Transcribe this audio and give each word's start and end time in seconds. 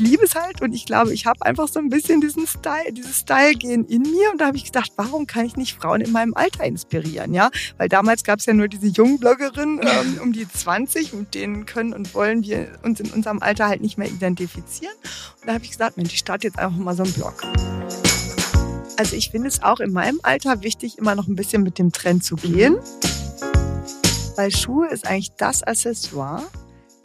ich 0.00 0.06
liebe 0.06 0.24
es 0.24 0.34
halt 0.34 0.62
und 0.62 0.72
ich 0.72 0.86
glaube, 0.86 1.12
ich 1.12 1.26
habe 1.26 1.44
einfach 1.44 1.68
so 1.68 1.78
ein 1.78 1.90
bisschen 1.90 2.20
diesen 2.20 2.46
Style, 2.46 2.92
dieses 2.92 3.18
Style-Gehen 3.18 3.84
in 3.84 4.02
mir. 4.02 4.30
Und 4.32 4.40
da 4.40 4.46
habe 4.46 4.56
ich 4.56 4.64
gedacht, 4.64 4.92
warum 4.96 5.26
kann 5.26 5.44
ich 5.44 5.56
nicht 5.56 5.74
Frauen 5.74 6.00
in 6.00 6.10
meinem 6.10 6.32
Alter 6.34 6.64
inspirieren? 6.64 7.34
Ja, 7.34 7.50
weil 7.76 7.88
damals 7.88 8.24
gab 8.24 8.38
es 8.38 8.46
ja 8.46 8.54
nur 8.54 8.68
diese 8.68 8.86
jungen 8.86 9.18
Bloggerinnen 9.18 9.80
ähm, 9.82 10.20
um 10.22 10.32
die 10.32 10.48
20, 10.48 11.12
mit 11.12 11.34
denen 11.34 11.66
können 11.66 11.92
und 11.92 12.14
wollen 12.14 12.42
wir 12.42 12.78
uns 12.82 13.00
in 13.00 13.10
unserem 13.10 13.42
Alter 13.42 13.68
halt 13.68 13.82
nicht 13.82 13.98
mehr 13.98 14.08
identifizieren. 14.08 14.94
Und 15.40 15.48
da 15.48 15.54
habe 15.54 15.64
ich 15.64 15.70
gesagt, 15.70 15.98
Mensch, 15.98 16.14
ich 16.14 16.20
starte 16.20 16.46
jetzt 16.46 16.58
einfach 16.58 16.78
mal 16.78 16.96
so 16.96 17.02
einen 17.02 17.12
Blog. 17.12 17.42
Also 18.96 19.16
ich 19.16 19.30
finde 19.30 19.48
es 19.48 19.62
auch 19.62 19.80
in 19.80 19.92
meinem 19.92 20.20
Alter 20.22 20.62
wichtig, 20.62 20.96
immer 20.98 21.14
noch 21.14 21.28
ein 21.28 21.36
bisschen 21.36 21.62
mit 21.62 21.78
dem 21.78 21.92
Trend 21.92 22.24
zu 22.24 22.36
gehen. 22.36 22.76
Weil 24.36 24.50
Schuhe 24.50 24.88
ist 24.88 25.06
eigentlich 25.06 25.32
das 25.36 25.62
Accessoire. 25.62 26.44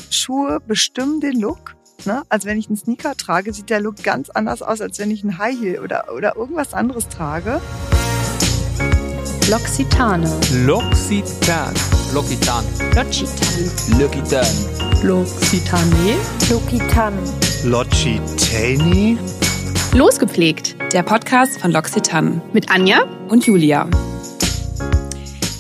Schuhe 0.09 0.62
bestimmen 0.62 1.20
den 1.20 1.41
Look. 1.41 1.75
Ne? 2.04 2.23
Also 2.30 2.48
wenn 2.48 2.59
ich 2.59 2.68
einen 2.68 2.77
Sneaker 2.77 3.16
trage, 3.16 3.54
sieht 3.54 3.70
der 3.70 3.80
Look 3.80 4.04
ganz 4.04 4.30
anders 4.30 4.62
aus, 4.62 4.81
als 4.81 4.99
wenn 4.99 5.09
ich 5.12 5.23
einen 5.23 5.38
High 5.38 5.59
Heel 5.59 5.80
oder, 5.80 6.13
oder 6.13 6.35
irgendwas 6.35 6.73
anderes 6.73 7.08
trage. 7.08 7.62
L'Occitane. 9.49 10.27
L'Occitan. 10.66 11.73
L'Occitan. 12.13 12.63
L'Occitane. 12.95 13.71
L'Occitan. 13.99 14.45
L'Occitane. 15.04 16.16
L'Occitane. 16.49 17.45
Logitani? 17.63 19.18
Losgepflegt, 19.93 20.76
der 20.93 21.04
Podcast 21.04 21.59
von 21.59 21.71
L'Occitane 21.71 22.41
mit 22.54 22.70
Anja 22.70 23.04
und 23.30 23.46
Julia. 23.46 23.90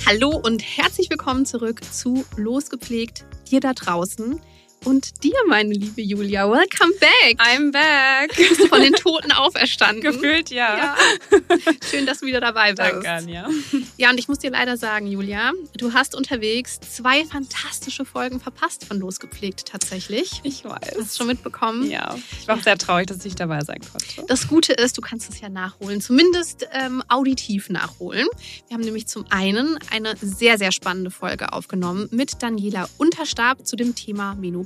Hallo 0.05 0.39
und 0.43 0.61
herzlich 0.61 1.09
willkommen 1.09 1.45
zurück 1.45 1.81
zu 1.83 2.25
Losgepflegt, 2.35 3.25
dir 3.49 3.59
da 3.59 3.73
draußen. 3.73 4.39
Und 4.83 5.23
dir, 5.23 5.33
meine 5.47 5.73
liebe 5.73 6.01
Julia, 6.01 6.47
welcome 6.47 6.93
back. 6.99 7.39
I'm 7.39 7.71
back. 7.71 8.35
Bist 8.35 8.59
du 8.59 8.67
von 8.67 8.81
den 8.81 8.93
Toten 8.95 9.31
auferstanden? 9.31 10.01
Gefühlt, 10.01 10.51
ja. 10.51 10.77
Ja. 10.77 10.95
Schön, 11.89 12.05
dass 12.05 12.19
du 12.19 12.27
wieder 12.27 12.39
dabei 12.39 12.73
bist. 12.73 12.79
Danke, 12.79 13.09
Anja. 13.09 13.49
Ja, 13.97 14.11
und 14.11 14.19
ich 14.19 14.27
muss 14.27 14.37
dir 14.37 14.51
leider 14.51 14.77
sagen, 14.77 15.07
Julia, 15.07 15.53
du 15.77 15.93
hast 15.93 16.13
unterwegs 16.13 16.79
zwei 16.81 17.25
fantastische 17.25 18.05
Folgen 18.05 18.39
verpasst 18.39 18.85
von 18.85 18.99
Losgepflegt 18.99 19.65
tatsächlich. 19.65 20.41
Ich 20.43 20.63
weiß. 20.65 20.95
Hast 20.99 21.13
du 21.13 21.17
schon 21.17 21.27
mitbekommen? 21.27 21.89
Ja. 21.89 22.15
Ich 22.39 22.47
war 22.47 22.57
auch 22.57 22.63
sehr 22.63 22.77
traurig, 22.77 23.07
dass 23.07 23.17
ich 23.19 23.25
nicht 23.25 23.39
dabei 23.39 23.61
sein 23.61 23.79
konnte. 23.91 24.23
Das 24.27 24.47
Gute 24.47 24.73
ist, 24.73 24.97
du 24.99 25.01
kannst 25.01 25.31
es 25.31 25.41
ja 25.41 25.49
nachholen, 25.49 25.99
zumindest 25.99 26.67
ähm, 26.73 27.01
auditiv 27.07 27.69
nachholen. 27.69 28.27
Wir 28.67 28.75
haben 28.75 28.83
nämlich 28.83 29.07
zum 29.07 29.25
einen 29.31 29.79
eine 29.89 30.13
sehr, 30.21 30.59
sehr 30.59 30.71
spannende 30.71 31.09
Folge 31.09 31.53
aufgenommen 31.53 32.07
mit 32.11 32.43
Daniela 32.43 32.87
Unterstab 32.97 33.65
zu 33.65 33.75
dem 33.75 33.95
Thema 33.95 34.35
Menopause. 34.35 34.64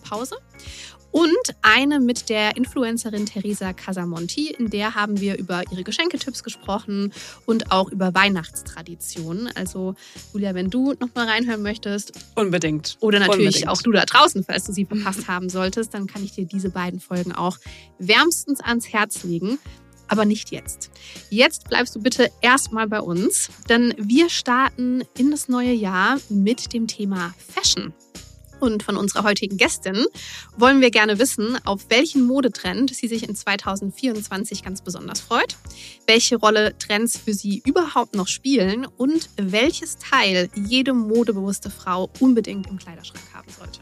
Und 1.12 1.56
eine 1.64 2.00
mit 2.00 2.30
der 2.30 2.56
Influencerin 2.56 3.26
Teresa 3.26 3.74
Casamonti, 3.74 4.52
in 4.52 4.70
der 4.70 4.94
haben 4.94 5.20
wir 5.20 5.38
über 5.38 5.64
ihre 5.72 5.84
Geschenketipps 5.84 6.44
gesprochen 6.44 7.12
und 7.48 7.72
auch 7.72 7.92
über 7.92 8.14
Weihnachtstraditionen. 8.14 9.50
Also, 9.56 9.96
Julia, 10.34 10.54
wenn 10.54 10.70
du 10.70 10.94
nochmal 11.00 11.28
reinhören 11.28 11.64
möchtest, 11.64 12.14
Unbedingt. 12.36 12.98
oder 13.00 13.20
natürlich 13.20 13.48
Unbedingt. 13.48 13.70
auch 13.70 13.82
du 13.82 13.92
da 13.92 14.06
draußen, 14.06 14.44
falls 14.44 14.66
du 14.66 14.74
sie 14.74 14.86
verpasst 14.86 15.28
haben 15.28 15.50
solltest, 15.50 15.96
dann 15.96 16.06
kann 16.06 16.24
ich 16.24 16.34
dir 16.34 16.46
diese 16.46 16.70
beiden 16.70 17.00
Folgen 17.00 17.32
auch 17.32 17.58
wärmstens 17.98 18.62
ans 18.62 18.94
Herz 18.94 19.24
legen. 19.24 19.58
Aber 20.12 20.26
nicht 20.26 20.52
jetzt. 20.52 20.90
Jetzt 21.30 21.70
bleibst 21.70 21.96
du 21.96 22.02
bitte 22.02 22.32
erstmal 22.42 22.88
bei 22.88 23.00
uns, 23.00 23.50
denn 23.70 23.94
wir 23.98 24.30
starten 24.30 25.04
in 25.18 25.30
das 25.30 25.48
neue 25.50 25.72
Jahr 25.72 26.18
mit 26.30 26.74
dem 26.74 26.88
Thema 26.88 27.36
Fashion. 27.38 27.94
Und 28.60 28.84
von 28.84 28.98
unserer 28.98 29.24
heutigen 29.24 29.58
Gästin 29.58 30.06
wollen 30.58 30.82
wir 30.82 30.92
gerne 30.92 31.20
wissen, 31.20 31.58
auf 31.66 31.86
welchen 31.90 32.26
Modetrend 32.26 32.94
sie 32.94 33.08
sich 33.08 33.28
in 33.28 33.36
2024 33.36 34.64
ganz 34.64 34.82
besonders 34.82 35.22
freut, 35.22 35.56
welche 36.08 36.36
Rolle 36.36 36.78
Trends 36.78 37.18
für 37.18 37.34
sie 37.34 37.62
überhaupt 37.66 38.16
noch 38.16 38.28
spielen 38.28 38.86
und 38.86 39.30
welches 39.38 39.98
Teil 39.98 40.50
jede 40.56 40.94
modebewusste 40.94 41.70
Frau 41.70 42.10
unbedingt 42.20 42.68
im 42.68 42.78
Kleiderschrank 42.78 43.24
haben 43.34 43.50
sollte. 43.50 43.82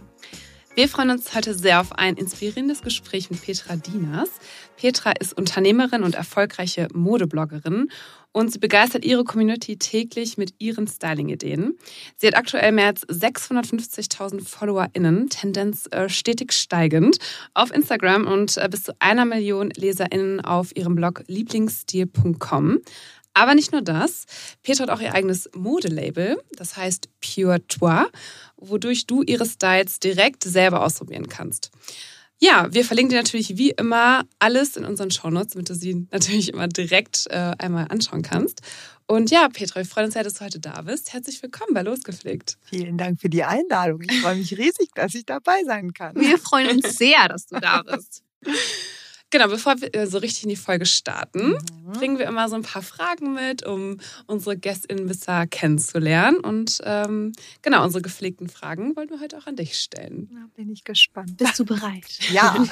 Wir 0.78 0.88
freuen 0.88 1.10
uns 1.10 1.34
heute 1.34 1.56
sehr 1.56 1.82
auf 1.82 1.94
ein 1.94 2.18
inspirierendes 2.18 2.84
Gespräch 2.84 3.32
mit 3.32 3.42
Petra 3.42 3.76
Dieners. 3.78 4.30
Petra 4.76 5.10
ist 5.14 5.36
Unternehmerin 5.36 6.04
und 6.04 6.14
erfolgreiche 6.14 6.88
Modebloggerin 6.94 7.90
und 8.38 8.53
sie 8.53 8.59
begeistert 8.59 9.03
ihre 9.03 9.24
Community 9.24 9.78
täglich 9.78 10.38
mit 10.38 10.53
ihren 10.59 10.86
Styling-Ideen. 10.86 11.75
Sie 12.18 12.28
hat 12.28 12.38
aktuell 12.38 12.72
mehr 12.72 12.86
als 12.86 13.03
650.000 13.08 14.48
FollowerInnen, 14.48 15.30
Tendenz 15.30 15.88
äh, 15.90 16.08
stetig 16.08 16.53
steigend, 16.53 17.18
auf 17.56 17.74
Instagram 17.74 18.28
und 18.28 18.58
äh, 18.58 18.70
bis 18.70 18.84
zu 18.84 18.94
einer 19.00 19.25
Million 19.25 19.72
LeserInnen 19.72 20.42
auf 20.42 20.75
ihrem 20.75 20.94
Blog 20.94 21.24
lieblingsstil.com. 21.25 22.78
Aber 23.34 23.56
nicht 23.56 23.72
nur 23.72 23.81
das. 23.81 24.25
Petra 24.62 24.84
hat 24.84 24.92
auch 24.92 25.02
ihr 25.02 25.16
eigenes 25.16 25.50
Modelabel, 25.56 26.38
das 26.52 26.78
heißt 26.78 27.09
Pure 27.19 27.66
Toi, 27.68 28.04
wodurch 28.58 29.08
du 29.08 29.24
ihre 29.24 29.48
Styles 29.48 30.00
direkt 30.00 30.44
selber 30.44 30.86
ausprobieren 30.86 31.28
kannst. 31.28 31.72
Ja, 32.40 32.68
wir 32.72 32.86
verlinken 32.86 33.12
dir 33.12 33.18
natürlich 33.18 33.58
wie 33.58 33.72
immer 33.72 34.24
alles 34.38 34.78
in 34.78 34.86
unseren 34.86 35.09
Shownotes, 35.09 35.53
damit 35.53 35.70
du 35.70 35.75
sie 35.75 36.08
natürlich 36.12 36.53
immer 36.53 36.68
direkt 36.68 37.25
äh, 37.30 37.53
einmal 37.58 37.88
anschauen 37.90 38.22
kannst. 38.22 38.62
Und 39.08 39.31
ja, 39.31 39.48
Petra, 39.50 39.78
wir 39.78 39.86
freuen 39.86 40.06
uns 40.06 40.14
sehr, 40.14 40.24
dass 40.24 40.36
du 40.36 40.46
heute 40.46 40.59
da 40.59 40.81
bist. 40.81 41.14
Herzlich 41.14 41.42
willkommen 41.42 41.74
bei 41.74 41.81
Losgepflegt. 41.81 42.58
Vielen 42.62 42.98
Dank 42.98 43.22
für 43.22 43.30
die 43.30 43.44
Einladung. 43.44 44.02
Ich 44.02 44.22
freue 44.22 44.36
mich 44.36 44.56
riesig, 44.58 44.90
dass 44.94 45.16
ich 45.16 45.25
dabei 45.25 45.64
sein 45.66 45.94
kann. 45.94 46.16
Wir 46.16 46.38
freuen 46.38 46.78
uns 46.78 46.98
sehr, 46.98 47.28
dass 47.28 47.48
du 47.48 47.59
da 47.59 47.81
bist. 47.84 48.24
Genau, 49.30 49.48
bevor 49.50 49.82
wir 49.82 49.94
äh, 49.94 50.08
so 50.08 50.20
richtig 50.20 50.44
in 50.44 50.50
die 50.50 50.56
Folge 50.56 50.86
starten, 50.86 51.58
Mhm. 51.84 51.92
bringen 51.94 52.18
wir 52.20 52.26
immer 52.28 52.48
so 52.48 52.56
ein 52.56 52.62
paar 52.62 52.82
Fragen 52.82 53.34
mit, 53.34 53.66
um 53.66 54.00
unsere 54.26 54.56
GästInnen 54.58 55.06
besser 55.08 55.46
kennenzulernen. 55.48 56.38
Und 56.40 56.80
ähm, 56.86 57.34
genau, 57.62 57.84
unsere 57.84 58.02
gepflegten 58.02 58.48
Fragen 58.48 58.96
wollen 58.96 59.10
wir 59.10 59.20
heute 59.20 59.38
auch 59.38 59.46
an 59.48 59.58
dich 59.58 59.78
stellen. 59.78 60.30
Na, 60.32 60.48
bin 60.56 60.70
ich 60.72 60.84
gespannt. 60.86 61.36
Bist 61.38 61.60
du 61.60 61.66
bereit? 61.66 62.06
Ja. 62.32 62.56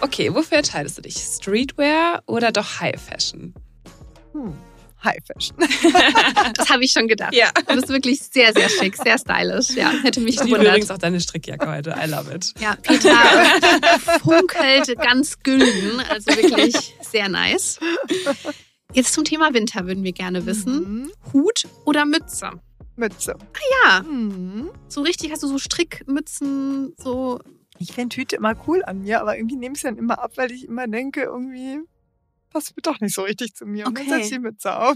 Okay, 0.00 0.32
wofür 0.34 0.58
entscheidest 0.58 0.98
du 0.98 1.02
dich? 1.02 1.16
Streetwear 1.16 2.22
oder 2.26 2.52
doch 2.52 2.80
High 2.80 3.00
Fashion? 3.00 3.54
Hm. 4.32 4.52
High 5.04 5.18
Fashion. 5.26 5.56
Das 6.56 6.68
habe 6.70 6.84
ich 6.84 6.92
schon 6.92 7.08
gedacht. 7.08 7.34
Ja. 7.34 7.50
Du 7.68 7.74
bist 7.76 7.88
wirklich 7.88 8.20
sehr, 8.20 8.52
sehr 8.52 8.68
schick, 8.68 8.96
sehr 8.96 9.18
stylisch. 9.18 9.70
Ja, 9.70 9.90
hätte 10.02 10.20
mich 10.20 10.34
Ich 10.36 10.40
liebe 10.40 10.50
gewundert. 10.52 10.72
übrigens 10.74 10.90
auch 10.90 10.98
deine 10.98 11.20
Strickjacke 11.20 11.70
heute. 11.70 11.94
I 12.02 12.08
love 12.08 12.32
it. 12.34 12.52
Ja, 12.60 12.76
Petra 12.76 13.14
funkelt 14.22 14.96
ganz 14.98 15.38
gülden. 15.42 16.00
Also 16.10 16.26
wirklich 16.36 16.94
sehr 17.00 17.28
nice. 17.28 17.78
Jetzt 18.92 19.12
zum 19.14 19.24
Thema 19.24 19.52
Winter 19.54 19.86
würden 19.86 20.04
wir 20.04 20.12
gerne 20.12 20.46
wissen. 20.46 21.02
Mhm. 21.04 21.12
Hut 21.32 21.64
oder 21.84 22.04
Mütze? 22.04 22.50
Mütze. 22.96 23.34
Ja, 23.84 24.02
Mhm. 24.02 24.70
so 24.88 25.02
richtig 25.02 25.32
hast 25.32 25.42
du 25.42 25.48
so 25.48 25.58
Strickmützen, 25.58 26.94
so. 26.96 27.40
Ich 27.80 27.92
finde 27.92 28.14
Hüte 28.14 28.36
immer 28.36 28.54
cool 28.68 28.84
an 28.84 29.00
mir, 29.02 29.20
aber 29.20 29.36
irgendwie 29.36 29.56
nehme 29.56 29.72
ich 29.74 29.78
es 29.78 29.82
dann 29.82 29.98
immer 29.98 30.20
ab, 30.22 30.32
weil 30.36 30.52
ich 30.52 30.68
immer 30.68 30.86
denke, 30.86 31.22
irgendwie 31.22 31.80
passt 32.54 32.74
mir 32.76 32.82
doch 32.82 33.00
nicht 33.00 33.14
so 33.14 33.22
richtig 33.22 33.54
zu 33.54 33.66
mir. 33.66 33.86
Und 33.86 33.98
Okay. 33.98 34.08
dann 34.08 34.18
setze 34.20 34.28
ich 34.28 34.32
die 34.34 34.38
Mütze 34.38 34.74
auf. 34.78 34.94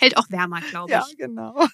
Hält 0.00 0.16
auch 0.16 0.30
wärmer, 0.30 0.60
glaube 0.70 0.92
Ja, 0.92 1.04
ich. 1.10 1.16
genau. 1.16 1.66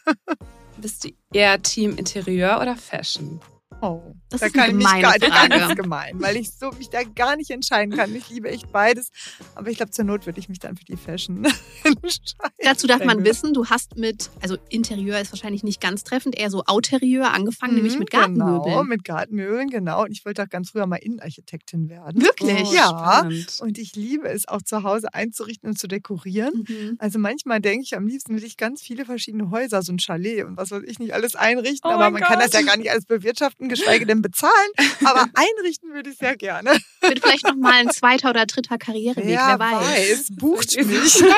Bist 0.78 1.04
du 1.04 1.10
eher 1.32 1.60
Team 1.60 1.96
Interieur 1.96 2.60
oder 2.62 2.76
Fashion? 2.76 3.40
Oh, 3.84 4.14
Das 4.30 4.40
da 4.40 4.46
ist 4.46 4.54
eine 4.58 4.66
kann 4.68 4.80
ich 4.80 5.02
gar 5.02 5.18
nicht 5.18 5.50
ganz 5.50 5.74
gemein, 5.76 6.14
weil 6.20 6.36
ich 6.36 6.50
so 6.52 6.70
mich 6.72 6.88
da 6.90 7.02
gar 7.02 7.36
nicht 7.36 7.50
entscheiden 7.50 7.94
kann. 7.94 8.14
Ich 8.14 8.30
liebe 8.30 8.48
echt 8.50 8.72
beides, 8.72 9.10
aber 9.54 9.68
ich 9.70 9.76
glaube 9.76 9.90
zur 9.92 10.04
Not 10.04 10.26
würde 10.26 10.40
ich 10.40 10.48
mich 10.48 10.58
dann 10.58 10.76
für 10.76 10.84
die 10.84 10.96
Fashion 10.96 11.44
entscheiden. 11.84 12.54
Dazu 12.62 12.86
darf 12.86 13.04
man 13.04 13.24
wissen, 13.24 13.52
du 13.52 13.66
hast 13.66 13.96
mit, 13.96 14.30
also 14.40 14.56
Interieur 14.70 15.20
ist 15.20 15.32
wahrscheinlich 15.32 15.62
nicht 15.64 15.80
ganz 15.80 16.02
treffend, 16.04 16.36
eher 16.38 16.50
so 16.50 16.62
Outerieur 16.66 17.32
angefangen, 17.32 17.74
nämlich 17.74 17.94
Mhm, 17.94 17.98
mit 18.00 18.10
Gartenmöbeln. 18.10 18.62
Genau, 18.64 18.84
mit 18.84 19.04
Gartenmöbeln, 19.04 19.68
genau. 19.68 20.02
Und 20.04 20.12
ich 20.12 20.24
wollte 20.24 20.42
auch 20.42 20.48
ganz 20.48 20.70
früher 20.70 20.86
mal 20.86 20.96
Innenarchitektin 20.96 21.88
werden. 21.90 22.22
Wirklich? 22.22 22.72
Ja. 22.72 22.88
spannend. 22.88 23.58
Und 23.60 23.78
ich 23.78 23.94
liebe 23.96 24.28
es 24.28 24.48
auch 24.48 24.62
zu 24.62 24.82
Hause 24.82 25.12
einzurichten 25.12 25.68
und 25.68 25.78
zu 25.78 25.86
dekorieren. 25.88 26.64
Mhm. 26.66 26.96
Also 26.98 27.18
manchmal 27.18 27.60
denke 27.60 27.82
ich, 27.84 27.96
am 27.96 28.06
liebsten 28.06 28.34
will 28.36 28.44
ich 28.44 28.56
ganz 28.56 28.80
viele 28.82 29.04
verschiedene 29.04 29.50
Häuser, 29.50 29.82
so 29.82 29.92
ein 29.92 29.98
Chalet 29.98 30.44
und 30.44 30.56
was 30.56 30.70
weiß 30.70 30.82
ich 30.86 30.98
nicht 30.98 31.12
alles 31.14 31.36
einrichten. 31.36 31.90
Oh 31.90 31.94
aber 31.94 32.10
man 32.10 32.22
kann 32.22 32.38
das 32.38 32.50
Gott. 32.52 32.60
ja 32.60 32.66
gar 32.66 32.76
nicht 32.76 32.90
alles 32.90 33.04
bewirtschaften, 33.04 33.68
geschweige 33.74 34.06
denn 34.06 34.22
bezahlen. 34.22 34.70
Aber 35.04 35.22
einrichten 35.34 35.92
würde 35.92 36.10
ich 36.10 36.18
sehr 36.18 36.36
gerne. 36.36 36.78
Wird 37.00 37.20
vielleicht 37.20 37.44
noch 37.46 37.56
mal 37.56 37.72
ein 37.74 37.90
zweiter 37.90 38.30
oder 38.30 38.46
dritter 38.46 38.78
Karriereweg, 38.78 39.24
Wer 39.26 39.46
wer 39.46 39.58
weiß. 39.58 40.26
bucht 40.36 40.72
Vielleicht 40.72 41.20
mich. 41.22 41.22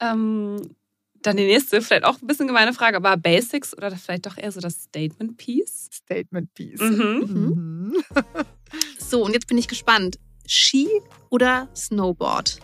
ähm, 0.00 0.76
dann 1.22 1.36
die 1.36 1.44
nächste, 1.46 1.82
vielleicht 1.82 2.04
auch 2.04 2.20
ein 2.20 2.26
bisschen 2.26 2.46
gemeine 2.46 2.72
Frage, 2.72 2.96
aber 2.96 3.16
Basics 3.16 3.76
oder 3.76 3.90
vielleicht 3.90 4.26
doch 4.26 4.38
eher 4.38 4.52
so 4.52 4.60
das 4.60 4.84
Statement 4.84 5.36
Piece? 5.36 5.90
Statement 5.92 6.52
Piece. 6.54 6.80
Mhm. 6.80 7.24
Mhm. 7.28 8.04
So, 8.98 9.24
und 9.24 9.34
jetzt 9.34 9.46
bin 9.46 9.58
ich 9.58 9.68
gespannt. 9.68 10.18
Ski 10.46 10.88
oder 11.28 11.68
Snowboard? 11.76 12.60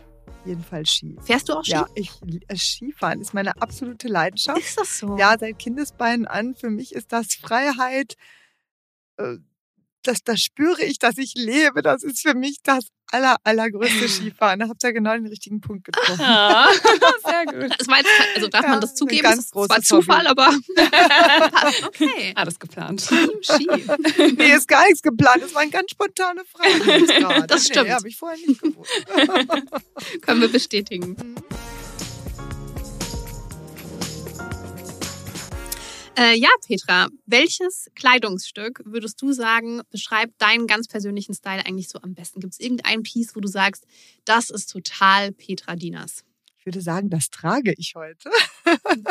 Jeden 0.46 0.64
Fall 0.64 0.86
Ski. 0.86 1.16
Fährst 1.22 1.48
du 1.48 1.54
auch 1.54 1.64
Ski? 1.64 1.72
Ja, 1.72 1.86
ich, 1.94 2.10
äh, 2.48 2.56
Skifahren 2.56 3.20
ist 3.20 3.34
meine 3.34 3.60
absolute 3.60 4.08
Leidenschaft. 4.08 4.58
Ist 4.58 4.78
das 4.78 4.98
so? 4.98 5.16
Ja, 5.18 5.36
seit 5.38 5.58
Kindesbeinen 5.58 6.26
an. 6.26 6.54
Für 6.54 6.70
mich 6.70 6.94
ist 6.94 7.12
das 7.12 7.34
Freiheit. 7.34 8.16
Das, 10.06 10.22
das 10.22 10.40
spüre 10.40 10.82
ich, 10.84 10.98
dass 10.98 11.18
ich 11.18 11.34
lebe. 11.34 11.82
Das 11.82 12.02
ist 12.02 12.20
für 12.22 12.34
mich 12.34 12.58
das 12.62 12.86
aller, 13.10 13.36
allergrößte 13.44 14.08
Skifahren. 14.08 14.60
Da 14.60 14.68
habt 14.68 14.82
ihr 14.84 14.92
genau 14.92 15.12
den 15.14 15.26
richtigen 15.26 15.60
Punkt 15.60 15.84
getroffen. 15.84 16.20
Ah, 16.20 16.68
sehr 17.24 17.44
gut. 17.46 17.74
Das 17.78 17.86
war 17.88 17.98
jetzt, 17.98 18.08
also 18.34 18.48
darf 18.48 18.62
Ja, 18.64 18.70
man 18.70 18.80
das 18.80 18.94
zugeben? 18.94 19.22
ganz 19.22 19.50
das 19.50 19.68
war 19.68 19.82
Zufall, 19.82 20.26
aber 20.26 20.48
okay. 21.86 22.32
Alles 22.34 22.58
geplant. 22.58 23.06
Team 23.06 23.30
Ski. 23.42 23.68
Nee, 24.36 24.52
ist 24.54 24.68
gar 24.68 24.84
nichts 24.84 25.02
geplant. 25.02 25.42
Das 25.42 25.54
war 25.54 25.62
eine 25.62 25.70
ganz 25.70 25.90
spontane 25.90 26.42
Frage. 26.44 26.98
jetzt 27.00 27.14
gerade. 27.16 27.46
Das 27.46 27.66
stimmt. 27.66 27.86
Nee, 27.88 27.92
habe 27.94 28.08
ich 28.08 28.16
vorher 28.16 28.38
nicht 28.46 28.60
gewusst. 28.60 28.90
Können 30.22 30.40
wir 30.40 30.48
bestätigen. 30.48 31.16
Äh, 36.18 36.34
ja, 36.38 36.48
Petra, 36.66 37.08
welches 37.26 37.90
Kleidungsstück 37.94 38.80
würdest 38.86 39.20
du 39.20 39.32
sagen, 39.32 39.82
beschreibt 39.90 40.40
deinen 40.40 40.66
ganz 40.66 40.88
persönlichen 40.88 41.34
Style 41.34 41.66
eigentlich 41.66 41.90
so 41.90 41.98
am 42.00 42.14
besten? 42.14 42.40
Gibt 42.40 42.54
es 42.54 42.60
irgendein 42.60 43.02
Piece, 43.02 43.36
wo 43.36 43.40
du 43.40 43.48
sagst, 43.48 43.86
das 44.24 44.48
ist 44.48 44.70
total 44.72 45.32
Petra 45.32 45.76
Dinas? 45.76 46.24
Ich 46.66 46.74
würde 46.74 46.82
sagen, 46.82 47.10
das 47.10 47.30
trage 47.30 47.72
ich 47.76 47.94
heute. 47.94 48.28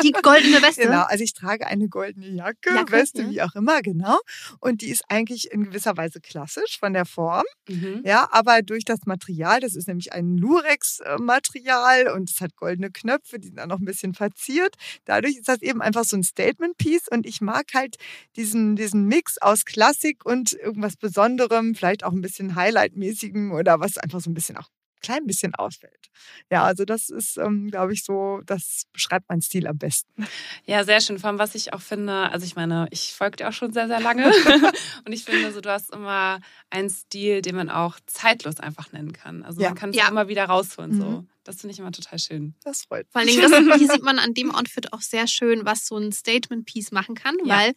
Die 0.02 0.12
goldene 0.12 0.60
Weste? 0.62 0.82
Genau, 0.82 1.04
also 1.04 1.24
ich 1.24 1.32
trage 1.32 1.66
eine 1.66 1.88
goldene 1.88 2.28
Jacke, 2.28 2.74
Jacke, 2.74 2.92
Weste, 2.92 3.22
ja. 3.22 3.30
wie 3.30 3.40
auch 3.40 3.54
immer, 3.54 3.80
genau. 3.80 4.18
Und 4.60 4.82
die 4.82 4.90
ist 4.90 5.04
eigentlich 5.08 5.50
in 5.50 5.64
gewisser 5.64 5.96
Weise 5.96 6.20
klassisch 6.20 6.78
von 6.78 6.92
der 6.92 7.06
Form. 7.06 7.46
Mhm. 7.66 8.02
Ja, 8.04 8.28
aber 8.30 8.60
durch 8.60 8.84
das 8.84 9.06
Material, 9.06 9.60
das 9.60 9.74
ist 9.74 9.88
nämlich 9.88 10.12
ein 10.12 10.36
Lurex-Material 10.36 12.08
und 12.08 12.28
es 12.28 12.42
hat 12.42 12.56
goldene 12.56 12.90
Knöpfe, 12.90 13.38
die 13.38 13.48
sind 13.48 13.58
auch 13.58 13.68
noch 13.68 13.78
ein 13.78 13.86
bisschen 13.86 14.12
verziert. 14.12 14.74
Dadurch 15.06 15.38
ist 15.38 15.48
das 15.48 15.62
eben 15.62 15.80
einfach 15.80 16.04
so 16.04 16.18
ein 16.18 16.24
Statement-Piece 16.24 17.08
und 17.10 17.24
ich 17.24 17.40
mag 17.40 17.72
halt 17.72 17.96
diesen, 18.36 18.76
diesen 18.76 19.06
Mix 19.06 19.38
aus 19.38 19.64
Klassik 19.64 20.26
und 20.26 20.52
irgendwas 20.52 20.96
Besonderem, 20.96 21.74
vielleicht 21.74 22.04
auch 22.04 22.12
ein 22.12 22.20
bisschen 22.20 22.54
Highlight-mäßigem 22.54 23.50
oder 23.50 23.80
was 23.80 23.96
einfach 23.96 24.20
so 24.20 24.28
ein 24.28 24.34
bisschen 24.34 24.58
auch 24.58 24.68
klein 25.00 25.26
bisschen 25.26 25.54
ausfällt. 25.54 26.08
Ja, 26.50 26.64
also 26.64 26.84
das 26.84 27.08
ist, 27.10 27.36
ähm, 27.36 27.68
glaube 27.70 27.92
ich, 27.92 28.04
so, 28.04 28.40
das 28.46 28.84
beschreibt 28.92 29.28
meinen 29.28 29.42
Stil 29.42 29.66
am 29.66 29.78
besten. 29.78 30.26
Ja, 30.64 30.84
sehr 30.84 31.00
schön. 31.00 31.18
Vor 31.18 31.28
allem, 31.30 31.38
was 31.38 31.54
ich 31.54 31.72
auch 31.72 31.80
finde, 31.82 32.30
also 32.30 32.46
ich 32.46 32.56
meine, 32.56 32.86
ich 32.90 33.12
folge 33.14 33.36
dir 33.36 33.48
auch 33.48 33.52
schon 33.52 33.72
sehr, 33.72 33.86
sehr 33.88 34.00
lange. 34.00 34.24
und 35.06 35.12
ich 35.12 35.24
finde, 35.24 35.52
so, 35.52 35.60
du 35.60 35.70
hast 35.70 35.92
immer 35.92 36.40
einen 36.70 36.88
Stil, 36.90 37.42
den 37.42 37.56
man 37.56 37.70
auch 37.70 37.98
zeitlos 38.06 38.60
einfach 38.60 38.92
nennen 38.92 39.12
kann. 39.12 39.42
Also 39.44 39.60
Ja. 39.60 39.68
man 39.70 39.78
kann 39.78 39.90
es 39.90 39.96
Ja. 39.96 40.08
immer 40.08 40.28
wieder 40.28 40.44
rausholen. 40.46 40.98
So. 40.98 41.04
Mhm. 41.04 41.28
Das 41.44 41.60
finde 41.60 41.74
ich 41.74 41.78
immer 41.78 41.92
total 41.92 42.18
schön. 42.18 42.54
Das 42.64 42.82
freut 42.84 43.06
Vor 43.12 43.20
allen 43.20 43.26
mich. 43.26 43.36
Dingen, 43.38 43.68
das, 43.68 43.78
hier 43.78 43.88
sieht 43.92 44.02
man 44.02 44.18
an 44.18 44.34
dem 44.34 44.52
Outfit 44.52 44.92
auch 44.92 45.00
sehr 45.00 45.28
schön, 45.28 45.64
was 45.64 45.86
so 45.86 45.96
ein 45.96 46.10
Statement-Piece 46.10 46.90
machen 46.90 47.14
kann, 47.14 47.36
Ja. 47.44 47.58
weil 47.58 47.74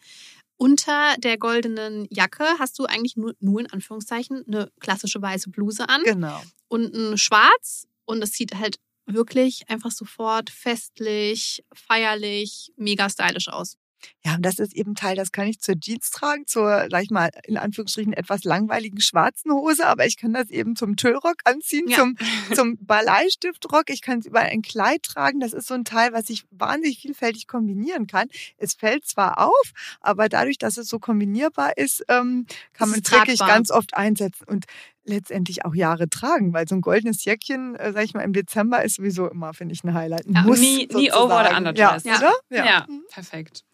unter 0.60 1.16
der 1.16 1.38
goldenen 1.38 2.06
Jacke 2.10 2.44
hast 2.58 2.78
du 2.78 2.84
eigentlich 2.84 3.16
nur, 3.16 3.34
nur 3.40 3.60
in 3.60 3.66
Anführungszeichen 3.72 4.44
eine 4.46 4.70
klassische 4.78 5.22
weiße 5.22 5.48
Bluse 5.48 5.88
an 5.88 6.02
Genau. 6.04 6.38
und 6.68 6.94
ein 6.94 7.16
Schwarz 7.16 7.86
und 8.04 8.22
es 8.22 8.32
sieht 8.32 8.54
halt 8.54 8.78
wirklich 9.06 9.70
einfach 9.70 9.90
sofort 9.90 10.50
festlich, 10.50 11.64
feierlich, 11.72 12.72
mega 12.76 13.08
stylisch 13.08 13.48
aus. 13.48 13.78
Ja, 14.24 14.34
und 14.36 14.42
das 14.44 14.58
ist 14.58 14.74
eben 14.74 14.94
Teil, 14.94 15.16
das 15.16 15.32
kann 15.32 15.46
ich 15.46 15.60
zur 15.60 15.78
Jeans 15.78 16.10
tragen, 16.10 16.46
zur, 16.46 16.86
sag 16.90 17.02
ich 17.02 17.10
mal, 17.10 17.30
in 17.44 17.56
Anführungsstrichen 17.56 18.12
etwas 18.12 18.44
langweiligen 18.44 19.00
schwarzen 19.00 19.52
Hose, 19.52 19.86
aber 19.86 20.06
ich 20.06 20.16
kann 20.16 20.32
das 20.32 20.50
eben 20.50 20.76
zum 20.76 20.96
Tüllrock 20.96 21.36
anziehen, 21.44 21.88
Ja. 21.88 21.96
zum, 21.98 22.16
zum 22.54 22.78
Baleistiftrock. 22.80 23.90
Ich 23.90 24.02
kann 24.02 24.18
es 24.20 24.26
über 24.26 24.40
ein 24.40 24.62
Kleid 24.62 25.02
tragen. 25.02 25.40
Das 25.40 25.52
ist 25.52 25.66
so 25.66 25.74
ein 25.74 25.84
Teil, 25.84 26.12
was 26.12 26.30
ich 26.30 26.44
wahnsinnig 26.50 26.98
vielfältig 27.00 27.46
kombinieren 27.46 28.06
kann. 28.06 28.28
Es 28.56 28.74
fällt 28.74 29.06
zwar 29.06 29.38
auf, 29.38 29.72
aber 30.00 30.28
dadurch, 30.28 30.58
dass 30.58 30.76
es 30.76 30.88
so 30.88 30.98
kombinierbar 30.98 31.76
ist, 31.76 32.04
ähm, 32.08 32.46
kann 32.72 32.90
man 32.90 33.00
es 33.00 33.10
wirklich 33.10 33.40
ganz 33.40 33.70
oft 33.70 33.94
einsetzen 33.94 34.44
und 34.46 34.66
letztendlich 35.04 35.64
auch 35.64 35.74
Jahre 35.74 36.08
tragen, 36.08 36.52
weil 36.52 36.68
so 36.68 36.74
ein 36.76 36.82
goldenes 36.82 37.24
Jäckchen, 37.24 37.74
äh, 37.76 37.92
sag 37.92 38.04
ich 38.04 38.14
mal, 38.14 38.22
im 38.22 38.32
Dezember 38.32 38.84
ist 38.84 38.96
sowieso 38.96 39.28
immer, 39.28 39.54
finde 39.54 39.74
ich, 39.74 39.82
ein 39.82 39.94
Highlight. 39.94 40.26
Ein 40.26 40.34
Ja, 40.34 40.42
Muss 40.42 40.60
nie- 40.60 40.86
nie 40.92 41.10
over 41.10 41.28
sozusagen. 41.44 41.56
underdressed. 41.56 42.06
Ja, 42.06 42.12
Ja. 42.12 42.18
oder? 42.18 42.64
Ja, 42.66 42.86
Mhm. 42.88 43.02
perfekt. 43.10 43.64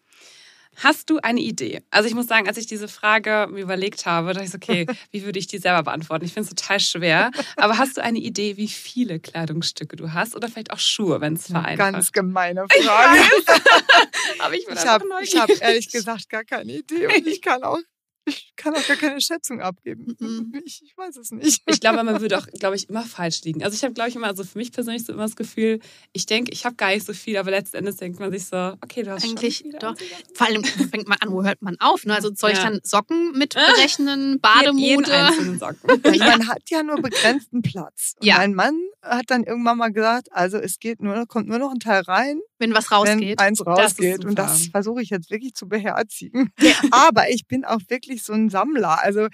Hast 0.77 1.09
du 1.09 1.17
eine 1.17 1.41
Idee? 1.41 1.81
Also 1.89 2.07
ich 2.07 2.13
muss 2.13 2.27
sagen, 2.27 2.47
als 2.47 2.57
ich 2.57 2.67
diese 2.67 2.87
Frage 2.87 3.47
mir 3.51 3.61
überlegt 3.61 4.05
habe, 4.05 4.33
dachte 4.33 4.45
ich 4.45 4.51
so, 4.51 4.57
okay, 4.57 4.85
wie 5.11 5.23
würde 5.23 5.39
ich 5.39 5.47
die 5.47 5.57
selber 5.57 5.83
beantworten? 5.83 6.25
Ich 6.25 6.33
finde 6.33 6.49
es 6.49 6.55
total 6.55 6.79
schwer. 6.79 7.31
Aber 7.55 7.77
hast 7.77 7.97
du 7.97 8.03
eine 8.03 8.19
Idee, 8.19 8.57
wie 8.57 8.67
viele 8.67 9.19
Kleidungsstücke 9.19 9.95
du 9.95 10.13
hast? 10.13 10.35
Oder 10.35 10.49
vielleicht 10.49 10.71
auch 10.71 10.79
Schuhe, 10.79 11.19
wenn 11.19 11.33
es 11.33 11.47
vereinfacht? 11.47 11.93
Ganz 11.93 12.11
gemeine 12.11 12.65
Frage. 12.69 13.19
Aber 14.39 14.53
ich 14.53 14.67
Ich 14.67 14.85
habe 14.85 15.53
hab 15.53 15.61
ehrlich 15.61 15.89
gesagt 15.89 16.29
gar 16.29 16.43
keine 16.43 16.71
Idee 16.73 17.07
und 17.07 17.27
ich 17.27 17.41
kann 17.41 17.63
auch, 17.63 17.79
ich 18.27 18.53
kann 18.55 18.75
auch 18.75 18.85
gar 18.87 18.97
keine 18.97 19.19
Schätzung 19.21 19.61
abgeben. 19.61 20.15
Mhm. 20.19 20.51
Ich, 20.65 20.81
ich 20.83 20.97
weiß 20.97 21.15
es 21.17 21.31
nicht. 21.31 21.61
Ich 21.67 21.79
glaube, 21.79 22.03
man 22.03 22.19
würde 22.21 22.37
auch, 22.39 22.47
glaube 22.47 22.75
ich, 22.75 22.89
immer 22.89 23.03
falsch 23.03 23.41
liegen. 23.43 23.63
Also 23.63 23.75
ich 23.75 23.83
habe, 23.83 23.93
glaube 23.93 24.09
ich, 24.09 24.15
immer, 24.15 24.27
also 24.27 24.43
für 24.43 24.57
mich 24.57 24.71
persönlich 24.71 25.05
so 25.05 25.13
immer 25.13 25.23
das 25.23 25.35
Gefühl, 25.35 25.79
ich 26.11 26.25
denke, 26.25 26.51
ich 26.51 26.65
habe 26.65 26.75
gar 26.75 26.89
nicht 26.89 27.05
so 27.05 27.13
viel, 27.13 27.37
aber 27.37 27.51
letzten 27.51 27.77
Endes 27.77 27.97
denkt 27.97 28.19
man 28.19 28.31
sich 28.31 28.45
so, 28.45 28.73
okay, 28.83 29.03
du 29.03 29.11
hast 29.11 29.23
Eigentlich 29.23 29.59
schon 29.59 29.71
doch. 29.79 29.95
Vor 30.33 30.47
allem 30.47 30.63
fängt 30.63 31.07
man 31.07 31.17
an, 31.19 31.31
wo 31.31 31.43
hört 31.43 31.61
man 31.61 31.77
auf? 31.79 32.05
Ne? 32.05 32.15
Also 32.15 32.31
soll 32.35 32.51
ich 32.51 32.57
Ja. 32.57 32.69
dann 32.69 32.79
Socken 32.83 33.31
mit 33.37 33.53
berechnen, 33.53 34.19
Jeden 34.19 34.41
Bademode? 34.41 35.13
einzelnen 35.13 35.59
Socken. 35.59 36.01
Man 36.19 36.47
hat 36.47 36.63
ja 36.69 36.83
nur 36.83 36.97
begrenzten 37.01 37.61
Platz. 37.61 38.15
Und 38.19 38.25
Ja. 38.25 38.37
mein 38.37 38.53
Mann 38.53 38.79
hat 39.01 39.25
dann 39.27 39.43
irgendwann 39.43 39.77
mal 39.77 39.89
gesagt, 39.93 40.31
also 40.31 40.57
es 40.57 40.79
geht 40.79 41.01
nur, 41.01 41.25
kommt 41.27 41.47
nur 41.47 41.59
noch 41.59 41.71
ein 41.71 41.79
Teil 41.79 42.01
rein, 42.01 42.39
Wenn 42.59 42.73
was 42.73 42.89
wenn 42.91 42.97
rausgeht. 42.97 43.39
eins 43.39 43.59
ist 43.61 43.67
rausgeht. 43.67 44.25
Und 44.25 44.31
super. 44.31 44.43
das 44.43 44.67
versuche 44.67 45.01
ich 45.01 45.09
jetzt 45.11 45.29
wirklich 45.31 45.53
zu 45.53 45.67
beherzigen. 45.69 46.51
Aber 46.91 47.29
ich 47.29 47.47
bin 47.47 47.63
auch 47.63 47.79
wirklich 47.87 48.16
so 48.23 48.33
ein 48.33 48.49
Sammler. 48.49 49.01
Also 49.03 49.27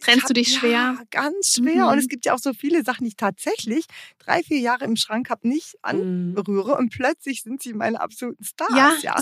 Trennst 0.00 0.22
hab- 0.22 0.28
du 0.28 0.34
dich 0.34 0.54
schwer? 0.54 0.70
Ja, 0.70 1.02
ganz 1.10 1.54
schwer. 1.56 1.84
Mhm. 1.86 1.92
Und 1.92 1.98
es 1.98 2.08
gibt 2.08 2.24
ja 2.26 2.34
auch 2.34 2.38
so 2.38 2.52
viele 2.52 2.82
Sachen, 2.82 3.04
die 3.04 3.08
ich 3.08 3.16
tatsächlich 3.16 3.84
drei, 4.18 4.42
vier 4.42 4.58
Jahre 4.58 4.84
im 4.84 4.96
Schrank 4.96 5.30
habe, 5.30 5.46
nicht 5.48 5.74
Mhm. 5.92 6.34
berühre 6.34 6.76
und 6.76 6.90
plötzlich 6.90 7.42
sind 7.42 7.62
sie 7.62 7.72
meine 7.74 8.00
absoluten 8.00 8.42
Stars. 8.44 8.70
ja, 8.76 8.92
ja. 9.02 9.14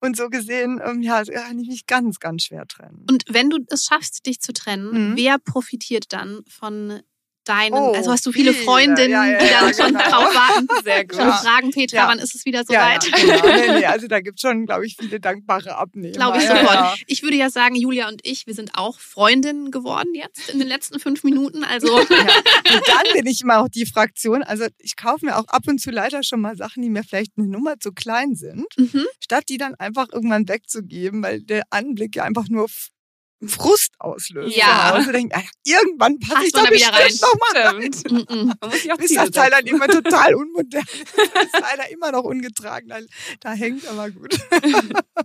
Und 0.00 0.16
so 0.16 0.28
gesehen, 0.28 0.80
ähm, 0.84 1.02
ja, 1.02 1.22
kann 1.24 1.58
ich 1.58 1.68
mich 1.68 1.86
ganz, 1.86 2.18
ganz 2.20 2.44
schwer 2.44 2.66
trennen. 2.66 3.06
Und 3.08 3.24
wenn 3.28 3.50
du 3.50 3.58
es 3.68 3.84
schaffst, 3.86 4.26
dich 4.26 4.40
zu 4.40 4.52
trennen, 4.52 5.10
Mhm. 5.12 5.16
wer 5.16 5.38
profitiert 5.38 6.12
dann 6.12 6.40
von 6.48 7.00
deinen, 7.48 7.74
Oh, 7.74 7.92
also 7.92 8.10
hast 8.12 8.24
du 8.26 8.32
viele 8.32 8.52
viele. 8.52 8.64
Freundinnen, 8.64 9.10
Ja, 9.10 9.26
ja, 9.26 9.38
die 9.38 9.48
dann 9.50 9.74
schon 9.74 9.86
genau. 9.98 10.10
drauf 10.10 10.34
warten 10.34 10.68
Sehr 10.84 11.04
gut. 11.04 11.18
und 11.18 11.26
Ja. 11.26 11.32
fragen, 11.32 11.70
Petra, 11.70 12.08
wann 12.08 12.18
ist 12.18 12.34
es 12.34 12.44
wieder 12.44 12.64
soweit? 12.64 13.04
genau. 13.12 13.78
nee, 13.78 13.84
also 13.86 14.06
da 14.08 14.20
gibt 14.20 14.38
es 14.38 14.42
schon, 14.42 14.66
glaube 14.66 14.86
ich, 14.86 14.96
viele 14.98 15.20
dankbare 15.20 15.76
Abnehmer. 15.76 16.12
Glaube 16.14 16.38
ich 16.38 16.44
sofort. 16.44 16.98
Ich 17.06 17.22
würde 17.22 17.36
ja 17.36 17.50
sagen, 17.50 17.74
Julia 17.74 18.08
und 18.08 18.20
ich, 18.24 18.46
wir 18.46 18.54
sind 18.54 18.72
auch 18.74 18.98
Freundinnen 19.00 19.70
geworden 19.70 20.14
jetzt 20.14 20.50
in 20.50 20.58
den 20.58 20.68
letzten 20.68 20.98
fünf 21.00 21.24
Minuten. 21.24 21.64
Also. 21.64 21.98
Und 21.98 22.10
dann 22.88 23.12
bin 23.14 23.26
ich 23.26 23.42
immer 23.42 23.58
auch 23.58 23.68
die 23.68 23.86
Fraktion, 23.86 24.42
also 24.42 24.66
ich 24.78 24.96
kaufe 24.96 25.24
mir 25.24 25.36
auch 25.38 25.46
ab 25.48 25.62
und 25.66 25.80
zu 25.80 25.90
leider 25.90 26.22
schon 26.22 26.40
mal 26.40 26.56
Sachen, 26.56 26.82
die 26.82 26.90
mir 26.90 27.02
vielleicht 27.02 27.32
eine 27.38 27.46
Nummer 27.48 27.78
zu 27.78 27.92
klein 27.92 28.34
sind, 28.34 28.66
mhm. 28.76 29.06
statt 29.22 29.44
die 29.48 29.56
dann 29.58 29.74
einfach 29.76 30.08
irgendwann 30.12 30.48
wegzugeben, 30.48 31.22
weil 31.22 31.40
der 31.42 31.62
Anblick 31.70 32.16
ja 32.16 32.24
einfach 32.24 32.48
nur 32.48 32.68
Frust 33.46 33.92
auslöst. 33.98 34.56
Ja. 34.56 35.00
Denk, 35.12 35.34
ah, 35.36 35.42
irgendwann 35.64 36.18
passe 36.18 36.34
Passt 36.34 36.46
ich 36.46 36.52
da 36.52 36.62
wieder 36.70 36.90
bestimmt 36.92 37.20
noch 37.20 37.34
mal 37.52 38.56
auch 38.92 38.98
bis 38.98 39.14
das 39.14 39.30
Teil 39.30 39.50
dann 39.50 39.66
immer 39.66 39.86
total 39.86 40.34
unmodern 40.34 40.82
ist. 40.92 41.16
Das 41.34 41.44
ist 41.44 41.60
leider 41.60 41.88
immer 41.90 42.10
noch 42.12 42.24
ungetragen. 42.24 42.88
Da, 42.88 42.98
da 43.40 43.52
hängt 43.52 43.86
aber 43.86 44.10
gut. 44.10 44.36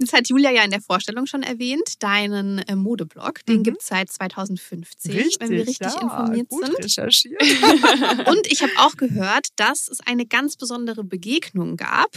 Das 0.00 0.12
hat 0.12 0.28
Julia 0.28 0.50
ja 0.50 0.64
in 0.64 0.70
der 0.70 0.82
Vorstellung 0.82 1.24
schon 1.26 1.42
erwähnt, 1.42 2.02
deinen 2.02 2.58
äh, 2.58 2.76
Modeblog. 2.76 3.44
Den 3.46 3.60
Mhm. 3.60 3.62
gibt 3.62 3.80
es 3.80 3.86
seit 3.86 4.12
2015, 4.12 5.14
wenn 5.38 5.50
wir 5.50 5.66
richtig 5.66 5.86
ja, 5.94 6.00
informiert 6.00 6.48
gut 6.50 6.66
sind. 6.66 6.84
recherchiert. 6.84 7.40
Und 8.28 8.46
ich 8.50 8.60
habe 8.62 8.72
auch 8.76 8.96
gehört, 8.96 9.48
dass 9.56 9.88
es 9.88 10.00
eine 10.00 10.26
ganz 10.26 10.56
besondere 10.56 11.04
Begegnung 11.04 11.76
gab, 11.78 12.14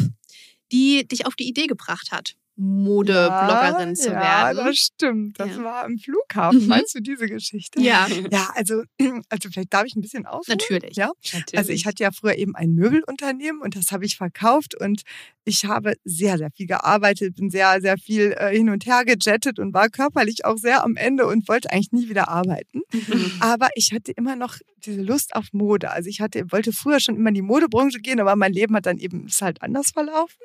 die 0.74 1.08
dich 1.08 1.26
auf 1.26 1.36
die 1.36 1.48
Idee 1.48 1.68
gebracht 1.68 2.12
hat, 2.12 2.36
Modebloggerin 2.62 3.96
zu 3.96 4.10
ja, 4.10 4.14
werden. 4.20 4.58
Ja, 4.58 4.64
das 4.66 4.76
stimmt. 4.78 5.40
Das 5.40 5.50
Ja. 5.50 5.64
war 5.64 5.86
am 5.86 5.98
Flughafen. 5.98 6.62
Mhm. 6.62 6.68
Meinst 6.68 6.96
du 6.96 7.00
diese 7.02 7.26
Geschichte? 7.26 7.82
Ja, 7.82 8.08
Ja, 8.32 8.50
also, 8.56 8.84
also 9.30 9.50
vielleicht 9.52 9.74
darf 9.74 9.86
ich 9.86 9.96
ein 9.96 10.02
bisschen 10.02 10.26
ausholen. 10.26 10.60
natürlich. 10.60 10.96
Ja, 10.96 11.12
also 11.56 11.72
ich 11.72 11.86
hatte 11.86 12.04
ja 12.04 12.12
früher 12.12 12.36
eben 12.36 12.56
ein 12.56 12.74
Möbelunternehmen 12.74 13.62
und 13.62 13.76
das 13.76 13.92
habe 13.92 14.06
ich 14.06 14.18
verkauft 14.18 14.76
und 14.80 15.02
ich 15.44 15.66
habe 15.66 15.94
sehr, 16.04 16.38
sehr 16.38 16.52
viel 16.52 16.68
gearbeitet, 16.68 17.36
bin 17.36 17.50
sehr, 17.50 17.82
sehr 17.82 17.98
viel 17.98 18.34
äh, 18.38 18.56
hin 18.56 18.70
und 18.70 18.86
her 18.86 19.04
gejettet 19.06 19.58
und 19.58 19.74
war 19.74 19.90
körperlich 19.90 20.46
auch 20.46 20.58
sehr 20.58 20.84
am 20.84 20.96
Ende 20.96 21.26
und 21.26 21.48
wollte 21.48 21.72
eigentlich 21.72 21.92
nie 21.92 22.10
wieder 22.10 22.30
arbeiten. 22.30 22.82
Mhm. 22.94 23.32
Aber 23.40 23.70
ich 23.76 23.92
hatte 23.92 24.12
immer 24.12 24.36
noch 24.36 24.56
diese 24.86 25.02
Lust 25.02 25.36
auf 25.36 25.54
Mode. 25.54 25.92
Also 25.92 26.10
ich 26.10 26.22
hatte, 26.22 26.52
wollte 26.52 26.74
früher 26.74 27.00
schon 27.00 27.16
immer 27.16 27.30
in 27.30 27.36
die 27.36 27.42
Modebranche 27.42 28.00
gehen, 28.00 28.20
aber 28.20 28.36
mein 28.36 28.54
Leben 28.54 28.76
hat 28.76 28.86
dann 28.86 28.98
eben 28.98 29.28
ist 29.28 29.42
halt 29.42 29.62
anders 29.62 29.92
verlaufen. 29.92 30.42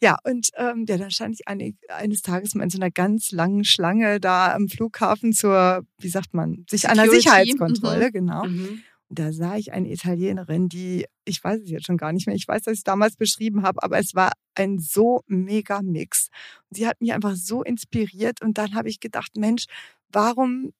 Ja, 0.00 0.16
und 0.24 0.50
ähm, 0.56 0.84
ja, 0.88 0.96
dann 0.96 1.10
stand 1.10 1.34
ich 1.34 1.48
eine, 1.48 1.74
eines 1.88 2.22
Tages 2.22 2.54
mal 2.54 2.64
in 2.64 2.70
so 2.70 2.78
einer 2.78 2.90
ganz 2.90 3.30
langen 3.32 3.64
Schlange 3.64 4.20
da 4.20 4.54
am 4.54 4.68
Flughafen 4.68 5.32
zur, 5.32 5.84
wie 5.98 6.08
sagt 6.08 6.34
man, 6.34 6.64
sich 6.68 6.88
einer 6.88 7.08
Sicherheitskontrolle, 7.08 8.10
genau. 8.12 8.44
Mhm. 8.44 8.82
da 9.08 9.32
sah 9.32 9.56
ich 9.56 9.72
eine 9.72 9.92
Italienerin, 9.92 10.68
die, 10.68 11.06
ich 11.24 11.42
weiß 11.42 11.60
es 11.62 11.70
jetzt 11.70 11.86
schon 11.86 11.98
gar 11.98 12.12
nicht 12.12 12.26
mehr, 12.26 12.36
ich 12.36 12.48
weiß, 12.48 12.62
dass 12.62 12.72
ich 12.72 12.80
es 12.80 12.84
damals 12.84 13.16
beschrieben 13.16 13.62
habe, 13.62 13.82
aber 13.82 13.98
es 13.98 14.14
war 14.14 14.32
ein 14.54 14.78
so 14.78 15.22
mega 15.26 15.82
Mix. 15.82 16.28
Sie 16.70 16.86
hat 16.86 17.00
mich 17.00 17.12
einfach 17.12 17.34
so 17.36 17.62
inspiriert 17.62 18.42
und 18.42 18.58
dann 18.58 18.74
habe 18.74 18.88
ich 18.88 19.00
gedacht, 19.00 19.36
Mensch, 19.36 19.66
warum 20.10 20.72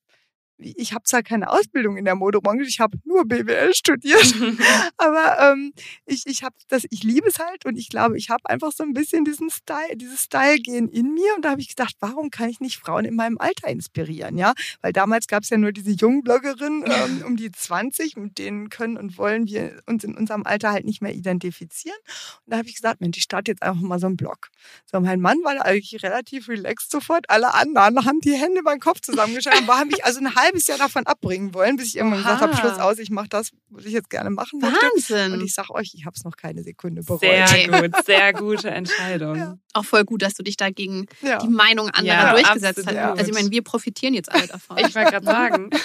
ich 0.63 0.93
habe 0.93 1.05
zwar 1.05 1.23
keine 1.23 1.51
Ausbildung 1.51 1.97
in 1.97 2.05
der 2.05 2.15
Modebranche, 2.15 2.65
ich 2.65 2.81
habe 2.81 2.99
nur 3.05 3.25
BWL 3.25 3.75
studiert, 3.75 4.35
aber 4.97 5.53
ähm, 5.53 5.73
ich, 6.07 6.27
ich 6.27 6.43
habe 6.43 6.55
das, 6.69 6.85
ich 6.91 7.03
liebe 7.03 7.29
es 7.29 7.39
halt 7.39 7.65
und 7.67 7.77
ich 7.77 7.89
glaube, 7.89 8.17
ich 8.17 8.31
habe 8.31 8.49
einfach 8.49 8.73
so 8.73 8.83
ein 8.83 8.93
bisschen 8.93 9.25
diesen 9.25 9.51
Style, 9.51 9.97
dieses 9.97 10.23
Style-Gehen 10.23 10.89
in 10.89 11.15
mir 11.15 11.35
und 11.37 11.45
da 11.45 11.51
habe 11.51 11.61
ich 11.61 11.69
gedacht, 11.69 11.95
warum 12.01 12.31
kann 12.31 12.49
ich 12.49 12.61
nicht 12.61 12.79
Frauen 12.79 13.05
in 13.05 13.15
meinem 13.15 13.39
Alter 13.39 13.69
inspirieren, 13.69 14.39
ja? 14.39 14.53
Weil 14.81 14.93
damals 14.93 15.27
gab 15.27 15.43
es 15.43 15.51
ja 15.51 15.59
nur 15.59 15.73
diese 15.73 15.91
jungen 15.91 16.23
Bloggerinnen 16.23 16.85
ähm, 16.87 17.25
um 17.27 17.37
die 17.37 17.51
20, 17.51 18.17
mit 18.17 18.39
denen 18.39 18.69
können 18.69 18.97
und 18.97 19.19
wollen 19.19 19.47
wir 19.47 19.83
uns 19.87 20.05
in 20.05 20.17
unserem 20.17 20.45
Alter 20.45 20.73
halt 20.73 20.85
nicht 20.85 21.03
mehr 21.03 21.15
identifizieren. 21.15 21.99
Und 22.45 22.53
da 22.53 22.59
habe 22.59 22.69
ich 22.69 22.75
gesagt, 22.75 23.01
Mensch, 23.01 23.19
ich 23.19 23.25
starte 23.25 23.51
jetzt 23.51 23.63
einfach 23.63 23.81
mal 23.81 23.99
so 23.99 24.07
einen 24.07 24.17
Blog. 24.17 24.51
So, 24.91 25.01
mein 25.01 25.21
Mann 25.21 25.39
war 25.45 25.65
eigentlich 25.65 26.03
relativ 26.03 26.49
relaxed 26.49 26.91
sofort, 26.91 27.29
alle 27.29 27.55
anderen 27.55 28.05
haben 28.05 28.21
die 28.21 28.35
Hände 28.35 28.63
beim 28.63 28.81
Kopf 28.81 29.01
zusammengeschlagen, 29.01 29.67
war 29.67 29.85
mich 29.93 30.05
also 30.05 30.21
eine 30.21 30.35
halbe 30.35 30.52
halbes 30.53 30.67
Jahr 30.67 30.79
davon 30.79 31.07
abbringen 31.07 31.55
wollen, 31.55 31.77
bis 31.77 31.89
ich 31.89 31.97
irgendwann 31.97 32.21
Oha. 32.21 32.35
gesagt 32.35 32.43
habe, 32.43 32.57
Schluss 32.57 32.79
aus, 32.79 32.99
ich 32.99 33.11
mache 33.11 33.29
das, 33.29 33.51
was 33.71 33.85
ich 33.85 33.93
jetzt 33.93 34.11
gerne 34.11 34.31
machen 34.31 34.61
möchte. 34.61 34.77
Wahnsinn. 34.77 35.33
Und 35.33 35.45
ich 35.45 35.55
sage 35.55 35.75
euch, 35.75 35.93
ich 35.95 36.05
habe 36.05 36.15
es 36.17 36.25
noch 36.25 36.37
keine 36.37 36.63
Sekunde 36.63 37.03
bereut. 37.03 37.21
Sehr 37.21 37.69
gut, 37.69 37.93
sehr 38.07 38.33
gute 38.33 38.71
Entscheidung. 38.71 39.37
Ja. 39.37 39.59
Auch 39.73 39.85
voll 39.85 40.05
gut, 40.05 40.23
dass 40.23 40.35
du 40.35 40.43
dich 40.43 40.57
dagegen 40.57 41.07
ja. 41.23 41.39
die 41.39 41.49
Meinung 41.49 41.89
anderer 41.91 42.07
ja, 42.07 42.33
durchgesetzt 42.33 42.87
hast. 42.87 42.97
Also 42.97 43.31
ich 43.31 43.35
meine, 43.35 43.51
wir 43.51 43.63
profitieren 43.63 44.15
jetzt 44.15 44.31
alle 44.31 44.47
davon. 44.47 44.79
ich 44.79 44.95
wollte 44.95 45.11
gerade 45.11 45.27
sagen. 45.27 45.71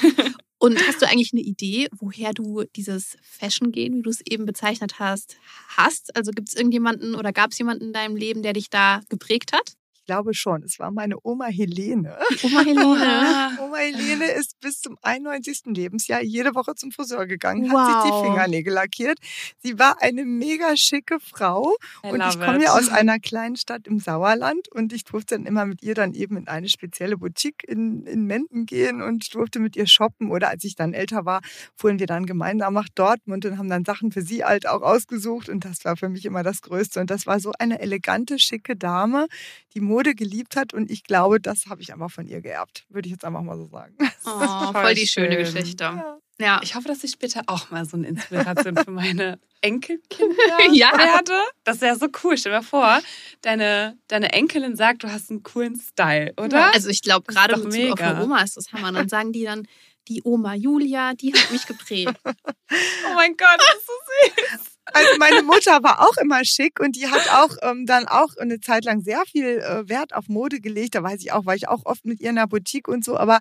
Und 0.60 0.80
hast 0.88 1.04
du 1.04 1.08
eigentlich 1.08 1.34
eine 1.34 1.44
Idee, 1.44 1.88
woher 1.92 2.34
du 2.34 2.64
dieses 2.76 3.16
Fashion-Gehen, 3.22 3.96
wie 3.96 4.02
du 4.02 4.10
es 4.10 4.22
eben 4.26 4.48
bezeichnet 4.48 4.98
hast, 4.98 5.38
hast? 5.78 6.16
Also 6.16 6.32
gibt 6.32 6.50
es 6.50 6.56
irgendjemanden 6.56 7.14
oder 7.14 7.32
gab 7.32 7.52
es 7.52 7.60
jemanden 7.60 7.86
in 7.86 7.94
deinem 7.94 8.16
Leben, 8.16 8.42
der 8.42 8.54
dich 8.54 8.72
da 8.72 9.02
geprägt 9.08 9.54
hat? 9.54 9.74
Glaube 10.08 10.34
schon. 10.34 10.64
Es 10.64 10.80
war 10.80 10.90
meine 10.90 11.18
Oma 11.22 11.46
Helene. 11.46 12.18
Oma 12.42 12.62
Helene. 12.62 13.58
Oma 13.62 13.78
Helene 13.78 14.32
ist 14.32 14.60
bis 14.60 14.82
zum 14.82 14.98
91. 15.04 15.64
Lebensjahr 15.66 16.24
jede 16.24 16.56
Woche 16.56 16.74
zum 16.74 16.92
Friseur 16.92 17.28
gegangen, 17.28 17.70
wow. 17.70 17.78
hat 17.78 18.04
sich 18.04 18.12
die 18.12 18.26
Fingernägel 18.26 18.74
lackiert. 18.74 19.20
Sie 19.60 19.78
war 19.78 20.02
eine 20.02 20.26
mega 20.26 20.76
schicke 20.76 21.20
Frau. 21.20 21.76
I 22.04 22.12
und 22.12 22.22
ich 22.22 22.40
komme 22.40 22.64
ja 22.64 22.72
aus 22.72 22.90
einer 22.90 23.20
kleinen 23.20 23.58
Stadt 23.58 23.86
im 23.86 24.00
Sauerland 24.00 24.72
und 24.72 24.94
ich 24.94 25.04
durfte 25.04 25.36
dann 25.36 25.46
immer 25.46 25.66
mit 25.66 25.84
ihr 25.84 25.94
dann 25.94 26.14
eben 26.14 26.38
in 26.38 26.48
eine 26.48 26.70
spezielle 26.70 27.18
Boutique 27.18 27.64
in, 27.68 28.06
in 28.06 28.24
Menden 28.26 28.66
gehen 28.66 29.02
und 29.02 29.34
durfte 29.36 29.60
mit 29.60 29.76
ihr 29.76 29.88
shoppen. 29.88 30.32
Oder 30.32 30.50
als 30.50 30.64
ich 30.64 30.76
dann 30.76 30.94
älter 30.94 31.26
war, 31.26 31.42
fuhren 31.76 32.00
wir 32.00 32.08
dann 32.08 32.26
gemeinsam 32.26 32.74
nach 32.74 32.88
Dortmund 32.96 33.46
und 33.46 33.58
haben 33.58 33.70
dann 33.70 33.84
Sachen 33.84 34.12
für 34.12 34.22
sie 34.22 34.46
halt 34.46 34.68
auch 34.68 34.82
ausgesucht. 34.82 35.50
Und 35.50 35.66
das 35.66 35.84
war 35.84 35.98
für 35.98 36.08
mich 36.08 36.26
immer 36.26 36.44
das 36.44 36.62
Größte. 36.62 37.02
Und 37.02 37.12
das 37.12 37.28
war 37.28 37.42
so 37.42 37.52
eine 37.60 37.82
elegante, 37.82 38.40
schicke 38.40 38.78
Dame, 38.78 39.28
die 39.74 39.82
Mode 39.82 39.97
geliebt 40.04 40.56
hat 40.56 40.74
und 40.74 40.92
ich 40.92 41.04
glaube, 41.04 41.39
das 41.39 41.68
habe 41.68 41.82
ich 41.82 41.94
einfach 41.94 42.12
von 42.12 42.27
ihr 42.27 42.42
geerbt, 42.42 42.86
würde 42.89 43.08
ich 43.08 43.13
jetzt 43.13 43.25
einfach 43.25 43.42
mal 43.42 43.58
so 43.58 43.68
sagen. 43.68 43.96
Oh, 44.30 44.74
voll, 44.74 44.94
die 44.94 45.08
schön. 45.08 45.32
schöne 45.32 45.38
Geschichte. 45.38 45.86
Ja. 45.86 46.18
ja. 46.38 46.60
Ich 46.62 46.75
hoffe, 46.75 46.89
dass 46.89 47.01
ich 47.01 47.12
später 47.12 47.44
auch 47.48 47.72
mal 47.72 47.86
so 47.86 47.96
eine 47.96 48.08
Inspiration 48.08 48.75
für 48.75 48.92
meine 48.92 49.39
Enkelkinder 49.62 50.36
ja. 50.74 50.92
werde. 50.98 51.32
Das 51.63 51.80
wäre 51.80 51.96
so 51.96 52.08
cool. 52.24 52.38
Stell 52.38 52.51
dir 52.51 52.58
mal 52.58 52.63
vor, 52.63 53.00
deine, 53.42 53.98
deine 54.10 54.34
Enkelin 54.34 54.75
sagt, 54.75 55.04
du 55.04 55.12
hast 55.12 55.32
einen 55.32 55.44
coolen 55.44 55.80
Style, 55.80 56.34
oder? 56.36 56.58
Ja. 56.58 56.72
Also 56.72 56.89
ich 56.89 57.01
glaube, 57.01 57.32
gerade 57.32 57.56
auf 57.56 57.66
eine 57.66 58.22
Oma 58.22 58.42
ist 58.42 58.58
das 58.58 58.74
Hammer. 58.74 58.92
Dann 58.92 59.08
sagen 59.08 59.32
die 59.32 59.46
dann, 59.46 59.66
die 60.10 60.22
Oma 60.25 60.56
Julia, 60.56 61.13
die 61.13 61.34
hat 61.34 61.50
mich 61.50 61.66
geprägt. 61.66 62.20
oh 62.25 63.13
mein 63.16 63.38
Gott, 63.38 63.60
das 63.60 63.75
ist 63.77 63.88
so 63.88 64.58
süß. 64.58 64.77
Also 64.94 65.10
meine 65.20 65.44
Mutter 65.44 65.84
war 65.84 66.01
auch 66.01 66.17
immer 66.22 66.44
schick 66.46 66.79
und 66.79 66.96
die 66.96 67.08
hat 67.08 67.29
auch 67.34 67.56
ähm, 67.62 67.86
dann 67.86 68.08
auch 68.08 68.36
eine 68.38 68.60
Zeit 68.60 68.86
lang 68.86 69.01
sehr 69.01 69.22
viel 69.29 69.60
äh, 69.60 69.88
Wert 69.89 70.15
auf 70.15 70.27
Mode 70.29 70.60
gelegt. 70.60 70.96
Da 70.96 71.03
weiß 71.03 71.20
ich 71.22 71.32
auch, 71.32 71.46
war 71.46 71.56
ich 71.56 71.67
auch 71.67 71.86
oft 71.86 72.06
mit 72.06 72.22
ihr 72.22 72.29
in 72.29 72.36
der 72.36 72.48
Boutique 72.48 72.88
und 72.88 73.03
so. 73.03 73.17
Aber 73.17 73.39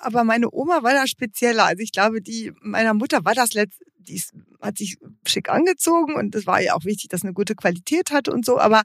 aber 0.00 0.24
meine 0.24 0.52
Oma 0.52 0.82
war 0.82 0.92
da 0.92 1.06
spezieller. 1.06 1.64
Also 1.64 1.82
ich 1.82 1.92
glaube, 1.92 2.20
die 2.20 2.52
meiner 2.60 2.94
Mutter 2.94 3.24
war 3.24 3.34
das 3.34 3.52
letzt, 3.52 3.82
die 3.98 4.22
hat 4.60 4.78
sich 4.78 4.98
schick 5.26 5.48
angezogen 5.48 6.14
und 6.14 6.34
es 6.34 6.46
war 6.46 6.60
ja 6.60 6.74
auch 6.74 6.84
wichtig, 6.84 7.08
dass 7.08 7.22
eine 7.22 7.32
gute 7.32 7.54
Qualität 7.54 8.10
hatte 8.10 8.32
und 8.32 8.44
so. 8.44 8.58
Aber 8.58 8.82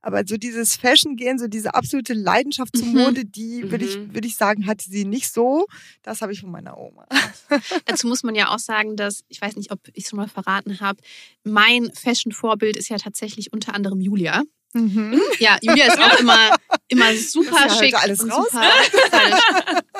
aber 0.00 0.22
so 0.26 0.36
dieses 0.36 0.76
Fashion 0.76 1.16
gehen, 1.16 1.38
so 1.38 1.48
diese 1.48 1.74
absolute 1.74 2.14
Leidenschaft 2.14 2.76
zur 2.76 2.86
mhm. 2.86 2.94
Mode, 2.94 3.24
die 3.24 3.70
würde 3.70 3.84
ich 3.84 3.98
mhm. 3.98 4.14
würde 4.14 4.28
ich 4.28 4.36
sagen, 4.36 4.66
hatte 4.66 4.88
sie 4.88 5.04
nicht 5.04 5.32
so. 5.32 5.66
Das 6.02 6.22
habe 6.22 6.32
ich 6.32 6.40
von 6.40 6.50
meiner 6.50 6.78
Oma. 6.78 7.06
Dazu 7.86 8.06
muss 8.06 8.22
man 8.22 8.34
ja 8.34 8.48
auch 8.48 8.60
sagen, 8.60 8.96
dass 8.96 9.24
ich 9.28 9.40
weiß 9.40 9.56
nicht, 9.56 9.72
ob 9.72 9.80
ich 9.92 10.04
es 10.04 10.10
schon 10.10 10.18
mal 10.18 10.28
verraten 10.28 10.80
habe. 10.80 11.00
Mein 11.44 11.90
Fashion 11.92 12.32
Vorbild 12.32 12.76
ist 12.76 12.88
ja 12.88 12.96
tatsächlich 12.96 13.52
unter 13.52 13.74
anderem 13.74 14.00
Julia. 14.00 14.42
Mhm. 14.74 15.20
Ja, 15.38 15.56
Julia 15.62 15.86
ist 15.86 15.98
auch 15.98 16.18
immer, 16.20 16.54
immer 16.88 17.14
super 17.16 17.66
ja 17.68 17.70
schick. 17.70 17.94
alles 17.94 18.20
raus. 18.30 18.48
Super 18.50 18.64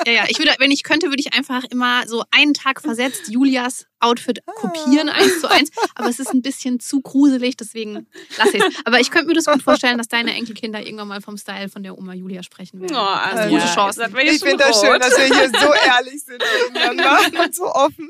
ja, 0.05 0.11
ja. 0.13 0.25
Ich 0.27 0.37
würde, 0.37 0.53
wenn 0.59 0.69
ich 0.71 0.83
könnte, 0.83 1.07
würde 1.07 1.19
ich 1.19 1.33
einfach 1.33 1.63
immer 1.71 2.07
so 2.07 2.23
einen 2.31 2.53
Tag 2.53 2.81
versetzt 2.81 3.29
Julias 3.29 3.87
Outfit 3.99 4.41
kopieren, 4.45 5.09
eins 5.09 5.41
zu 5.41 5.49
eins. 5.49 5.71
Aber 5.95 6.07
es 6.07 6.19
ist 6.19 6.31
ein 6.31 6.41
bisschen 6.41 6.79
zu 6.79 7.01
gruselig, 7.01 7.57
deswegen 7.57 8.07
lasse 8.37 8.57
ich 8.57 8.63
es. 8.63 8.75
Aber 8.85 8.99
ich 8.99 9.09
könnte 9.11 9.27
mir 9.27 9.33
das 9.33 9.45
gut 9.45 9.63
vorstellen, 9.63 9.97
dass 9.97 10.07
deine 10.07 10.33
Enkelkinder 10.33 10.81
irgendwann 10.81 11.07
mal 11.07 11.21
vom 11.21 11.37
Style 11.37 11.69
von 11.69 11.81
der 11.83 11.97
Oma 11.97 12.13
Julia 12.13 12.43
sprechen 12.43 12.79
werden. 12.79 12.95
Oh, 12.95 12.99
also 12.99 13.43
ja, 13.43 13.49
gute 13.49 13.73
Chance. 13.73 14.05
Ich 14.23 14.39
finde 14.39 14.57
das 14.57 14.79
schön, 14.79 14.99
dass 14.99 15.17
wir 15.17 15.25
hier 15.25 15.49
so 15.49 15.73
ehrlich 15.73 16.23
sind 16.23 16.43
und 17.39 17.55
so 17.55 17.65
offen. 17.65 18.09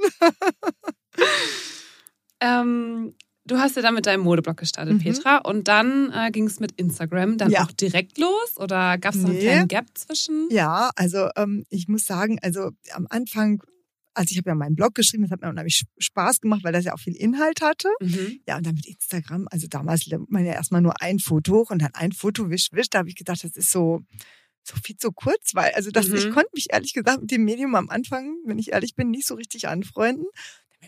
ähm, 2.42 3.16
Du 3.50 3.58
hast 3.58 3.76
ja 3.76 3.82
dann 3.82 3.96
mit 3.96 4.06
deinem 4.06 4.24
Modeblog 4.24 4.58
gestartet, 4.58 4.94
mhm. 4.94 5.00
Petra, 5.00 5.38
und 5.38 5.68
dann 5.68 6.12
äh, 6.14 6.30
ging 6.30 6.46
es 6.46 6.60
mit 6.60 6.74
Instagram 6.74 7.40
dann 7.40 7.50
ja. 7.50 7.64
auch 7.64 7.72
direkt 7.72 8.20
los 8.20 8.58
oder 8.58 9.00
gab 9.00 9.16
es 9.16 9.22
noch 9.22 9.30
nee. 9.30 9.40
einen 9.40 9.68
kleinen 9.68 9.68
Gap 9.68 9.86
zwischen? 9.96 10.48
Ja, 10.52 10.92
also 10.96 11.30
ähm, 11.36 11.66
ich 11.70 11.88
muss 11.88 12.06
sagen, 12.06 12.38
also 12.42 12.70
am 12.94 13.08
Anfang 13.10 13.64
also 14.14 14.34
ich 14.34 14.38
habe 14.38 14.50
ja 14.50 14.56
meinen 14.56 14.76
Blog 14.76 14.96
geschrieben, 14.96 15.24
das 15.24 15.32
hat 15.32 15.42
mir 15.42 15.50
unheimlich 15.50 15.86
Spaß 15.98 16.42
gemacht, 16.42 16.64
weil 16.64 16.74
das 16.74 16.84
ja 16.84 16.94
auch 16.94 17.00
viel 17.00 17.16
Inhalt 17.16 17.62
hatte. 17.62 17.88
Mhm. 18.02 18.42
Ja, 18.48 18.58
und 18.58 18.66
dann 18.66 18.76
mit 18.76 18.86
Instagram, 18.86 19.48
also 19.50 19.68
damals 19.68 20.08
lernt 20.08 20.30
man 20.30 20.46
ja 20.46 20.54
erstmal 20.54 20.82
nur 20.82 21.02
ein 21.02 21.20
Foto 21.20 21.54
hoch 21.54 21.70
und 21.70 21.82
dann 21.82 21.94
ein 21.94 22.12
Foto 22.12 22.50
wisch, 22.50 22.68
wisch. 22.72 22.90
Da 22.90 23.00
habe 23.00 23.10
ich 23.10 23.16
gedacht, 23.16 23.44
das 23.44 23.56
ist 23.56 23.72
so, 23.72 24.02
so 24.64 24.76
viel 24.84 24.98
zu 24.98 25.12
kurz, 25.12 25.52
weil, 25.54 25.72
also 25.74 25.90
das, 25.90 26.10
mhm. 26.10 26.16
ich 26.16 26.32
konnte 26.32 26.50
mich 26.54 26.68
ehrlich 26.70 26.94
gesagt 26.94 27.22
mit 27.22 27.32
dem 27.32 27.46
Medium 27.46 27.76
am 27.76 27.90
Anfang, 27.90 28.36
wenn 28.46 28.60
ich 28.60 28.74
ehrlich 28.74 28.96
bin, 28.96 29.10
nicht 29.10 29.26
so 29.26 29.36
richtig 29.36 29.70
anfreuen 29.70 30.26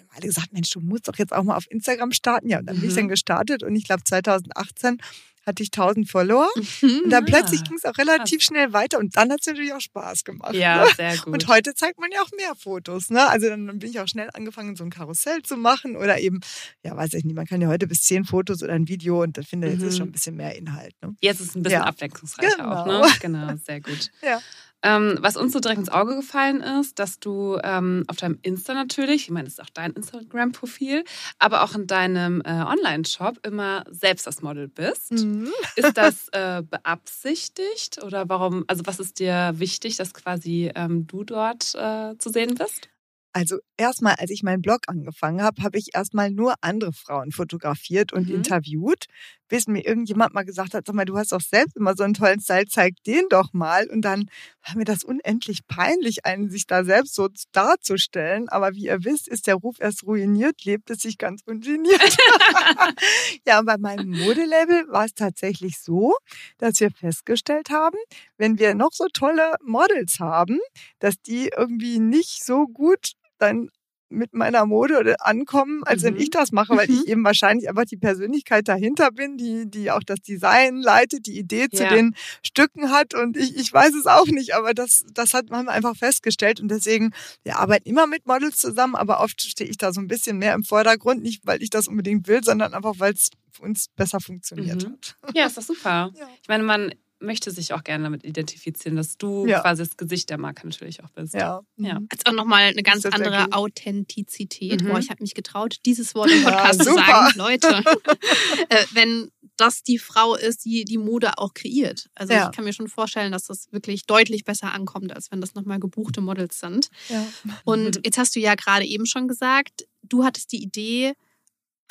haben 0.02 0.10
alle 0.16 0.28
gesagt, 0.28 0.54
Mensch, 0.54 0.70
du 0.70 0.80
musst 0.80 1.08
doch 1.08 1.18
jetzt 1.18 1.34
auch 1.34 1.44
mal 1.44 1.56
auf 1.56 1.70
Instagram 1.70 2.12
starten. 2.12 2.50
Ja, 2.50 2.60
und 2.60 2.66
dann 2.66 2.78
mhm. 2.78 2.82
bin 2.82 2.90
ich 2.90 2.96
dann 2.96 3.06
mhm. 3.06 3.10
gestartet 3.10 3.64
und 3.64 3.76
ich 3.76 3.86
glaube 3.86 4.04
2018 4.04 5.00
hatte 5.46 5.64
ich 5.64 5.70
1000 5.70 6.10
Follower. 6.10 6.48
Mhm. 6.82 7.02
Und 7.06 7.10
dann 7.10 7.26
plötzlich 7.26 7.64
ging 7.64 7.76
es 7.76 7.86
auch 7.86 7.98
relativ 7.98 8.40
Krass. 8.40 8.46
schnell 8.46 8.74
weiter 8.74 9.00
und 9.00 9.16
dann 9.18 9.32
hat 9.32 9.40
es 9.42 9.48
natürlich 9.48 9.74
auch 9.74 9.82
Spaß 9.82 10.24
gemacht. 10.24 10.54
Ja, 10.54 10.84
ne? 10.84 10.90
sehr 10.96 11.18
gut. 11.18 11.34
Und 11.34 11.48
heute 11.48 11.74
zeigt 11.74 12.00
man 12.00 12.10
ja 12.12 12.22
auch 12.22 12.30
mehr 12.38 12.54
Fotos. 12.56 13.10
Ne? 13.10 13.28
Also 13.28 13.50
dann 13.50 13.80
bin 13.80 13.90
ich 13.90 14.00
auch 14.00 14.08
schnell 14.08 14.30
angefangen, 14.34 14.76
so 14.76 14.84
ein 14.84 14.90
Karussell 14.90 15.42
zu 15.42 15.58
machen 15.58 15.96
oder 15.96 16.20
eben, 16.20 16.42
ja, 16.84 16.96
weiß 16.96 17.14
ich 17.14 17.24
nicht, 17.24 17.36
man 17.36 17.46
kann 17.46 17.62
ja 17.62 17.68
heute 17.68 17.88
bis 17.88 18.04
zehn 18.04 18.26
Fotos 18.26 18.62
oder 18.62 18.74
ein 18.74 18.88
Video 18.88 19.24
und 19.24 19.38
da 19.38 19.42
finde 19.42 19.68
ich, 19.68 19.80
jetzt 19.80 19.84
ist 19.84 19.98
schon 19.98 20.10
ein 20.10 20.12
bisschen 20.12 20.36
mehr 20.36 20.56
Inhalt. 20.56 20.94
Ne? 21.02 21.16
Jetzt 21.22 21.40
ist 21.42 21.50
es 21.50 21.56
ein 21.56 21.64
bisschen 21.64 21.82
ja. 21.82 21.86
abwechslungsreicher 21.86 22.58
genau. 22.58 22.76
auch, 22.76 22.86
ne? 22.86 23.12
Genau, 23.20 23.56
sehr 23.66 23.82
gut. 23.82 24.12
ja. 24.22 24.40
Ähm, 24.84 25.18
was 25.22 25.38
uns 25.38 25.54
so 25.54 25.60
direkt 25.60 25.80
ins 25.80 25.90
Auge 25.90 26.16
gefallen 26.16 26.62
ist, 26.62 27.00
dass 27.00 27.20
du 27.20 27.58
ähm, 27.64 28.04
auf 28.08 28.18
deinem 28.18 28.40
Insta 28.42 28.74
natürlich, 28.74 29.24
ich 29.24 29.30
meine, 29.30 29.46
das 29.46 29.54
ist 29.54 29.62
auch 29.62 29.70
dein 29.74 29.92
Instagram-Profil, 29.92 31.04
aber 31.40 31.64
auch 31.64 31.76
in 31.76 31.88
deinem 31.88 32.42
äh, 32.42 32.50
Online-Shop 32.50 33.46
immer 33.46 33.84
selbst 33.90 34.26
das 34.26 34.42
Model 34.42 34.68
bist. 34.68 35.12
Mhm. 35.12 35.50
Ist 35.76 35.98
das 35.98 36.30
äh, 36.32 36.64
beabsichtigt 36.64 38.04
oder 38.04 38.28
warum, 38.30 38.64
also 38.68 38.86
was 38.86 39.00
ist 39.00 39.20
dir 39.20 39.54
wichtig, 39.56 39.98
dass 39.98 40.14
quasi 40.14 40.72
ähm, 40.76 41.06
du 41.06 41.24
dort 41.24 41.76
äh, 41.76 42.18
zu 42.18 42.30
sehen 42.30 42.56
bist? 42.56 42.90
Also 43.34 43.60
erstmal, 43.78 44.16
als 44.16 44.30
ich 44.30 44.44
meinen 44.44 44.62
Blog 44.62 44.82
angefangen 44.88 45.42
habe, 45.42 45.64
habe 45.64 45.78
ich 45.78 45.90
erstmal 45.94 46.32
nur 46.32 46.56
andere 46.62 46.92
Frauen 46.92 47.32
fotografiert 47.32 48.12
und 48.12 48.28
mhm. 48.28 48.36
interviewt, 48.36 49.06
bis 49.48 49.68
mir 49.68 49.86
irgendjemand 49.86 50.34
mal 50.34 50.44
gesagt 50.44 50.74
hat, 50.74 50.86
sag 50.86 50.96
mal, 50.96 51.06
du 51.06 51.18
hast 51.18 51.32
doch 51.32 51.42
selbst 51.42 51.78
immer 51.78 51.96
so 51.96 52.04
einen 52.04 52.14
tollen 52.14 52.42
Style, 52.42 52.68
zeig 52.68 52.96
den 53.06 53.24
doch 53.30 53.54
mal. 53.54 53.90
Und 53.90 54.02
dann 54.02 54.30
war 54.66 54.76
mir 54.76 54.84
das 54.84 55.04
unendlich 55.04 55.66
peinlich, 55.68 56.26
einen 56.26 56.50
sich 56.50 56.68
da 56.68 56.84
selbst 56.84 57.16
so 57.16 57.30
darzustellen. 57.54 58.50
Aber 58.50 58.74
wie 58.76 58.86
ihr 58.86 59.04
wisst, 59.04 59.30
ist 59.30 59.48
der 59.48 59.56
Ruf 59.56 59.78
erst 59.80 60.04
ruiniert, 60.04 60.64
lebt 60.66 60.90
es 60.90 61.00
sich 61.00 61.18
ganz 61.18 61.42
ungeniert. 61.46 62.02
ja, 63.46 63.60
und 63.60 63.66
bei 63.66 63.78
meinem 63.78 64.10
Modelabel 64.10 64.88
war 64.90 65.06
es 65.06 65.14
tatsächlich 65.14 65.80
so, 65.80 66.16
dass 66.58 66.80
wir 66.80 66.92
festgestellt 66.92 67.70
haben, 67.70 67.98
wenn 68.38 68.60
wir 68.60 68.74
noch 68.74 68.92
so 68.92 69.08
tolle 69.14 69.56
Models 69.64 70.20
haben, 70.20 70.60
dass 71.00 71.22
die 71.22 71.52
irgendwie 71.56 72.00
nicht 72.00 72.44
so 72.44 72.68
gut 72.68 73.14
dann 73.42 73.70
mit 74.14 74.34
meiner 74.34 74.66
Mode 74.66 75.00
oder 75.00 75.16
ankommen, 75.26 75.86
als 75.86 76.04
wenn 76.04 76.16
Mhm. 76.16 76.20
ich 76.20 76.30
das 76.32 76.52
mache, 76.52 76.76
weil 76.76 76.90
Mhm. 76.90 76.96
ich 76.96 77.08
eben 77.08 77.24
wahrscheinlich 77.24 77.70
einfach 77.70 77.86
die 77.86 77.96
Persönlichkeit 77.96 78.68
dahinter 78.68 79.10
bin, 79.12 79.38
die, 79.38 79.72
die 79.72 79.90
auch 79.90 80.04
das 80.06 80.20
Design 80.20 80.82
leitet, 80.82 81.28
die 81.28 81.40
Idee 81.40 81.70
zu 81.70 81.84
Ja. 81.84 81.90
den 81.90 82.14
Stücken 82.46 82.92
hat 82.92 83.14
und 83.14 83.38
ich, 83.38 83.56
ich 83.56 83.72
weiß 83.72 83.94
es 83.96 84.08
auch 84.08 84.26
nicht, 84.28 84.54
aber 84.54 84.74
das, 84.74 85.06
das 85.14 85.34
hat 85.34 85.50
man 85.50 85.70
einfach 85.70 85.96
festgestellt 85.96 86.60
und 86.60 86.68
deswegen, 86.68 87.12
wir 87.44 87.58
arbeiten 87.60 87.88
immer 87.88 88.06
mit 88.06 88.28
Models 88.28 88.58
zusammen, 88.58 88.96
aber 88.96 89.22
oft 89.22 89.42
stehe 89.42 89.70
ich 89.70 89.78
da 89.78 89.94
so 89.94 90.02
ein 90.02 90.10
bisschen 90.10 90.38
mehr 90.38 90.56
im 90.56 90.66
Vordergrund, 90.66 91.22
nicht 91.24 91.48
weil 91.48 91.64
ich 91.64 91.70
das 91.70 91.88
unbedingt 91.88 92.28
will, 92.28 92.44
sondern 92.44 92.74
einfach 92.74 92.96
weil 92.98 93.14
es 93.14 93.30
für 93.54 93.64
uns 93.64 93.86
besser 93.96 94.20
funktioniert 94.20 94.84
Mhm. 94.84 94.92
hat. 94.92 95.16
Ja, 95.34 95.46
ist 95.46 95.58
doch 95.58 95.64
super. 95.64 96.12
Ja. 96.20 96.28
Ich 96.42 96.50
meine, 96.50 96.64
man 96.66 96.94
möchte 97.22 97.52
sich 97.52 97.74
auch 97.74 97.84
gerne 97.84 98.04
damit 98.06 98.24
identifizieren, 98.24 98.96
dass 98.96 99.18
du 99.18 99.46
Ja. 99.46 99.62
quasi 99.62 99.84
das 99.84 99.98
Gesicht 99.98 100.30
der 100.30 100.38
Marke 100.38 100.68
natürlich 100.68 101.04
auch 101.04 101.10
bist. 101.12 101.34
Ja. 101.34 101.62
Ja. 101.78 102.00
Mhm. 102.00 102.08
Jetzt 102.12 102.28
auch 102.28 102.34
nochmal 102.34 102.64
eine 102.64 102.84
ganz 102.84 103.06
andere 103.06 103.44
okay. 103.44 103.52
Authentizität. 103.52 104.82
Mhm. 104.84 104.88
Boah, 104.90 105.00
ich 105.00 105.10
habe 105.10 105.22
mich 105.22 105.34
getraut, 105.34 105.78
dieses 105.86 106.16
Wort 106.16 106.32
im 106.32 106.44
Podcast 106.44 106.80
zu 106.84 106.90
super. 106.90 107.06
sagen. 107.06 107.38
Leute, 107.38 107.68
äh, 108.70 108.86
wenn 108.94 109.32
das 109.58 109.84
die 109.84 110.00
Frau 110.00 110.36
ist, 110.36 110.66
die 110.66 110.86
die 110.86 110.98
Mode 110.98 111.38
auch 111.38 111.54
kreiert. 111.54 112.10
Also 112.16 112.34
Ja. 112.34 112.46
ich 112.50 112.56
kann 112.56 112.66
mir 112.66 112.74
schon 112.74 112.88
vorstellen, 112.88 113.32
dass 113.32 113.46
das 113.46 113.72
wirklich 113.72 114.06
deutlich 114.08 114.44
besser 114.44 114.74
ankommt, 114.74 115.14
als 115.14 115.32
wenn 115.32 115.42
das 115.42 115.54
nochmal 115.54 115.80
gebuchte 115.80 116.22
Models 116.22 116.60
sind. 116.60 116.90
Ja. 117.10 117.26
Und 117.64 118.00
jetzt 118.04 118.18
hast 118.18 118.36
du 118.36 118.40
ja 118.40 118.56
gerade 118.56 118.86
eben 118.86 119.06
schon 119.06 119.28
gesagt, 119.28 119.86
du 120.04 120.24
hattest 120.24 120.52
die 120.52 120.64
Idee, 120.64 121.14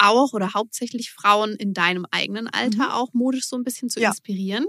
auch 0.01 0.33
oder 0.33 0.55
hauptsächlich 0.55 1.11
Frauen 1.13 1.55
in 1.57 1.75
deinem 1.75 2.07
eigenen 2.11 2.49
Alter 2.49 2.87
Mhm. 2.87 2.91
auch 2.93 3.13
modisch 3.13 3.47
so 3.47 3.57
ein 3.57 3.65
bisschen 3.65 3.89
zu 3.91 4.01
Ja. 4.01 4.09
inspirieren. 4.11 4.67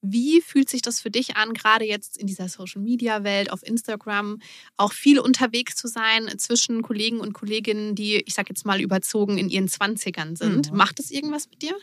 Wie 0.00 0.40
fühlt 0.40 0.68
sich 0.68 0.82
das 0.82 1.00
für 1.00 1.10
dich 1.10 1.36
an, 1.36 1.54
gerade 1.54 1.84
jetzt 1.84 2.18
in 2.18 2.26
dieser 2.26 2.48
Social-Media-Welt, 2.48 3.50
auf 3.52 3.62
Instagram, 3.66 4.40
auch 4.76 4.92
viel 4.92 5.18
unterwegs 5.20 5.76
zu 5.76 5.88
sein 5.88 6.28
zwischen 6.38 6.82
Kollegen 6.82 7.20
und 7.20 7.32
Kolleginnen, 7.32 7.94
die, 7.94 8.16
ich 8.16 8.34
sag 8.34 8.48
jetzt 8.48 8.66
mal, 8.66 8.80
überzogen 8.80 9.38
in 9.38 9.48
ihren 9.48 9.68
Zwanzigern 9.68 10.36
sind? 10.36 10.70
Mhm. 10.70 10.76
Macht 10.76 10.98
das 10.98 11.10
irgendwas 11.10 11.48
mit 11.48 11.62
dir? 11.62 11.74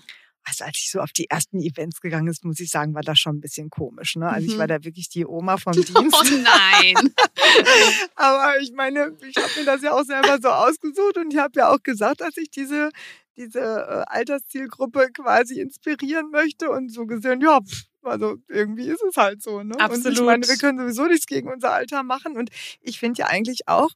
Also 0.45 0.63
als 0.65 0.77
ich 0.79 0.89
so 0.89 0.99
auf 0.99 1.11
die 1.11 1.29
ersten 1.29 1.59
Events 1.59 2.01
gegangen 2.01 2.27
ist, 2.27 2.43
muss 2.43 2.59
ich 2.59 2.69
sagen, 2.71 2.93
war 2.95 3.01
das 3.03 3.19
schon 3.19 3.35
ein 3.37 3.41
bisschen 3.41 3.69
komisch. 3.69 4.15
Ne? 4.15 4.27
Also 4.27 4.47
ich 4.47 4.55
Mhm. 4.55 4.59
war 4.59 4.67
da 4.67 4.83
wirklich 4.83 5.09
die 5.09 5.25
Oma 5.25 5.57
vom 5.63 5.73
Dienst. 5.73 6.15
Oh 6.15 6.23
nein! 6.41 7.13
Aber 8.15 8.59
ich 8.59 8.71
meine, 8.73 9.15
ich 9.27 9.35
habe 9.37 9.51
mir 9.59 9.65
das 9.65 9.81
ja 9.81 9.93
auch 9.93 10.03
selber 10.03 10.37
so 10.41 10.49
ausgesucht 10.49 11.17
und 11.17 11.33
ich 11.33 11.39
habe 11.39 11.51
ja 11.55 11.69
auch 11.71 11.81
gesagt, 11.83 12.21
dass 12.21 12.35
ich 12.37 12.49
diese, 12.49 12.89
diese 13.37 13.59
äh, 13.59 14.03
Alterszielgruppe 14.07 15.09
quasi 15.13 15.59
inspirieren 15.59 16.29
möchte 16.31 16.69
und 16.69 16.91
so 16.91 17.05
gesehen, 17.05 17.41
ja, 17.41 17.59
pff, 17.61 17.83
also 18.01 18.37
irgendwie 18.47 18.87
ist 18.87 19.03
es 19.03 19.17
halt 19.17 19.41
so. 19.43 19.57
Ne? 19.61 19.75
Und 19.75 19.75
ich 19.75 19.81
Absolut. 19.81 20.25
meine, 20.25 20.47
wir 20.47 20.57
können 20.57 20.79
sowieso 20.79 21.05
nichts 21.05 21.25
gegen 21.27 21.51
unser 21.51 21.71
Alter 21.73 22.03
machen 22.03 22.37
und 22.37 22.49
ich 22.81 22.99
finde 22.99 23.19
ja 23.19 23.27
eigentlich 23.27 23.67
auch, 23.67 23.89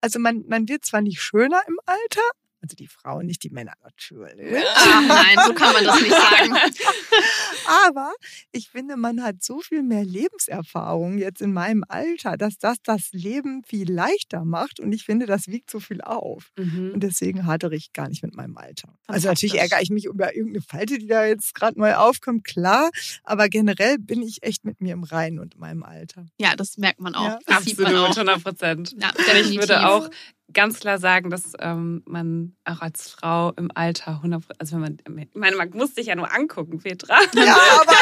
also 0.00 0.18
man, 0.18 0.44
man 0.48 0.68
wird 0.68 0.84
zwar 0.84 1.00
nicht 1.02 1.20
schöner 1.20 1.60
im 1.66 1.78
Alter, 1.86 2.22
also 2.60 2.74
die 2.74 2.88
Frauen, 2.88 3.26
nicht 3.26 3.42
die 3.42 3.50
Männer 3.50 3.74
natürlich. 3.82 4.64
Ach 4.74 5.02
nein, 5.06 5.36
so 5.46 5.54
kann 5.54 5.72
man 5.72 5.84
das 5.84 6.00
nicht 6.00 6.10
sagen. 6.12 6.54
Aber 7.86 8.12
ich 8.52 8.68
finde, 8.70 8.96
man 8.96 9.22
hat 9.22 9.42
so 9.42 9.60
viel 9.60 9.82
mehr 9.82 10.04
Lebenserfahrung 10.04 11.18
jetzt 11.18 11.40
in 11.40 11.52
meinem 11.52 11.84
Alter, 11.88 12.36
dass 12.36 12.58
das 12.58 12.78
das 12.82 13.12
Leben 13.12 13.62
viel 13.64 13.90
leichter 13.92 14.44
macht. 14.44 14.80
Und 14.80 14.92
ich 14.92 15.04
finde, 15.04 15.26
das 15.26 15.48
wiegt 15.48 15.70
so 15.70 15.80
viel 15.80 16.00
auf. 16.00 16.50
Mhm. 16.56 16.92
Und 16.94 17.00
deswegen 17.02 17.46
hadere 17.46 17.76
ich 17.76 17.92
gar 17.92 18.08
nicht 18.08 18.22
mit 18.22 18.34
meinem 18.34 18.56
Alter. 18.56 18.94
Also 19.06 19.28
natürlich 19.28 19.58
ärgere 19.58 19.80
ich 19.82 19.90
mich 19.90 20.06
über 20.06 20.34
irgendeine 20.34 20.62
Falte, 20.62 20.98
die 20.98 21.06
da 21.06 21.26
jetzt 21.26 21.54
gerade 21.54 21.78
neu 21.78 21.94
aufkommt, 21.94 22.44
klar. 22.44 22.90
Aber 23.22 23.48
generell 23.48 23.98
bin 23.98 24.22
ich 24.22 24.42
echt 24.42 24.64
mit 24.64 24.80
mir 24.80 24.94
im 24.94 25.04
Reinen 25.04 25.38
und 25.38 25.58
meinem 25.58 25.82
Alter. 25.82 26.26
Ja, 26.38 26.56
das 26.56 26.78
merkt 26.78 27.00
man 27.00 27.14
auch. 27.14 27.24
Ja. 27.24 27.38
Das 27.46 27.64
sieht 27.64 27.78
man 27.78 27.94
Absolut, 27.94 28.10
auch. 28.10 28.16
100 28.16 28.42
Prozent. 28.42 28.96
Ja, 28.98 29.12
Ich 29.40 29.56
würde 29.58 29.86
auch 29.86 30.10
ganz 30.52 30.80
klar 30.80 30.98
sagen, 30.98 31.30
dass 31.30 31.52
ähm, 31.58 32.02
man 32.06 32.56
auch 32.64 32.80
als 32.80 33.10
Frau 33.10 33.52
im 33.52 33.70
Alter 33.74 34.16
100 34.16 34.44
also 34.58 34.76
wenn 34.76 34.80
man, 34.80 34.98
ich 35.28 35.34
meine, 35.34 35.56
man 35.56 35.70
muss 35.70 35.94
sich 35.94 36.06
ja 36.06 36.16
nur 36.16 36.32
angucken, 36.32 36.78
Petra. 36.78 37.18
Ja, 37.34 37.56
aber 37.80 37.92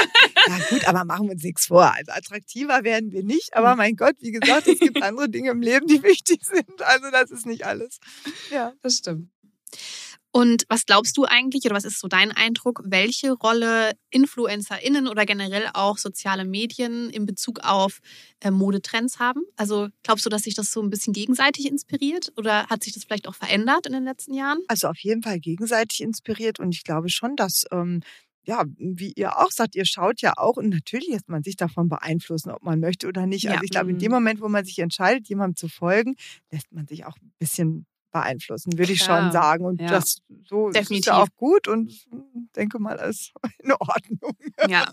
ja 0.46 0.58
gut, 0.70 0.88
aber 0.88 1.04
machen 1.04 1.26
wir 1.26 1.32
uns 1.32 1.42
nichts 1.42 1.66
vor. 1.66 1.92
Also 1.92 2.12
attraktiver 2.12 2.84
werden 2.84 3.12
wir 3.12 3.24
nicht. 3.24 3.56
Aber 3.56 3.74
mein 3.74 3.96
Gott, 3.96 4.14
wie 4.20 4.32
gesagt, 4.32 4.68
es 4.68 4.78
gibt 4.78 5.02
andere 5.02 5.28
Dinge 5.28 5.50
im 5.50 5.60
Leben, 5.60 5.86
die 5.86 6.02
wichtig 6.02 6.40
sind. 6.44 6.82
Also 6.82 7.10
das 7.10 7.30
ist 7.30 7.46
nicht 7.46 7.66
alles. 7.66 7.98
Ja. 8.50 8.72
Das 8.82 8.98
stimmt. 8.98 9.30
Und 10.36 10.64
was 10.68 10.84
glaubst 10.84 11.16
du 11.16 11.24
eigentlich 11.24 11.64
oder 11.64 11.74
was 11.74 11.86
ist 11.86 11.98
so 11.98 12.08
dein 12.08 12.30
Eindruck, 12.30 12.82
welche 12.84 13.32
Rolle 13.32 13.92
InfluencerInnen 14.10 15.08
oder 15.08 15.24
generell 15.24 15.70
auch 15.72 15.96
soziale 15.96 16.44
Medien 16.44 17.08
in 17.08 17.24
Bezug 17.24 17.60
auf 17.60 18.00
äh, 18.40 18.50
Modetrends 18.50 19.18
haben? 19.18 19.40
Also 19.56 19.88
glaubst 20.02 20.26
du, 20.26 20.28
dass 20.28 20.42
sich 20.42 20.54
das 20.54 20.70
so 20.70 20.82
ein 20.82 20.90
bisschen 20.90 21.14
gegenseitig 21.14 21.64
inspiriert 21.66 22.34
oder 22.36 22.66
hat 22.66 22.84
sich 22.84 22.92
das 22.92 23.04
vielleicht 23.04 23.28
auch 23.28 23.34
verändert 23.34 23.86
in 23.86 23.94
den 23.94 24.04
letzten 24.04 24.34
Jahren? 24.34 24.58
Also 24.68 24.88
auf 24.88 24.98
jeden 24.98 25.22
Fall 25.22 25.40
gegenseitig 25.40 26.02
inspiriert 26.02 26.60
und 26.60 26.74
ich 26.74 26.84
glaube 26.84 27.08
schon, 27.08 27.34
dass 27.36 27.64
ähm, 27.72 28.02
ja, 28.44 28.62
wie 28.76 29.14
ihr 29.16 29.38
auch 29.38 29.50
sagt, 29.50 29.74
ihr 29.74 29.86
schaut 29.86 30.20
ja 30.20 30.34
auch 30.36 30.58
und 30.58 30.68
natürlich 30.68 31.08
lässt 31.08 31.30
man 31.30 31.44
sich 31.44 31.56
davon 31.56 31.88
beeinflussen, 31.88 32.50
ob 32.50 32.62
man 32.62 32.78
möchte 32.78 33.08
oder 33.08 33.24
nicht. 33.24 33.44
Ja. 33.44 33.52
Also 33.52 33.64
ich 33.64 33.70
glaube, 33.70 33.88
in 33.90 33.98
dem 33.98 34.10
Mhm. 34.10 34.16
Moment, 34.16 34.42
wo 34.42 34.48
man 34.48 34.66
sich 34.66 34.78
entscheidet, 34.80 35.30
jemandem 35.30 35.56
zu 35.56 35.68
folgen, 35.68 36.14
lässt 36.52 36.70
man 36.72 36.86
sich 36.86 37.06
auch 37.06 37.16
ein 37.22 37.32
bisschen 37.38 37.86
beeinflussen, 38.12 38.78
würde 38.78 38.92
ich 38.92 39.02
schon 39.02 39.32
sagen. 39.32 39.64
Und 39.64 39.80
ja. 39.80 39.88
das 39.88 40.22
so 40.44 40.68
das 40.68 40.82
ist 40.82 40.90
Definitiv. 40.90 41.06
ja 41.06 41.22
auch 41.22 41.28
gut 41.36 41.68
und 41.68 41.92
denke 42.56 42.78
mal, 42.78 42.94
ist 42.96 43.32
in 43.58 43.72
Ordnung. 43.72 44.36
Ja, 44.68 44.86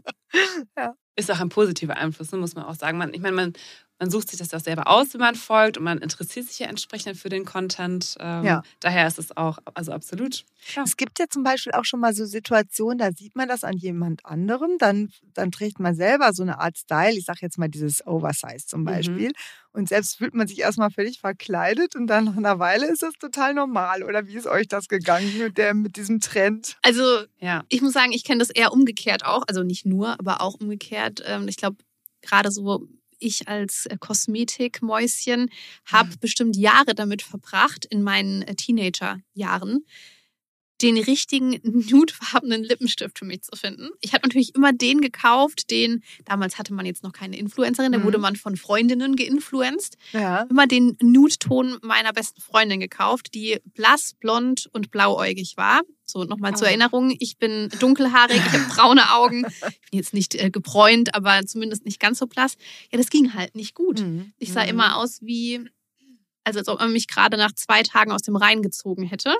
Ist 1.15 1.31
auch 1.31 1.39
ein 1.39 1.49
positiver 1.49 1.95
Einfluss, 1.95 2.31
ne, 2.31 2.37
muss 2.39 2.55
man 2.55 2.65
auch 2.65 2.75
sagen. 2.75 2.97
Man, 2.97 3.13
ich 3.13 3.21
meine, 3.21 3.35
man, 3.35 3.53
man 4.03 4.11
sucht 4.11 4.29
sich 4.29 4.37
das 4.39 4.53
auch 4.53 4.59
selber 4.59 4.87
aus, 4.87 5.13
wie 5.13 5.17
man 5.17 5.33
folgt 5.35 5.77
und 5.77 5.85
man 5.85 5.99
interessiert 5.99 6.45
sich 6.47 6.59
ja 6.59 6.67
entsprechend 6.67 7.15
für 7.17 7.29
den 7.29 7.45
Content. 7.45 8.17
Ähm, 8.19 8.43
Ja. 8.43 8.63
Daher 8.81 9.07
ist 9.07 9.17
es 9.17 9.35
auch, 9.37 9.59
also 9.75 9.93
absolut. 9.93 10.43
Ja. 10.75 10.83
Es 10.83 10.97
gibt 10.97 11.19
ja 11.19 11.25
zum 11.29 11.43
Beispiel 11.43 11.71
auch 11.71 11.85
schon 11.85 12.01
mal 12.01 12.13
so 12.13 12.25
Situationen, 12.25 12.97
da 12.97 13.13
sieht 13.13 13.35
man 13.37 13.47
das 13.47 13.63
an 13.63 13.77
jemand 13.77 14.25
anderem, 14.25 14.71
dann, 14.77 15.09
dann 15.33 15.51
trägt 15.53 15.79
man 15.79 15.95
selber 15.95 16.33
so 16.33 16.43
eine 16.43 16.59
Art 16.59 16.77
Style, 16.77 17.13
ich 17.17 17.23
sage 17.23 17.39
jetzt 17.43 17.57
mal 17.57 17.69
dieses 17.69 18.05
Oversize 18.05 18.65
zum 18.67 18.81
Mhm. 18.81 18.85
Beispiel. 18.85 19.31
Und 19.71 19.87
selbst 19.87 20.17
fühlt 20.17 20.33
man 20.35 20.47
sich 20.49 20.59
erstmal 20.59 20.91
völlig 20.91 21.19
verkleidet 21.21 21.95
und 21.95 22.07
dann 22.07 22.25
nach 22.25 22.35
einer 22.37 22.59
Weile 22.59 22.85
ist 22.91 23.03
das 23.03 23.13
total 23.13 23.53
normal. 23.53 24.03
Oder 24.03 24.27
wie 24.27 24.35
ist 24.35 24.47
euch 24.47 24.67
das 24.67 24.87
gegangen 24.89 25.37
mit, 25.37 25.57
der, 25.57 25.73
mit 25.73 25.95
diesem 25.95 26.19
Trend? 26.19 26.75
also 26.81 27.03
Ja. 27.39 27.63
ich 27.69 27.81
muss 27.81 27.93
sagen, 27.93 28.11
ich 28.11 28.25
kenne 28.25 28.39
das 28.39 28.49
eher 28.49 28.73
umgekehrt 28.73 29.23
auch. 29.25 29.43
Also 29.47 29.63
nicht 29.63 29.85
nur, 29.85 30.19
aber 30.19 30.41
auch 30.41 30.55
umgekehrt. 30.59 31.23
Ähm, 31.25 31.47
Ich 31.47 31.55
glaube, 31.57 31.77
gerade 32.21 32.51
so 32.51 32.85
ich 33.19 33.47
als 33.47 33.85
äh, 33.85 33.97
Kosmetikmäuschen 33.99 35.49
habe 35.85 36.09
bestimmt 36.19 36.55
Jahre 36.55 36.95
damit 36.95 37.21
verbracht, 37.21 37.85
in 37.85 38.03
meinen 38.03 38.41
äh, 38.43 38.55
Teenagerjahren 38.55 39.85
den 40.83 40.97
richtigen 40.97 41.59
nudefarbenen 41.63 42.63
Lippenstift 42.63 43.17
für 43.17 43.25
mich 43.25 43.41
zu 43.43 43.51
finden. 43.55 43.89
Ich 44.01 44.13
habe 44.13 44.27
natürlich 44.27 44.53
immer 44.55 44.73
den 44.73 45.01
gekauft, 45.01 45.71
den, 45.71 46.03
damals 46.25 46.57
hatte 46.59 46.73
man 46.73 46.85
jetzt 46.85 47.03
noch 47.03 47.13
keine 47.13 47.37
Influencerin, 47.37 47.91
da 47.91 47.97
Mhm. 47.99 48.03
wurde 48.03 48.17
man 48.17 48.35
von 48.35 48.57
Freundinnen 48.57 49.15
geinfluenced 49.15 49.97
Ja. 50.11 50.41
immer 50.49 50.67
den 50.67 50.97
Nude-Ton 51.01 51.77
meiner 51.81 52.13
besten 52.13 52.41
Freundin 52.41 52.79
gekauft, 52.79 53.33
die 53.33 53.57
blass, 53.73 54.13
blond 54.19 54.69
und 54.73 54.91
blauäugig 54.91 55.57
war. 55.57 55.81
So 56.05 56.25
nochmal 56.25 56.55
zur 56.55 56.67
Ah. 56.67 56.71
Erinnerung, 56.71 57.15
ich 57.17 57.37
bin 57.37 57.69
dunkelhaarig, 57.79 58.35
ich 58.37 58.51
habe 58.51 58.65
braune 58.75 59.13
Augen. 59.13 59.45
Ich 59.85 59.89
bin 59.91 59.99
jetzt 59.99 60.13
nicht 60.13 60.35
äh, 60.35 60.49
gebräunt, 60.49 61.15
aber 61.15 61.45
zumindest 61.45 61.85
nicht 61.85 61.99
ganz 61.99 62.19
so 62.19 62.27
blass. 62.27 62.55
Ja, 62.91 62.97
das 62.97 63.09
ging 63.09 63.33
halt 63.33 63.55
nicht 63.55 63.73
gut. 63.73 64.01
Mhm. 64.01 64.33
Ich 64.37 64.51
sah 64.51 64.63
Mhm. 64.63 64.69
immer 64.69 64.97
aus 64.97 65.19
wie, 65.21 65.61
also 66.43 66.59
als 66.59 66.67
ob 66.67 66.79
man 66.79 66.91
mich 66.91 67.07
gerade 67.07 67.37
nach 67.37 67.53
zwei 67.53 67.83
Tagen 67.83 68.11
aus 68.11 68.23
dem 68.23 68.35
Rhein 68.35 68.61
gezogen 68.61 69.03
hätte. 69.03 69.35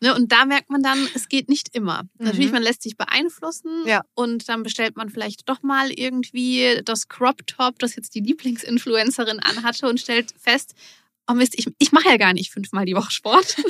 Ne, 0.00 0.14
und 0.14 0.30
da 0.32 0.44
merkt 0.44 0.70
man 0.70 0.82
dann, 0.82 1.08
es 1.14 1.28
geht 1.28 1.48
nicht 1.48 1.74
immer. 1.74 2.02
Natürlich, 2.18 2.46
Mhm. 2.48 2.52
man 2.54 2.62
lässt 2.62 2.82
sich 2.82 2.96
beeinflussen 2.96 3.86
Ja. 3.86 4.02
und 4.14 4.48
dann 4.48 4.62
bestellt 4.62 4.96
man 4.96 5.10
vielleicht 5.10 5.48
doch 5.48 5.62
mal 5.62 5.90
irgendwie 5.90 6.80
das 6.84 7.08
Crop 7.08 7.46
Top, 7.46 7.78
das 7.78 7.96
jetzt 7.96 8.14
die 8.14 8.20
Lieblingsinfluencerin 8.20 9.40
anhatte 9.40 9.88
und 9.88 10.00
stellt 10.00 10.32
fest, 10.38 10.74
oh 11.28 11.34
Mist, 11.34 11.54
ich, 11.58 11.66
ich 11.78 11.92
mache 11.92 12.08
ja 12.08 12.16
gar 12.16 12.32
nicht 12.32 12.50
fünfmal 12.52 12.84
die 12.86 12.94
Woche 12.94 13.10
Sport. 13.10 13.56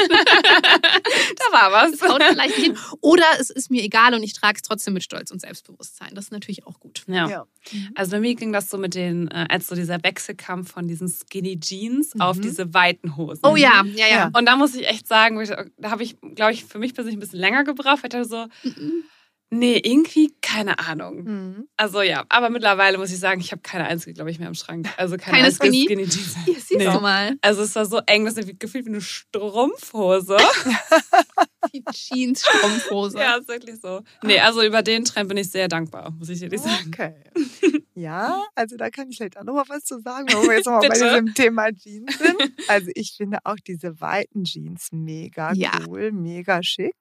Da 1.36 1.52
war 1.52 1.72
was. 1.72 1.92
Das 1.98 2.08
haut 2.08 2.22
vielleicht 2.22 2.56
nicht 2.58 2.66
hin. 2.66 2.78
Oder 3.00 3.24
es 3.38 3.50
ist 3.50 3.70
mir 3.70 3.82
egal 3.82 4.14
und 4.14 4.22
ich 4.22 4.32
trage 4.34 4.56
es 4.56 4.62
trotzdem 4.62 4.94
mit 4.94 5.02
Stolz 5.02 5.30
und 5.30 5.40
Selbstbewusstsein. 5.40 6.14
Das 6.14 6.24
ist 6.26 6.32
natürlich 6.32 6.66
auch 6.66 6.78
gut. 6.80 7.02
Ja. 7.06 7.28
Ja. 7.28 7.46
Also 7.94 8.12
bei 8.12 8.20
mir 8.20 8.34
ging 8.34 8.52
das 8.52 8.68
so 8.70 8.78
mit 8.78 8.94
den, 8.94 9.28
äh, 9.28 9.46
als 9.48 9.66
so 9.68 9.74
dieser 9.74 10.02
Wechselkampf 10.02 10.72
von 10.72 10.88
diesen 10.88 11.08
Skinny 11.08 11.58
Jeans 11.58 12.14
Mhm. 12.14 12.20
auf 12.20 12.40
diese 12.40 12.72
weiten 12.74 13.16
Hosen. 13.16 13.40
Oh 13.44 13.56
ja, 13.56 13.84
ja, 13.94 14.06
ja. 14.08 14.30
Und 14.34 14.46
da 14.46 14.56
muss 14.56 14.74
ich 14.74 14.86
echt 14.86 15.06
sagen, 15.06 15.42
da 15.78 15.90
habe 15.90 16.02
ich, 16.02 16.16
glaube 16.34 16.52
ich, 16.52 16.64
für 16.64 16.78
mich 16.78 16.94
persönlich 16.94 17.16
ein 17.16 17.20
bisschen 17.20 17.40
länger 17.40 17.64
gebraucht, 17.64 18.02
weil 18.02 18.10
ich 18.22 18.28
dachte 18.28 18.28
so, 18.28 18.46
Mhm. 18.68 19.04
Nee, 19.50 19.76
irgendwie 19.82 20.32
keine 20.42 20.78
Ahnung. 20.78 21.24
Mhm. 21.24 21.68
Also 21.76 22.02
ja, 22.02 22.24
aber 22.28 22.50
mittlerweile 22.50 22.98
muss 22.98 23.10
ich 23.12 23.18
sagen, 23.18 23.40
ich 23.40 23.52
habe 23.52 23.62
keine 23.62 23.84
einzige, 23.86 24.14
glaube 24.14 24.30
ich, 24.30 24.38
mehr 24.38 24.48
im 24.48 24.54
Schrank. 24.54 24.88
Also 24.96 25.16
keine, 25.16 25.36
Keine 25.36 25.46
einzige 25.48 25.66
Skinny? 25.66 25.84
Skinny 25.86 26.08
Jeans. 26.08 26.36
Hier, 26.44 26.54
siehst 26.54 26.70
Nee. 26.76 26.84
du 26.84 27.00
mal. 27.00 27.36
Also 27.42 27.62
es 27.62 27.74
war 27.74 27.86
so 27.86 28.00
eng, 28.06 28.24
das 28.24 28.36
ist 28.36 28.58
gefühlt 28.60 28.86
wie 28.86 28.90
eine 28.90 29.00
Strumpfhose. 29.00 30.36
Die 31.74 31.84
Jeans-Strumpfhose. 31.92 33.18
ja, 33.18 33.36
ist 33.36 33.48
wirklich 33.48 33.80
so. 33.80 34.00
Nee, 34.22 34.40
also 34.40 34.62
über 34.62 34.82
den 34.82 35.04
Trend 35.04 35.28
bin 35.28 35.36
ich 35.36 35.50
sehr 35.50 35.68
dankbar, 35.68 36.10
muss 36.18 36.28
ich 36.30 36.42
ehrlich 36.42 36.60
sagen. 36.60 36.86
Okay. 36.88 37.14
Ja, 38.00 38.42
also 38.54 38.76
da 38.76 38.90
kann 38.90 39.10
ich 39.10 39.16
vielleicht 39.18 39.36
auch 39.38 39.44
noch 39.44 39.54
mal 39.54 39.64
was 39.68 39.84
zu 39.84 40.00
sagen, 40.00 40.26
wo 40.32 40.48
wir 40.48 40.56
jetzt 40.56 40.66
noch 40.66 40.72
mal 40.80 40.88
bei 40.88 40.94
diesem 40.94 41.34
Thema 41.34 41.70
Jeans 41.72 42.16
sind. 42.18 42.36
Also 42.68 42.90
ich 42.94 43.14
finde 43.16 43.38
auch 43.44 43.56
diese 43.66 44.00
weiten 44.00 44.44
Jeans 44.44 44.88
mega 44.92 45.52
Ja. 45.54 45.72
cool, 45.88 46.12
mega 46.12 46.62
schick. 46.62 46.94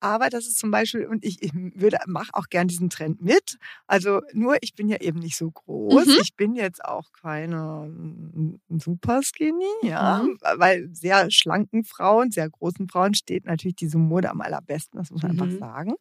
Aber 0.00 0.28
das 0.30 0.46
ist 0.46 0.58
zum 0.58 0.70
Beispiel, 0.70 1.06
und 1.06 1.24
ich, 1.24 1.42
ich 1.42 1.50
würde, 1.54 1.98
mache 2.06 2.30
auch 2.34 2.46
gern 2.48 2.68
diesen 2.68 2.88
Trend 2.88 3.20
mit. 3.20 3.58
Also 3.88 4.20
nur, 4.32 4.56
ich 4.60 4.74
bin 4.74 4.88
ja 4.88 4.98
eben 5.00 5.18
nicht 5.18 5.36
so 5.36 5.50
groß. 5.50 6.06
Mhm. 6.06 6.16
Ich 6.22 6.36
bin 6.36 6.54
jetzt 6.54 6.84
auch 6.84 7.10
keine 7.20 7.88
mm, 7.88 8.60
super 8.78 9.22
skinny, 9.24 9.64
ja. 9.82 10.22
Mhm. 10.22 10.38
Weil 10.56 10.88
sehr 10.92 11.30
schlanken 11.32 11.82
Frauen, 11.84 12.30
sehr 12.30 12.48
großen 12.48 12.88
Frauen 12.88 13.14
steht 13.14 13.44
natürlich 13.44 13.76
diese 13.76 13.98
Mode 13.98 14.30
am 14.30 14.40
allerbesten, 14.40 14.98
das 15.00 15.10
muss 15.10 15.22
man 15.22 15.34
Mhm. 15.34 15.42
einfach 15.42 15.58
sagen. 15.58 15.94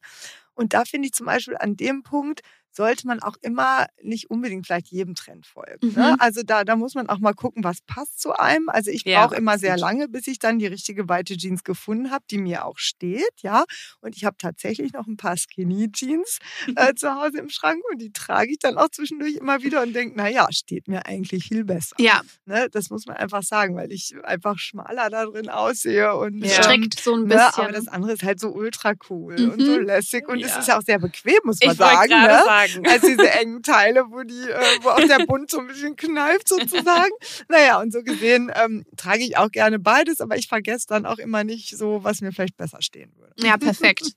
Und 0.57 0.73
da 0.73 0.83
finde 0.85 1.07
ich 1.07 1.13
zum 1.13 1.25
Beispiel 1.27 1.55
an 1.57 1.75
dem 1.77 2.03
Punkt, 2.03 2.41
sollte 2.71 3.07
man 3.07 3.19
auch 3.23 3.37
immer 3.41 3.87
nicht 4.03 4.29
unbedingt 4.29 4.67
vielleicht 4.67 4.89
jedem 4.89 5.15
Trend 5.15 5.47
folgen. 5.47 5.93
Ne? 5.93 6.11
Mhm. 6.11 6.15
Also 6.19 6.41
da, 6.43 6.63
da 6.63 6.75
muss 6.75 6.93
man 6.93 7.09
auch 7.09 7.17
mal 7.17 7.33
gucken, 7.33 7.63
was 7.63 7.81
passt 7.87 8.19
zu 8.21 8.33
einem. 8.37 8.69
Also 8.69 8.91
ich 8.91 9.03
Ja, 9.03 9.25
brauche 9.25 9.35
immer 9.35 9.57
sehr 9.57 9.77
lange, 9.77 10.07
bis 10.07 10.27
ich 10.27 10.37
dann 10.37 10.59
die 10.59 10.67
richtige 10.67 11.09
weite 11.09 11.37
Jeans 11.37 11.63
gefunden 11.63 12.11
habe, 12.11 12.23
die 12.29 12.37
mir 12.37 12.65
auch 12.65 12.77
steht, 12.77 13.31
ja. 13.41 13.63
Und 14.01 14.15
ich 14.15 14.25
habe 14.25 14.37
tatsächlich 14.37 14.93
noch 14.93 15.07
ein 15.07 15.17
paar 15.17 15.37
Skinny 15.37 15.91
Jeans 15.91 16.37
äh, 16.75 16.93
zu 16.95 17.15
Hause 17.15 17.39
im 17.39 17.49
Schrank 17.49 17.81
und 17.91 17.99
die 17.99 18.11
trage 18.11 18.51
ich 18.51 18.59
dann 18.59 18.77
auch 18.77 18.89
zwischendurch 18.89 19.35
immer 19.37 19.63
wieder 19.63 19.81
und 19.81 19.93
denke, 19.93 20.15
naja, 20.15 20.47
steht 20.51 20.87
mir 20.87 21.05
eigentlich 21.07 21.45
viel 21.45 21.63
besser. 21.65 21.95
Ja, 21.99 22.21
Ne? 22.45 22.67
Das 22.71 22.89
muss 22.91 23.07
man 23.07 23.17
einfach 23.17 23.41
sagen, 23.43 23.75
weil 23.75 23.91
ich 23.91 24.13
einfach 24.23 24.59
schmaler 24.59 25.09
da 25.09 25.25
drin 25.25 25.49
aussehe 25.49 26.15
und 26.15 26.45
Ja. 26.45 26.63
strickt 26.63 26.99
so 26.99 27.15
ein 27.15 27.23
Ne, 27.23 27.35
bisschen. 27.35 27.63
aber 27.63 27.71
das 27.71 27.87
andere 27.87 28.13
ist 28.13 28.23
halt 28.23 28.39
so 28.39 28.49
ultra 28.53 28.93
cool 29.09 29.47
und 29.51 29.65
so 29.65 29.77
Mhm. 29.77 29.85
lässig 29.85 30.27
und 30.27 30.39
es 30.47 30.53
Ja. 30.55 30.59
ist 30.59 30.67
ja 30.67 30.77
auch 30.77 30.81
sehr 30.83 30.99
bequem, 30.99 31.39
muss 31.43 31.59
man 31.61 31.71
Ich 31.71 31.77
sagen. 31.77 32.09
Ne? 32.09 32.41
sagen. 32.45 32.87
Als 32.87 33.01
diese 33.01 33.29
engen 33.31 33.61
Teile, 33.63 34.05
wo 34.09 34.23
die, 34.23 34.49
äh, 34.49 34.77
wo 34.81 34.89
auch 34.89 34.99
der 35.07 35.25
Bund 35.25 35.49
so 35.51 35.59
ein 35.59 35.67
bisschen 35.67 35.95
kneift 35.95 36.49
sozusagen. 36.49 37.11
Naja, 37.49 37.79
und 37.79 37.93
so 37.93 38.01
gesehen 38.03 38.51
ähm, 38.55 38.85
trage 38.97 39.23
ich 39.23 39.37
auch 39.37 39.51
gerne 39.51 39.79
beides, 39.79 40.19
aber 40.21 40.35
ich 40.37 40.47
vergesse 40.47 40.87
dann 40.87 41.05
auch 41.05 41.17
immer 41.19 41.43
nicht 41.43 41.77
so, 41.77 42.03
was 42.03 42.21
mir 42.21 42.31
vielleicht 42.31 42.57
besser 42.57 42.81
stehen 42.81 43.11
würde. 43.17 43.33
ja, 43.45 43.57
perfekt. 43.57 44.03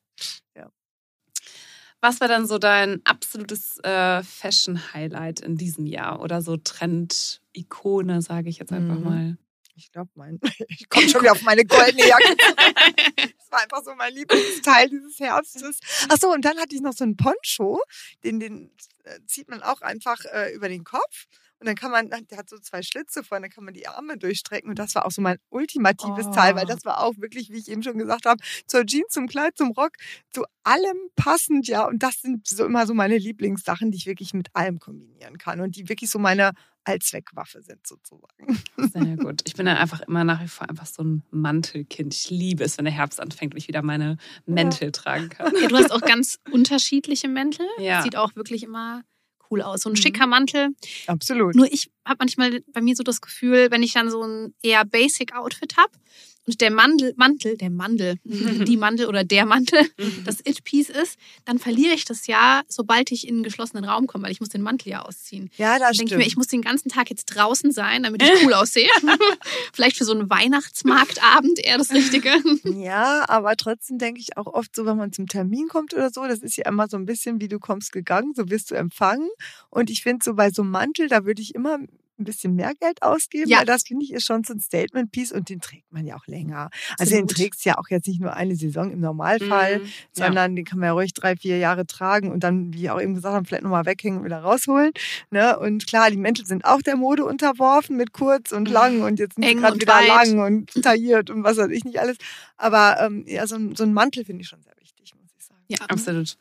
Was 2.03 2.19
war 2.23 2.29
dann 2.29 2.47
so 2.47 2.57
dein 2.57 3.03
absolutes 3.05 3.79
äh, 3.85 4.23
Fashion-Highlight 4.23 5.40
in 5.40 5.57
diesem 5.59 5.85
Jahr? 5.85 6.23
Oder 6.23 6.40
so 6.40 6.57
Trend-Ikone, 6.57 8.23
sage 8.23 8.49
ich 8.49 8.59
jetzt 8.59 8.73
einfach 8.73 8.95
Mhm. 8.97 9.05
mal. 9.05 9.37
Ich 9.81 9.93
glaube, 9.93 10.11
mein, 10.14 10.38
ich 10.69 10.88
komme 10.88 11.09
schon 11.09 11.23
wieder 11.23 11.33
auf 11.33 11.43
meine 11.43 11.64
goldene 11.64 12.07
Jacke. 12.07 12.37
Das 12.37 13.51
war 13.51 13.62
einfach 13.62 13.83
so 13.83 13.95
mein 13.95 14.12
Lieblingsteil 14.12 14.90
dieses 14.90 15.19
Herbstes. 15.19 15.81
Ach 16.09 16.19
so, 16.21 16.31
und 16.31 16.45
dann 16.45 16.59
hatte 16.59 16.75
ich 16.75 16.83
noch 16.83 16.93
so 16.93 17.05
einen 17.05 17.16
Poncho, 17.16 17.81
den, 18.23 18.40
den 18.40 18.71
äh, 19.05 19.19
zieht 19.27 19.49
man 19.49 19.62
auch 19.62 19.81
einfach 19.81 20.23
äh, 20.27 20.53
über 20.55 20.69
den 20.69 20.85
Kopf. 20.85 21.27
Und 21.61 21.66
dann 21.66 21.77
kann 21.77 21.90
man, 21.90 22.09
der 22.09 22.38
hat 22.38 22.49
so 22.49 22.59
zwei 22.59 22.83
Schlitze 22.83 23.23
vorne, 23.23 23.42
dann 23.46 23.51
kann 23.51 23.64
man 23.64 23.75
die 23.75 23.87
Arme 23.87 24.16
durchstrecken. 24.16 24.70
Und 24.70 24.79
das 24.79 24.94
war 24.94 25.05
auch 25.05 25.11
so 25.11 25.20
mein 25.20 25.37
ultimatives 25.51 26.27
Oh. 26.27 26.33
Teil, 26.33 26.57
weil 26.57 26.66
das 26.66 26.85
war 26.85 27.03
auch 27.03 27.16
wirklich, 27.18 27.51
wie 27.51 27.59
ich 27.59 27.68
eben 27.68 27.83
schon 27.83 27.99
gesagt 27.99 28.25
habe, 28.27 28.42
zur 28.66 28.85
Jeans, 28.87 29.09
zum 29.11 29.27
Kleid, 29.29 29.57
zum 29.57 29.73
Rock, 29.73 29.92
zu 30.31 30.44
allem 30.64 30.96
passend, 31.16 31.68
ja. 31.68 31.87
Und 31.87 32.03
das 32.03 32.23
sind 32.23 32.49
so 32.49 32.64
immer 32.64 32.87
so 32.87 32.94
meine 32.94 33.18
Lieblingssachen, 33.18 33.90
die 33.90 33.99
ich 33.99 34.07
wirklich 34.07 34.33
mit 34.35 34.49
allem 34.55 34.79
kombinieren 34.79 35.38
kann 35.38 35.61
und 35.61 35.77
die 35.77 35.88
wirklich 35.88 36.11
so 36.11 36.18
meine 36.18 36.53
Allzweckwaffe 36.85 37.62
sind 37.62 37.87
sozusagen. 37.87 38.59
Sehr 38.77 39.16
gut. 39.16 39.42
Ich 39.46 39.55
bin 39.55 39.66
dann 39.66 39.77
einfach 39.77 40.01
immer 40.01 40.25
nach 40.25 40.42
wie 40.42 40.49
vor 40.49 40.68
einfach 40.68 40.87
so 40.87 41.03
ein 41.03 41.23
Mantelkind. 41.31 42.14
Ich 42.14 42.31
liebe 42.31 42.64
es, 42.64 42.79
wenn 42.79 42.87
der 42.87 42.94
Herbst 42.94 43.20
anfängt 43.20 43.55
und 43.55 43.59
ich 43.59 43.68
wieder 43.68 43.83
meine 43.83 44.16
Mäntel 44.46 44.92
tragen 44.92 45.29
kann. 45.29 45.53
Ja, 45.61 45.68
du 45.68 45.77
hast 45.77 45.92
auch 45.92 46.01
ganz 46.01 46.38
unterschiedliche 46.51 47.29
Mäntel. 47.29 47.66
Ja. 47.79 48.03
Sieht 48.03 48.16
auch 48.16 48.35
wirklich 48.35 48.62
immer 48.62 49.03
cool 49.51 49.63
aus. 49.63 49.83
So 49.83 49.91
ein 49.91 49.93
Mhm. 49.93 49.97
schicker 49.97 50.27
Mantel. 50.27 50.69
Absolut. 51.07 51.55
Nur 51.55 51.71
ich 51.73 51.91
habe 52.07 52.19
manchmal 52.21 52.61
bei 52.73 52.81
mir 52.81 52.95
so 52.97 53.03
das 53.03 53.21
Gefühl, 53.21 53.69
wenn 53.71 53.83
ich 53.83 53.93
dann 53.93 54.11
so 54.11 54.23
ein 54.23 54.55
eher 54.63 54.85
basic 54.85 55.35
Outfit 55.35 55.77
habe 55.77 55.91
und 56.46 56.61
der 56.61 56.70
Mandel, 56.70 57.12
Mantel, 57.16 57.57
der 57.57 57.70
Mandel, 57.70 58.16
die 58.24 58.76
Mandel 58.76 59.07
oder 59.07 59.24
der 59.24 59.46
Mantel, 59.46 59.81
das 60.24 60.40
It-Piece 60.40 60.90
ist, 60.90 61.18
dann 61.44 61.59
verliere 61.59 61.94
ich 61.94 62.05
das 62.05 62.26
ja, 62.26 62.62
sobald 62.68 63.12
ich 63.12 63.29
in 63.29 63.37
einen 63.37 63.42
geschlossenen 63.42 63.85
Raum 63.85 64.07
komme, 64.07 64.24
weil 64.24 64.33
ich 64.33 64.40
muss 64.40 64.48
den 64.48 64.62
Mantel 64.62 64.88
ja 64.88 65.03
ausziehen. 65.03 65.50
Ja, 65.57 65.79
das 65.79 65.96
stimmt. 65.96 66.11
ich 66.11 66.16
mir, 66.16 66.26
ich 66.26 66.37
muss 66.37 66.46
den 66.46 66.62
ganzen 66.62 66.88
Tag 66.88 67.11
jetzt 67.11 67.26
draußen 67.26 67.72
sein, 67.72 68.03
damit 68.03 68.22
ich 68.22 68.31
cool 68.44 68.55
aussehe. 68.55 68.88
Vielleicht 69.72 69.96
für 69.96 70.05
so 70.05 70.12
einen 70.12 70.31
Weihnachtsmarktabend 70.31 71.59
eher 71.64 71.79
das 71.79 71.92
Richtige. 71.92 72.31
Ja, 72.64 73.29
aber 73.29 73.57
trotzdem 73.57 73.98
denke 73.98 74.20
ich 74.20 74.37
auch 74.37 74.46
oft 74.46 74.74
so, 74.74 74.87
wenn 74.87 74.96
man 74.96 75.12
zum 75.12 75.26
Termin 75.26 75.68
kommt 75.68 75.94
oder 75.94 76.11
so, 76.11 76.26
das 76.26 76.40
ist 76.40 76.57
ja 76.57 76.66
immer 76.66 76.88
so 76.88 76.96
ein 76.96 77.07
bisschen 77.07 77.40
wie 77.40 77.48
du 77.48 77.59
kommst 77.59 77.92
gegangen, 77.92 78.33
so 78.35 78.48
wirst 78.48 78.70
du 78.70 78.74
empfangen. 78.74 79.29
Und 79.68 79.90
ich 79.90 80.03
finde 80.03 80.24
so 80.24 80.35
bei 80.35 80.50
so 80.50 80.62
einem 80.62 80.70
Mantel, 80.70 81.09
da 81.09 81.24
würde 81.24 81.42
ich 81.42 81.55
immer 81.55 81.79
ein 82.21 82.25
bisschen 82.25 82.55
mehr 82.55 82.73
Geld 82.79 83.03
ausgeben, 83.03 83.49
Ja. 83.51 83.59
weil 83.59 83.67
das 83.67 83.83
finde 83.83 84.05
ich 84.05 84.13
ist 84.13 84.25
schon 84.27 84.45
so 84.45 84.53
ein 84.55 84.61
Statement-Piece 84.61 85.33
und 85.33 85.49
den 85.49 85.61
trägt 85.61 85.91
man 85.93 86.07
ja 86.07 86.17
auch 86.17 86.27
länger. 86.27 86.71
Also 86.99 87.15
den 87.15 87.25
Absolut. 87.25 87.31
trägst 87.31 87.65
du 87.65 87.71
ja 87.71 87.79
auch 87.79 87.89
jetzt 87.89 88.07
nicht 88.07 88.21
nur 88.21 88.35
eine 88.35 88.55
Saison 88.57 88.91
im 88.91 89.01
Normalfall, 89.01 89.79
Mhm. 89.81 89.85
Ja. 89.85 89.91
sondern 90.27 90.55
den 90.57 90.65
kann 90.65 90.79
man 90.79 90.87
ja 90.89 90.93
ruhig 90.93 91.15
drei, 91.15 91.37
vier 91.37 91.59
Jahre 91.59 91.87
tragen 91.87 92.31
und 92.31 92.45
dann, 92.45 92.73
wie 92.75 92.91
auch 92.91 93.01
eben 93.01 93.15
gesagt 93.15 93.35
habe, 93.35 93.47
vielleicht 93.47 93.63
nochmal 93.65 93.87
weghängen 93.87 94.21
und 94.21 94.25
wieder 94.27 94.41
rausholen. 94.41 94.93
Ne? 95.31 95.59
Und 95.59 95.87
klar, 95.87 96.11
die 96.11 96.17
Mäntel 96.17 96.47
sind 96.47 96.65
auch 96.65 96.83
der 96.83 96.97
Mode 96.97 97.25
unterworfen 97.25 97.97
mit 97.97 98.13
kurz 98.13 98.53
und 98.53 98.69
lang 98.69 99.03
und 99.03 99.19
jetzt 99.19 99.39
Eng 99.39 99.59
gerade 99.59 99.81
wieder 99.81 99.95
weit. 99.95 100.07
lang 100.09 100.39
und 100.41 100.83
tailliert 100.83 101.31
und 101.31 101.45
was 101.45 101.57
weiß 101.57 101.71
ich 101.71 101.85
nicht 101.85 101.99
alles. 102.01 102.17
Aber 102.57 102.99
ähm, 103.01 103.25
ja, 103.27 103.47
so 103.47 103.57
so 103.75 103.85
ein 103.85 103.93
Mantel 103.95 104.25
finde 104.25 104.43
ich 104.43 104.49
schon 104.49 104.63
sehr 104.63 104.75
wichtig, 104.81 105.00
muss 105.15 105.31
ich 105.39 105.45
sagen. 105.45 105.61
Ja, 105.69 105.79
Absolut. 105.89 106.37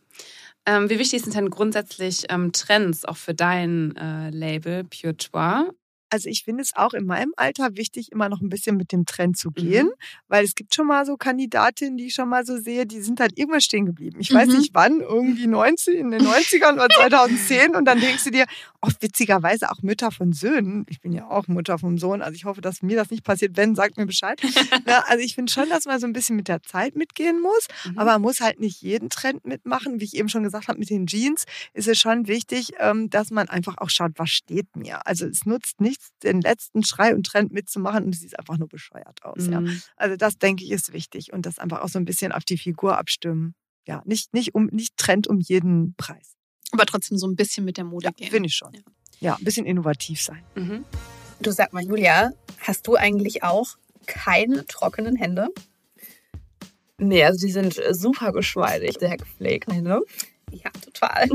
Ähm, 0.65 0.89
wie 0.89 0.99
wichtig 0.99 1.23
sind 1.23 1.35
denn 1.35 1.49
grundsätzlich 1.49 2.25
ähm, 2.29 2.51
Trends 2.51 3.05
auch 3.05 3.17
für 3.17 3.33
dein 3.33 3.95
äh, 3.95 4.29
Label 4.29 4.83
Pure 4.83 5.17
Trois? 5.17 5.71
Also 6.09 6.29
ich 6.29 6.43
finde 6.43 6.61
es 6.63 6.75
auch 6.75 6.93
in 6.93 7.05
meinem 7.05 7.33
Alter 7.37 7.75
wichtig, 7.77 8.11
immer 8.11 8.29
noch 8.29 8.41
ein 8.41 8.49
bisschen 8.49 8.77
mit 8.77 8.91
dem 8.91 9.05
Trend 9.05 9.37
zu 9.37 9.51
gehen, 9.51 9.87
Mhm. 9.87 9.91
weil 10.27 10.43
es 10.45 10.55
gibt 10.55 10.73
schon 10.75 10.87
mal 10.87 11.05
so 11.05 11.17
Kandidatinnen, 11.17 11.97
die 11.97 12.07
ich 12.07 12.13
schon 12.13 12.29
mal 12.29 12.45
so 12.45 12.57
sehe, 12.57 12.85
die 12.85 13.01
sind 13.01 13.19
halt 13.19 13.37
irgendwann 13.37 13.61
stehen 13.61 13.85
geblieben. 13.85 14.19
Ich 14.19 14.33
weiß 14.33 14.47
Mhm. 14.49 14.57
nicht 14.57 14.73
wann, 14.73 15.01
irgendwie 15.01 15.47
90, 15.47 15.95
in 15.97 16.11
den 16.11 16.23
90ern 16.23 16.73
oder 16.75 16.87
2010 16.89 17.75
und 17.75 17.85
dann 17.85 17.99
denkst 17.99 18.23
du 18.23 18.31
dir, 18.31 18.45
oft 18.81 19.01
witzigerweise 19.01 19.69
auch 19.71 19.81
Mütter 19.81 20.11
von 20.11 20.33
Söhnen, 20.33 20.85
ich 20.89 21.01
bin 21.01 21.11
ja 21.11 21.29
auch 21.29 21.47
Mutter 21.47 21.77
vom 21.77 21.97
Sohn, 21.97 22.21
also 22.21 22.35
ich 22.35 22.45
hoffe, 22.45 22.61
dass 22.61 22.81
mir 22.81 22.95
das 22.95 23.11
nicht 23.11 23.23
passiert, 23.23 23.57
wenn, 23.57 23.75
sagt 23.75 23.97
mir 23.97 24.05
Bescheid. 24.05 24.39
Na, 24.85 25.03
also 25.07 25.23
ich 25.23 25.35
finde 25.35 25.51
schon, 25.51 25.69
dass 25.69 25.85
man 25.85 25.99
so 25.99 26.07
ein 26.07 26.13
bisschen 26.13 26.35
mit 26.35 26.47
der 26.47 26.61
Zeit 26.63 26.95
mitgehen 26.95 27.41
muss, 27.41 27.67
Mhm. 27.85 27.97
aber 27.99 28.13
man 28.13 28.21
muss 28.21 28.39
halt 28.39 28.59
nicht 28.59 28.81
jeden 28.81 29.09
Trend 29.09 29.45
mitmachen. 29.45 29.99
Wie 29.99 30.05
ich 30.05 30.15
eben 30.15 30.29
schon 30.29 30.43
gesagt 30.43 30.67
habe, 30.67 30.79
mit 30.79 30.89
den 30.89 31.07
Jeans 31.07 31.45
ist 31.73 31.87
es 31.87 31.99
schon 31.99 32.27
wichtig, 32.27 32.71
ähm, 32.79 33.09
dass 33.09 33.31
man 33.31 33.47
einfach 33.49 33.77
auch 33.77 33.89
schaut, 33.89 34.13
was 34.15 34.29
steht 34.29 34.75
mir. 34.75 35.05
Also 35.05 35.25
es 35.27 35.45
nutzt 35.45 35.81
nichts, 35.99 36.11
den 36.23 36.41
letzten 36.41 36.83
Schrei 36.83 37.13
und 37.13 37.25
Trend 37.25 37.51
mitzumachen 37.51 38.05
und 38.05 38.15
es 38.15 38.21
sieht 38.21 38.37
einfach 38.39 38.57
nur 38.57 38.67
bescheuert 38.67 39.23
aus. 39.23 39.47
Ja. 39.47 39.61
Mhm. 39.61 39.81
Also 39.95 40.15
das 40.15 40.37
denke 40.37 40.63
ich 40.63 40.71
ist 40.71 40.93
wichtig 40.93 41.33
und 41.33 41.45
das 41.45 41.59
einfach 41.59 41.81
auch 41.81 41.89
so 41.89 41.99
ein 41.99 42.05
bisschen 42.05 42.31
auf 42.31 42.43
die 42.43 42.57
Figur 42.57 42.97
abstimmen. 42.97 43.55
Ja, 43.87 44.01
nicht, 44.05 44.33
nicht, 44.33 44.55
um, 44.55 44.67
nicht 44.67 44.97
Trend 44.97 45.27
um 45.27 45.39
jeden 45.39 45.95
Preis. 45.95 46.35
aber 46.71 46.85
trotzdem 46.85 47.17
so 47.17 47.27
ein 47.27 47.35
bisschen 47.35 47.65
mit 47.65 47.77
der 47.77 47.83
Mode 47.85 48.05
Ja, 48.05 48.11
gehen. 48.11 48.29
finde 48.29 48.47
ich 48.47 48.55
schon. 48.55 48.73
Ja. 48.73 48.81
Ja, 49.21 49.35
ein 49.35 49.43
bisschen 49.43 49.65
innovativ 49.65 50.21
sein. 50.21 50.41
Mhm. 50.55 50.85
Du 51.41 51.51
sag 51.51 51.73
mal, 51.73 51.83
Julia, 51.83 52.31
hast 52.59 52.87
du 52.87 52.95
eigentlich 52.95 53.43
auch 53.43 53.77
keine 54.05 54.65
trockenen 54.65 55.15
Hände? 55.17 55.49
Nee, 56.97 57.23
also 57.25 57.45
die 57.45 57.51
sind 57.51 57.77
äh, 57.77 57.93
super 57.93 58.31
geschmeidig, 58.31 58.95
sehr 58.99 59.17
gepflegt. 59.17 59.67
Ne? 59.67 60.01
Ja, 60.51 60.69
total. 60.81 61.27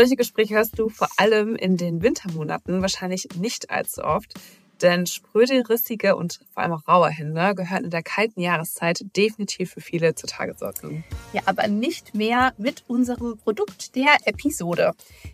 Solche 0.00 0.16
Gespräche 0.16 0.54
hörst 0.54 0.78
du 0.78 0.88
vor 0.88 1.08
allem 1.18 1.56
in 1.56 1.76
den 1.76 2.00
Wintermonaten 2.00 2.80
wahrscheinlich 2.80 3.28
nicht 3.36 3.70
allzu 3.70 4.02
oft. 4.02 4.32
Denn 4.80 5.04
spröde, 5.04 5.68
rissige 5.68 6.16
und 6.16 6.40
vor 6.54 6.62
allem 6.62 6.72
auch 6.72 6.88
raue 6.88 7.10
Hände 7.10 7.54
gehören 7.54 7.84
in 7.84 7.90
der 7.90 8.02
kalten 8.02 8.40
Jahreszeit 8.40 9.04
definitiv 9.14 9.72
für 9.72 9.82
viele 9.82 10.14
zur 10.14 10.30
Tagesordnung. 10.30 11.04
Ja, 11.34 11.42
aber 11.44 11.68
nicht 11.68 12.14
mehr 12.14 12.54
mit 12.56 12.82
unserem 12.86 13.36
Produkt 13.36 13.94
der 13.94 14.16
Episode. 14.24 14.92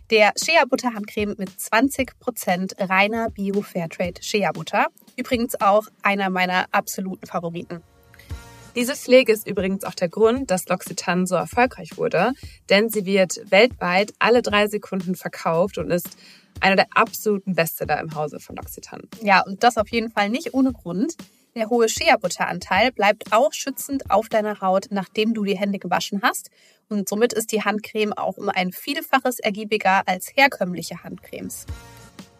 Der 0.09 0.33
Shea 0.35 0.65
Butter 0.69 0.93
Handcreme 0.93 1.35
mit 1.37 1.49
20% 1.49 2.89
reiner 2.89 3.29
Bio 3.29 3.61
Fairtrade 3.61 4.21
Shea 4.21 4.51
Butter. 4.51 4.87
Übrigens 5.15 5.61
auch 5.61 5.87
einer 6.01 6.29
meiner 6.29 6.65
absoluten 6.73 7.25
Favoriten. 7.25 7.83
Diese 8.77 8.95
Pflege 8.95 9.33
ist 9.33 9.47
übrigens 9.47 9.83
auch 9.85 9.95
der 9.95 10.07
Grund, 10.07 10.51
dass 10.51 10.67
L'Occitane 10.67 11.25
so 11.25 11.33
erfolgreich 11.33 11.97
wurde, 11.97 12.33
denn 12.69 12.91
sie 12.91 13.07
wird 13.07 13.41
weltweit 13.49 14.13
alle 14.19 14.43
drei 14.43 14.67
Sekunden 14.67 15.15
verkauft 15.15 15.79
und 15.79 15.89
ist 15.89 16.09
einer 16.59 16.75
der 16.75 16.85
absoluten 16.93 17.55
Bestseller 17.55 17.99
im 17.99 18.13
Hause 18.13 18.39
von 18.39 18.55
L'Occitane. 18.55 19.05
Ja, 19.23 19.43
und 19.43 19.63
das 19.63 19.77
auf 19.77 19.87
jeden 19.89 20.11
Fall 20.11 20.29
nicht 20.29 20.53
ohne 20.53 20.73
Grund. 20.73 21.15
Der 21.55 21.71
hohe 21.71 21.89
Shea-Butter-Anteil 21.89 22.91
bleibt 22.91 23.33
auch 23.33 23.51
schützend 23.51 24.11
auf 24.11 24.29
deiner 24.29 24.61
Haut, 24.61 24.89
nachdem 24.91 25.33
du 25.33 25.43
die 25.43 25.57
Hände 25.57 25.79
gewaschen 25.79 26.21
hast. 26.21 26.51
Und 26.87 27.09
somit 27.09 27.33
ist 27.33 27.51
die 27.51 27.63
Handcreme 27.63 28.13
auch 28.13 28.37
um 28.37 28.49
ein 28.49 28.71
Vielfaches 28.71 29.39
ergiebiger 29.39 30.03
als 30.05 30.33
herkömmliche 30.35 31.03
Handcremes. 31.03 31.65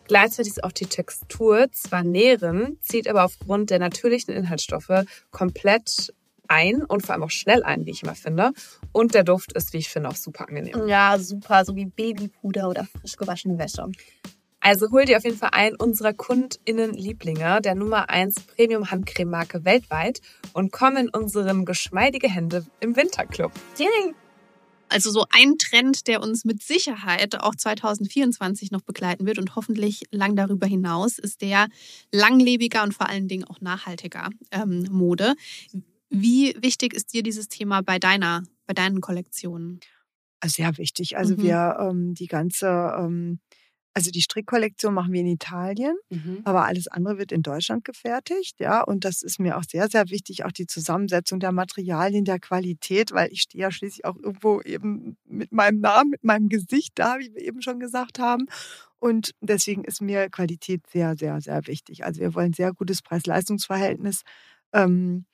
Gleichzeitig 0.08 0.52
ist 0.52 0.64
auch 0.64 0.72
die 0.72 0.86
Textur 0.86 1.72
zwar 1.72 2.04
nähren, 2.04 2.78
zieht 2.80 3.08
aber 3.08 3.26
aufgrund 3.26 3.72
der 3.72 3.80
natürlichen 3.80 4.36
Inhaltsstoffe 4.36 5.04
komplett 5.32 6.14
ein 6.48 6.84
und 6.84 7.06
vor 7.06 7.14
allem 7.14 7.24
auch 7.24 7.32
schnell 7.32 7.64
ein, 7.64 7.86
wie 7.86 7.92
ich 7.92 8.04
immer 8.04 8.16
finde. 8.16 8.52
Und 8.92 9.14
der 9.14 9.24
Duft 9.24 9.54
ist, 9.54 9.74
wie 9.74 9.78
ich 9.78 9.90
finde, 9.90 10.10
auch 10.10 10.16
super 10.16 10.48
angenehm. 10.48 10.88
Ja, 10.88 11.18
super, 11.20 11.66
so 11.66 11.76
wie 11.76 11.86
Babypuder 11.86 12.70
oder 12.70 12.86
frisch 12.86 13.16
gewaschene 13.16 13.58
Wäsche. 13.58 13.90
Also 14.60 14.90
hol 14.92 15.06
dir 15.06 15.18
auf 15.18 15.24
jeden 15.24 15.38
Fall 15.38 15.52
einen 15.54 15.76
unserer 15.76 16.14
KundInnen-Lieblinge, 16.14 17.62
der 17.62 17.76
Nummer 17.76 18.10
1 18.10 18.36
Premium-Handcreme-Marke 18.48 19.64
weltweit 19.64 20.20
und 20.54 20.72
komm 20.72 20.98
in 20.98 21.10
unseren 21.10 21.64
geschmeidige 21.64 22.28
Hände 22.28 22.66
im 22.80 22.96
Winterclub. 22.96 23.52
Yay. 23.78 24.14
Also 24.90 25.12
so 25.12 25.26
ein 25.30 25.58
Trend, 25.58 26.08
der 26.08 26.22
uns 26.22 26.46
mit 26.46 26.64
Sicherheit 26.64 27.40
auch 27.42 27.56
2024 27.56 28.72
noch 28.72 28.82
begleiten 28.82 29.26
wird 29.26 29.38
und 29.38 29.56
hoffentlich 29.56 30.04
lang 30.12 30.36
darüber 30.36 30.66
hinaus, 30.66 31.20
ist 31.20 31.42
der 31.42 31.68
langlebiger 32.12 32.84
und 32.84 32.94
vor 32.94 33.10
allen 33.10 33.28
Dingen 33.28 33.44
auch 33.44 33.60
nachhaltiger 33.60 34.30
ähm, 34.52 34.88
Mode. 34.90 35.36
Wie 36.10 36.56
wichtig 36.62 36.94
ist 36.94 37.14
dir 37.14 37.24
dieses 37.24 37.48
Thema 37.50 37.82
bei 37.82 38.00
deiner, 38.00 38.44
bei 38.66 38.74
deinen 38.74 39.02
Kollektionen? 39.02 39.80
Sehr 40.46 40.78
wichtig. 40.78 41.18
Also 41.18 41.34
Mhm. 41.36 41.42
wir 41.42 41.78
ähm, 41.80 42.14
die 42.14 42.28
ganze, 42.28 42.68
ähm, 43.00 43.40
also 43.94 44.12
die 44.12 44.22
Strickkollektion 44.22 44.94
machen 44.94 45.12
wir 45.12 45.22
in 45.22 45.28
Italien. 45.28 45.96
Mhm. 46.10 46.42
Aber 46.44 46.66
alles 46.66 46.88
andere 46.88 47.18
wird 47.18 47.32
in 47.32 47.42
Deutschland 47.42 47.84
gefertigt, 47.84 48.60
ja. 48.60 48.84
Und 48.84 49.04
das 49.06 49.24
ist 49.24 49.40
mir 49.40 49.58
auch 49.58 49.64
sehr, 49.68 49.90
sehr 49.90 50.10
wichtig, 50.10 50.46
auch 50.46 50.52
die 50.52 50.68
Zusammensetzung 50.68 51.40
der 51.40 51.52
Materialien, 51.52 52.24
der 52.24 52.40
Qualität, 52.40 53.12
weil 53.12 53.32
ich 53.32 53.42
stehe 53.42 53.64
ja 53.64 53.72
schließlich 53.72 54.06
auch 54.06 54.16
irgendwo 54.16 54.62
eben 54.62 55.18
mit 55.26 55.52
meinem 55.52 55.80
Namen, 55.80 56.12
mit 56.12 56.24
meinem 56.24 56.48
Gesicht 56.50 56.92
da, 56.96 57.18
wie 57.20 57.34
wir 57.34 57.42
eben 57.42 57.62
schon 57.64 57.80
gesagt 57.80 58.20
haben. 58.20 58.46
Und 59.00 59.32
deswegen 59.42 59.84
ist 59.84 60.02
mir 60.02 60.30
Qualität 60.30 60.82
sehr, 60.92 61.16
sehr, 61.18 61.42
sehr 61.42 61.66
wichtig. 61.68 62.06
Also 62.06 62.22
wir 62.22 62.36
wollen 62.36 62.54
sehr 62.54 62.74
gutes 62.74 63.02
Preis-Leistungs-Verhältnis 63.02 64.22
ähm, 64.74 65.26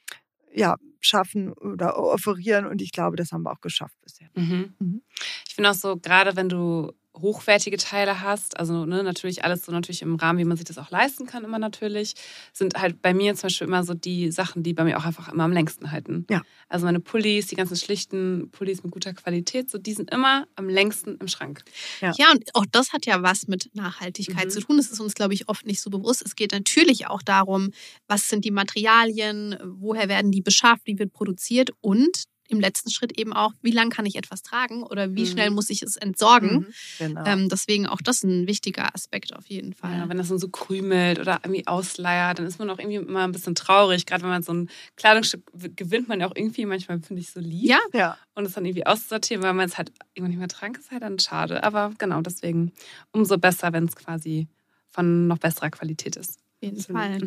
ja, 0.54 0.78
schaffen 1.00 1.52
oder 1.54 1.98
offerieren. 1.98 2.66
Und 2.66 2.82
ich 2.82 2.92
glaube, 2.92 3.18
das 3.18 3.32
haben 3.32 3.44
wir 3.44 3.52
auch 3.52 3.62
geschafft 3.62 3.98
bisher. 4.02 4.30
Mhm. 4.36 4.74
Mhm. 4.80 5.02
Ich 5.48 5.56
finde 5.56 5.72
auch 5.72 5.76
so, 5.76 5.98
gerade 5.98 6.36
wenn 6.36 6.50
du 6.50 6.92
hochwertige 7.16 7.78
Teile 7.78 8.22
hast, 8.22 8.60
also 8.60 8.86
ne, 8.86 9.04
natürlich 9.04 9.44
alles 9.44 9.66
so 9.66 9.72
natürlich 9.72 10.02
im 10.02 10.16
Rahmen, 10.16 10.40
wie 10.40 10.46
man 10.46 10.58
sich 10.58 10.66
das 10.66 10.78
auch 10.80 10.90
leisten 10.90 11.26
kann, 11.28 11.44
immer 11.44 11.60
natürlich, 11.60 12.16
sind 12.54 12.76
halt 12.82 13.02
bei 13.02 13.14
mir 13.14 13.36
zum 13.36 13.44
Beispiel 13.44 13.68
immer 13.68 13.84
so 13.84 13.94
die 13.94 14.32
Sachen, 14.32 14.64
die 14.64 14.74
bei 14.74 14.84
mir 14.84 14.98
auch 14.98 15.06
einfach 15.06 15.32
immer 15.32 15.44
am 15.44 15.52
längsten 15.52 15.92
halten. 15.92 16.26
Ja. 16.30 16.42
Also 16.70 16.86
meine 16.86 17.00
Pullis, 17.00 17.48
die 17.48 17.56
ganzen 17.56 17.76
schlichten 17.78 18.50
Pullis 18.52 18.84
mit 18.84 18.92
guter 18.92 19.14
Qualität, 19.14 19.70
so 19.70 19.78
die 19.78 19.94
sind 19.94 20.12
immer 20.12 20.48
am 20.56 20.68
längsten 20.70 21.18
im 21.20 21.28
Schrank. 21.28 21.64
Ja. 22.02 22.14
Ja, 22.18 22.32
und 22.32 22.44
auch 22.56 22.66
das 22.72 22.94
hat 22.94 23.06
ja 23.06 23.22
was 23.22 23.48
mit 23.48 23.70
Nachhaltigkeit 23.76 24.46
Mhm. 24.46 24.50
zu 24.50 24.62
tun. 24.62 24.78
Das 24.78 24.90
ist 24.90 25.00
uns, 25.00 25.14
glaube 25.14 25.34
ich, 25.36 25.50
oft 25.50 25.66
nicht 25.68 25.82
so 25.82 25.90
bewusst. 25.92 26.24
Es 26.26 26.36
geht 26.36 26.52
natürlich 26.52 27.08
auch 27.08 27.22
darum, 27.22 27.70
was 28.08 28.28
sind 28.28 28.44
die 28.44 28.52
Materialien, 28.52 29.58
woher 29.64 30.10
werden 30.10 30.32
die 30.32 30.42
beschafft, 30.42 30.82
wie 30.86 30.98
wird 30.98 31.14
produziert 31.14 31.70
und 31.82 32.24
im 32.50 32.60
letzten 32.60 32.90
Schritt 32.92 33.18
eben 33.18 33.32
auch, 33.34 33.54
wie 33.62 33.72
lang 33.72 33.90
kann 33.90 34.06
ich 34.06 34.16
etwas 34.16 34.44
tragen 34.44 34.84
oder 34.84 35.16
wie 35.16 35.22
Mhm. 35.22 35.28
schnell 35.28 35.50
muss 35.50 35.70
ich 35.70 35.82
es 35.82 35.96
entsorgen. 35.96 36.52
Mhm, 36.54 36.68
Genau. 37.00 37.26
Ähm, 37.26 37.50
deswegen 37.50 37.88
auch 37.88 38.02
das 38.02 38.22
ein 38.24 38.48
wichtiger 38.48 38.94
Aspekt 38.94 39.34
auf 39.36 39.48
jeden 39.48 39.74
Fall. 39.74 39.98
Ja, 39.98 40.10
wenn 40.10 40.18
das 40.18 40.28
dann 40.30 40.40
so 40.40 40.50
krümelt 40.50 41.20
oder 41.20 41.40
irgendwie 41.44 41.66
ausleiert, 41.68 42.40
dann 42.40 42.46
ist 42.46 42.60
man 42.60 42.70
auch 42.70 42.80
irgendwie 42.80 42.98
immer 42.98 43.24
ein 43.24 43.32
bisschen 43.32 43.56
traurig. 43.56 44.06
Gerade 44.06 44.24
wenn 44.24 44.30
man 44.30 44.44
so 44.44 44.54
ein 44.54 44.70
Kleidungsstück 44.98 45.42
gewinnt, 45.76 46.08
man 46.10 46.20
ja 46.20 46.28
auch 46.28 46.36
irgendwie 46.36 46.66
manchmal, 46.66 47.00
finde 47.02 47.22
ich, 47.22 47.32
so 47.32 47.40
lieb. 47.40 47.64
Ja, 47.70 47.80
ja. 47.94 48.18
Und 48.36 48.46
es 48.46 48.54
dann 48.54 48.66
irgendwie 48.66 48.86
auszusortieren, 48.86 49.42
weil 49.44 49.54
man 49.54 49.68
es 49.70 49.78
halt 49.78 49.92
irgendwann 50.14 50.32
nicht 50.32 50.40
mehr 50.40 50.48
tragen 50.50 50.74
kann, 50.74 50.82
ist 50.82 50.92
halt 50.92 51.04
dann 51.04 51.20
schade. 51.20 51.64
Aber 51.64 51.94
genau 51.98 52.22
deswegen 52.22 52.72
umso 53.12 53.38
besser, 53.38 53.72
wenn 53.74 53.86
es 53.86 53.96
quasi 53.96 54.48
von 54.90 55.28
noch 55.28 55.38
besserer 55.40 55.70
Qualität 55.72 56.18
ist. 56.18 56.38
auf 56.38 56.70
jeden. 56.70 56.82
Fall. 56.84 57.20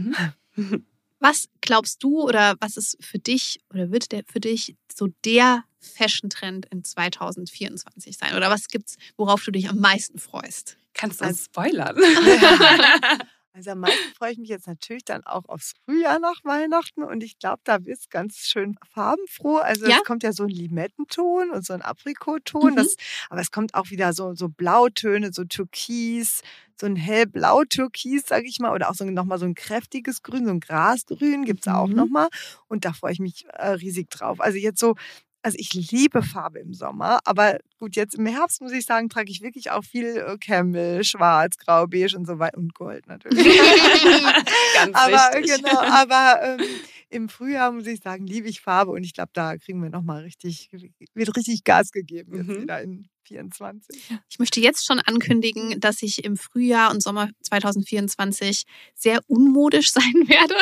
Mhm. 0.57 0.85
Was 1.19 1.49
glaubst 1.61 2.03
du 2.03 2.21
oder 2.23 2.57
was 2.61 2.77
ist 2.77 2.97
für 3.01 3.19
dich 3.19 3.59
oder 3.73 3.91
wird 3.91 4.13
der 4.13 4.23
für 4.31 4.41
dich 4.41 4.77
so 4.95 5.09
der 5.25 5.65
Fashion-Trend 5.81 6.67
in 6.71 6.85
2024 6.85 8.17
sein? 8.19 8.35
Oder 8.37 8.51
was 8.51 8.69
gibt's, 8.69 8.97
worauf 9.17 9.43
du 9.45 9.51
dich 9.51 9.69
am 9.69 9.79
meisten 9.79 10.19
freust? 10.19 10.77
Kannst 10.95 11.21
du 11.21 11.25
Also- 11.25 11.37
uns 11.39 11.45
spoilern? 11.47 11.97
Also 13.57 13.71
am 13.71 13.81
meisten 13.81 14.13
freue 14.13 14.33
ich 14.33 14.39
mich 14.39 14.51
jetzt 14.51 14.67
natürlich 14.67 15.03
dann 15.07 15.25
auch 15.25 15.49
aufs 15.49 15.73
Frühjahr 15.87 16.19
nach 16.19 16.45
Weihnachten 16.45 17.03
und 17.03 17.23
ich 17.23 17.39
glaube, 17.39 17.63
da 17.65 17.83
wird 17.87 17.99
es 17.99 18.11
ganz 18.11 18.37
schön 18.41 18.77
farbenfroh. 18.93 19.57
Also 19.57 19.87
Ja? 19.87 19.97
es 19.97 20.05
kommt 20.05 20.23
ja 20.25 20.33
so 20.33 20.43
ein 20.43 20.51
Limettenton 20.51 21.51
und 21.51 21.65
so 21.65 21.73
ein 21.73 21.81
Aprikotton, 21.81 22.73
Mhm. 22.73 22.77
das, 22.77 22.97
aber 23.31 23.41
es 23.41 23.51
kommt 23.51 23.75
auch 23.75 23.89
wieder 23.89 24.13
so, 24.13 24.35
so 24.35 24.51
Blautöne, 24.51 25.33
so 25.33 25.45
Türkis, 25.45 26.43
so 26.79 26.85
ein 26.85 26.97
hellblau-Türkis, 26.97 28.25
sag 28.27 28.45
ich 28.45 28.59
mal, 28.61 28.75
oder 28.75 28.91
auch 28.91 28.95
so 28.95 29.07
nochmal 29.07 29.39
so 29.39 29.47
ein 29.47 29.55
kräftiges 29.55 30.23
Grün, 30.23 30.45
so 30.45 30.51
ein 30.51 30.61
Grasgrün 30.61 31.47
gibt's 31.47 31.67
auch 31.67 31.89
Mhm. 31.89 31.95
nochmal 31.95 32.29
und 32.69 32.85
da 32.85 32.93
freue 32.93 33.13
ich 33.13 33.21
mich 33.21 33.47
äh, 33.55 33.69
riesig 33.71 34.11
drauf. 34.11 34.39
Also 34.41 34.59
jetzt 34.59 34.79
so 34.79 34.97
also 35.47 35.59
ich 35.61 35.73
liebe 35.75 36.23
Farbe 36.23 36.59
im 36.59 36.75
Sommer, 36.75 37.21
aber 37.25 37.59
gut, 37.79 37.95
jetzt 37.95 38.17
im 38.17 38.27
Herbst 38.27 38.61
muss 38.61 38.73
ich 38.73 38.85
sagen, 38.85 39.09
trage 39.09 39.31
ich 39.31 39.43
wirklich 39.43 39.71
auch 39.71 39.85
viel 39.85 40.17
äh, 40.17 40.37
Camel, 40.39 41.05
Schwarz, 41.05 41.57
Grau, 41.57 41.87
Beige 41.87 42.17
und 42.17 42.27
so 42.27 42.41
weiter 42.41 42.59
und 42.59 42.75
Gold 42.75 43.07
natürlich. 43.07 43.47
Ganz 44.75 44.97
aber 44.97 45.39
wichtig. 45.39 45.63
genau, 45.63 45.79
aber 45.81 46.41
ähm, 46.43 46.67
im 47.11 47.29
Frühjahr 47.29 47.71
muss 47.71 47.87
ich 47.87 48.01
sagen, 48.01 48.27
liebe 48.27 48.49
ich 48.49 48.61
Farbe 48.61 48.91
und 48.91 49.05
ich 49.05 49.15
glaube, 49.15 49.31
da 49.35 49.57
kriegen 49.57 49.81
wir 49.81 49.89
nochmal 49.91 50.23
richtig, 50.25 50.69
wird 51.15 51.37
richtig 51.37 51.63
Gas 51.63 51.93
gegeben 51.93 52.35
jetzt 52.35 52.49
Mhm. 52.49 52.63
wieder 52.63 52.83
in 52.83 53.07
24. 53.27 53.97
Ich 54.29 54.39
möchte 54.39 54.61
jetzt 54.61 54.87
schon 54.87 55.01
ankündigen, 55.01 55.81
dass 55.81 56.03
ich 56.03 56.25
im 56.25 56.37
Frühjahr 56.37 56.91
und 56.91 57.03
Sommer 57.03 57.31
2024 57.43 58.65
sehr 58.95 59.21
unmodisch 59.27 59.93
sein 59.93 60.15
werde. 60.27 60.55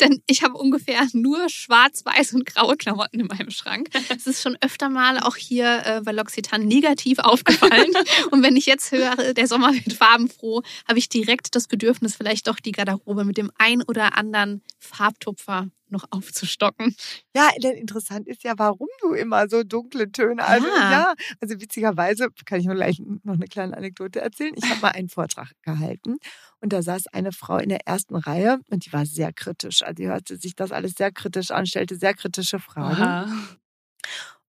Denn 0.00 0.22
ich 0.26 0.42
habe 0.42 0.54
ungefähr 0.54 1.06
nur 1.12 1.48
schwarz, 1.48 2.04
weiß 2.04 2.34
und 2.34 2.46
graue 2.46 2.76
Klamotten 2.76 3.20
in 3.20 3.26
meinem 3.26 3.50
Schrank. 3.50 3.88
Es 4.08 4.26
ist 4.26 4.42
schon 4.42 4.56
öfter 4.60 4.88
mal 4.88 5.18
auch 5.20 5.36
hier 5.36 5.82
äh, 5.84 6.00
bei 6.02 6.12
L'Occitane 6.12 6.64
negativ 6.64 7.18
aufgefallen. 7.18 7.92
und 8.30 8.42
wenn 8.42 8.56
ich 8.56 8.66
jetzt 8.66 8.92
höre, 8.92 9.34
der 9.34 9.46
Sommer 9.46 9.72
wird 9.72 9.92
farbenfroh, 9.92 10.62
habe 10.86 10.98
ich 10.98 11.08
direkt 11.08 11.54
das 11.54 11.66
Bedürfnis, 11.66 12.16
vielleicht 12.16 12.46
doch 12.48 12.60
die 12.60 12.72
Garderobe 12.72 13.24
mit 13.24 13.38
dem 13.38 13.50
ein 13.58 13.82
oder 13.82 14.16
anderen 14.16 14.62
Farbtupfer 14.78 15.68
noch 15.90 16.04
aufzustocken. 16.10 16.94
Ja, 17.36 17.50
denn 17.62 17.76
interessant 17.76 18.26
ist 18.28 18.42
ja, 18.44 18.54
warum 18.56 18.88
du 19.00 19.12
immer 19.12 19.48
so 19.48 19.62
dunkle 19.62 20.10
Töne. 20.12 20.44
Also 20.44 20.66
Ja. 20.66 20.90
ja, 20.90 21.14
also 21.40 21.60
witzigerweise 21.60 22.28
kann 22.44 22.60
ich 22.60 22.66
nur 22.66 22.74
gleich 22.74 23.00
noch 23.22 23.34
eine 23.34 23.46
kleine 23.46 23.76
Anekdote 23.76 24.20
erzählen. 24.20 24.54
Ich 24.56 24.68
habe 24.68 24.80
mal 24.80 24.88
einen 24.90 25.08
Vortrag 25.08 25.52
gehalten 25.62 26.16
und 26.60 26.72
da 26.72 26.82
saß 26.82 27.08
eine 27.08 27.32
Frau 27.32 27.58
in 27.58 27.68
der 27.68 27.86
ersten 27.86 28.16
Reihe 28.16 28.60
und 28.70 28.86
die 28.86 28.92
war 28.92 29.06
sehr 29.06 29.32
kritisch. 29.32 29.82
Also 29.82 29.94
die 29.94 30.08
hörte 30.08 30.36
sich 30.36 30.54
das 30.54 30.72
alles 30.72 30.94
sehr 30.96 31.12
kritisch 31.12 31.50
an, 31.50 31.66
stellte 31.66 31.96
sehr 31.96 32.14
kritische 32.14 32.58
Fragen. 32.58 33.02
Aha. 33.02 33.26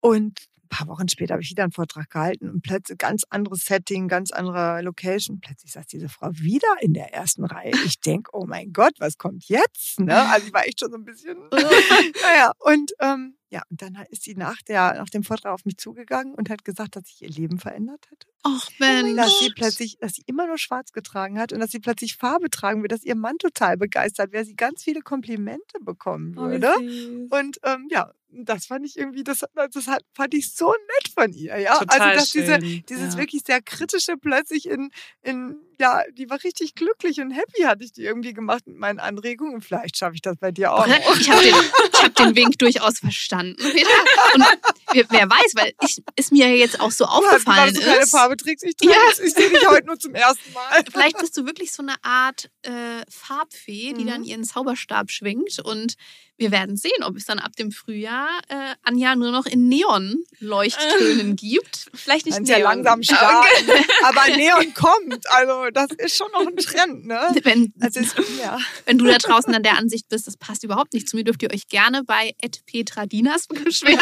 Und 0.00 0.38
ein 0.66 0.76
paar 0.76 0.88
Wochen 0.88 1.08
später 1.08 1.34
habe 1.34 1.42
ich 1.42 1.50
wieder 1.50 1.62
einen 1.62 1.72
Vortrag 1.72 2.10
gehalten 2.10 2.50
und 2.50 2.62
plötzlich 2.62 2.98
ganz 2.98 3.24
anderes 3.30 3.64
Setting, 3.64 4.08
ganz 4.08 4.32
andere 4.32 4.82
Location. 4.82 5.40
Plötzlich 5.40 5.72
saß 5.72 5.86
diese 5.86 6.08
Frau 6.08 6.30
wieder 6.32 6.68
in 6.80 6.92
der 6.92 7.14
ersten 7.14 7.44
Reihe. 7.44 7.72
Ich 7.86 8.00
denke, 8.00 8.30
oh 8.32 8.46
mein 8.46 8.72
Gott, 8.72 8.94
was 8.98 9.16
kommt 9.16 9.44
jetzt? 9.48 10.00
Ne? 10.00 10.16
Also 10.28 10.48
ich 10.48 10.52
war 10.52 10.66
echt 10.66 10.80
schon 10.80 10.90
so 10.90 10.96
ein 10.96 11.04
bisschen. 11.04 11.36
naja, 11.52 12.52
und 12.58 12.92
ähm, 13.00 13.36
ja, 13.56 13.62
und 13.70 13.80
dann 13.80 13.96
ist 14.10 14.24
sie 14.24 14.34
nach, 14.34 14.60
der, 14.68 14.96
nach 14.96 15.08
dem 15.08 15.24
Vortrag 15.24 15.50
auf 15.54 15.64
mich 15.64 15.78
zugegangen 15.78 16.34
und 16.34 16.50
hat 16.50 16.62
gesagt, 16.62 16.94
dass 16.94 17.06
sich 17.06 17.22
ihr 17.22 17.30
Leben 17.30 17.58
verändert 17.58 18.04
hätte. 18.10 18.26
Ach, 18.42 18.68
Mensch. 18.78 19.16
Dass 19.16 19.38
sie 19.38 19.50
plötzlich, 19.50 19.96
dass 19.98 20.12
sie 20.12 20.24
immer 20.26 20.46
nur 20.46 20.58
schwarz 20.58 20.92
getragen 20.92 21.38
hat 21.38 21.54
und 21.54 21.60
dass 21.60 21.70
sie 21.70 21.78
plötzlich 21.78 22.16
Farbe 22.16 22.50
tragen 22.50 22.82
will, 22.82 22.88
dass 22.88 23.02
ihr 23.02 23.14
Mann 23.14 23.38
total 23.38 23.78
begeistert 23.78 24.32
wäre, 24.32 24.44
sie 24.44 24.56
ganz 24.56 24.84
viele 24.84 25.00
Komplimente 25.00 25.80
bekommen 25.80 26.36
Oh, 26.36 26.42
würde. 26.42 26.70
süß. 26.78 27.30
Und 27.30 27.58
ähm, 27.62 27.88
ja, 27.90 28.12
das 28.28 28.66
fand 28.66 28.84
ich 28.84 28.98
irgendwie, 28.98 29.24
das, 29.24 29.42
das 29.54 29.86
hat, 29.86 30.02
fand 30.12 30.34
ich 30.34 30.52
so 30.52 30.70
nett 30.70 31.12
von 31.14 31.32
ihr, 31.32 31.58
ja. 31.58 31.78
Total 31.78 32.00
also 32.00 32.20
dass 32.20 32.32
diese, 32.32 32.60
schön. 32.60 32.84
dieses 32.86 33.14
ja. 33.14 33.20
wirklich 33.20 33.42
sehr 33.46 33.62
kritische 33.62 34.18
plötzlich 34.18 34.68
in, 34.68 34.90
in, 35.22 35.56
ja, 35.78 36.02
die 36.16 36.28
war 36.30 36.42
richtig 36.42 36.74
glücklich 36.74 37.20
und 37.20 37.30
happy, 37.30 37.62
hatte 37.62 37.84
ich 37.84 37.92
die 37.92 38.02
irgendwie 38.02 38.32
gemacht 38.32 38.66
mit 38.66 38.78
meinen 38.78 38.98
Anregungen. 38.98 39.60
Vielleicht 39.60 39.98
schaffe 39.98 40.14
ich 40.14 40.22
das 40.22 40.36
bei 40.36 40.50
dir 40.50 40.72
auch. 40.72 40.86
noch. 40.86 40.96
Ich 41.20 41.30
habe 41.30 41.42
den, 41.42 41.54
ich 41.92 42.02
hab 42.02 42.14
den 42.14 42.36
Wink 42.36 42.58
durchaus 42.58 42.98
verstanden. 42.98 43.62
Und 44.34 44.44
wer, 44.92 45.04
weiß, 45.30 45.52
weil 45.54 45.72
ich, 45.82 46.02
ist 46.16 46.32
mir 46.32 46.54
jetzt 46.56 46.80
auch 46.80 46.90
so 46.90 47.04
aufgefallen 47.04 47.74
du 47.74 47.80
keine 47.80 48.02
ist. 48.02 48.10
Farbe 48.10 48.36
trägst. 48.36 48.64
Ich, 48.64 48.76
trage, 48.76 48.92
Ja. 48.94 49.24
ich 49.24 49.34
sehe 49.34 49.50
dich 49.50 49.66
heute 49.68 49.86
nur 49.86 49.98
zum 49.98 50.14
ersten 50.14 50.52
Mal. 50.52 50.84
Vielleicht 50.92 51.18
bist 51.18 51.36
du 51.36 51.46
wirklich 51.46 51.72
so 51.72 51.82
eine 51.82 51.94
Art 52.02 52.50
äh, 52.62 52.70
Farbfee, 53.08 53.92
die 53.94 54.04
Mhm. 54.04 54.08
dann 54.08 54.24
ihren 54.24 54.44
Zauberstab 54.44 55.10
schwingt. 55.10 55.58
Und 55.64 55.94
wir 56.38 56.50
werden 56.50 56.76
sehen, 56.76 57.02
ob 57.02 57.16
es 57.16 57.24
dann 57.24 57.38
ab 57.38 57.56
dem 57.56 57.72
Frühjahr 57.72 58.28
äh, 58.48 58.74
Anja 58.82 59.16
nur 59.16 59.30
noch 59.30 59.46
in 59.46 59.68
Neon-Leuchttönen 59.68 61.34
gibt. 61.36 61.86
Vielleicht 61.94 62.26
nicht 62.26 62.34
Kannst 62.36 62.50
ja 62.50 62.58
Neon. 62.58 62.68
langsam 62.84 63.02
starten. 63.02 63.70
Aber 64.04 64.36
Neon 64.36 64.74
kommt. 64.74 65.28
Also, 65.30 65.70
das 65.72 65.88
ist 65.96 66.16
schon 66.16 66.30
noch 66.32 66.46
ein 66.46 66.56
Trend, 66.56 67.06
ne? 67.06 67.20
Wenn, 67.42 67.72
Also, 67.80 68.00
es, 68.00 68.14
ja. 68.38 68.58
wenn 68.84 68.98
du 68.98 69.06
da 69.06 69.16
draußen 69.18 69.54
an 69.54 69.62
der 69.62 69.78
Ansicht 69.78 70.08
bist, 70.08 70.26
das 70.26 70.36
passt 70.36 70.62
überhaupt 70.62 70.92
nicht 70.92 71.08
zu 71.08 71.16
mir, 71.16 71.24
dürft 71.24 71.42
ihr 71.42 71.50
euch 71.52 71.68
gerne 71.68 72.04
bei 72.04 72.34
Petra 72.66 73.06
Dinas 73.06 73.46
beschweren. 73.46 73.98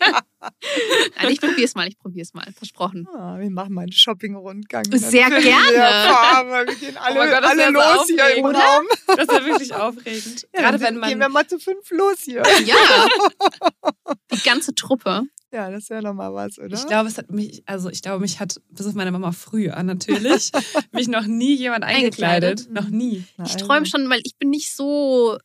Nein, 1.16 1.30
ich 1.30 1.40
probier's 1.40 1.74
mal, 1.74 1.88
ich 1.88 1.98
probier's 1.98 2.34
mal. 2.34 2.46
Versprochen. 2.56 3.06
Ah, 3.14 3.38
wir 3.38 3.50
machen 3.50 3.72
mal 3.72 3.82
einen 3.82 3.92
Shopping-Rundgang. 3.92 4.84
Sehr 4.92 5.30
Dann 5.30 5.42
gerne. 5.42 5.72
Wir 5.72 6.66
wir 6.66 6.74
gehen 6.76 6.96
alle, 6.96 7.18
mein 7.18 7.30
Gott, 7.30 7.42
das 7.42 7.50
alle 7.50 7.60
wär 7.60 7.66
so 7.66 7.98
los 7.98 8.06
hier 8.08 8.36
im. 8.36 8.44
Raum. 8.46 8.86
Das 9.06 9.18
ist 9.18 9.32
ja 9.32 9.44
wirklich 9.44 9.74
aufregend. 9.74 10.48
Ja, 10.54 10.60
Gerade 10.60 10.80
wenn 10.80 10.94
gehen 11.00 11.18
wir 11.18 11.28
man. 11.28 11.32
mal 11.32 11.46
zu 11.46 11.58
fünf 11.58 11.90
los 11.90 12.20
hier. 12.24 12.42
Ja. 12.64 12.76
Die 14.32 14.42
ganze 14.42 14.74
Truppe. 14.74 15.22
Ja, 15.52 15.70
das 15.70 15.88
wäre 15.88 16.02
doch 16.02 16.14
mal 16.14 16.34
was, 16.34 16.58
oder? 16.58 16.74
Ich 16.74 16.84
glaube, 16.86 17.08
es 17.08 17.16
hat 17.16 17.30
mich, 17.30 17.62
also 17.66 17.88
ich 17.88 18.02
glaube, 18.02 18.18
mich 18.20 18.40
hat, 18.40 18.60
bis 18.70 18.86
auf 18.88 18.94
meine 18.94 19.12
Mama 19.12 19.30
früher 19.30 19.80
natürlich, 19.84 20.50
mich 20.92 21.06
noch 21.06 21.26
nie 21.26 21.54
jemand 21.54 21.84
eingekleidet. 21.84 22.62
Eingekleidet? 22.62 22.70
Noch 22.72 22.90
nie. 22.90 23.22
Na, 23.36 23.44
Ich 23.44 23.54
träume 23.56 23.86
schon, 23.86 24.10
weil 24.10 24.20
ich 24.24 24.36
bin 24.36 24.50
nicht 24.50 24.74
so 24.74 25.38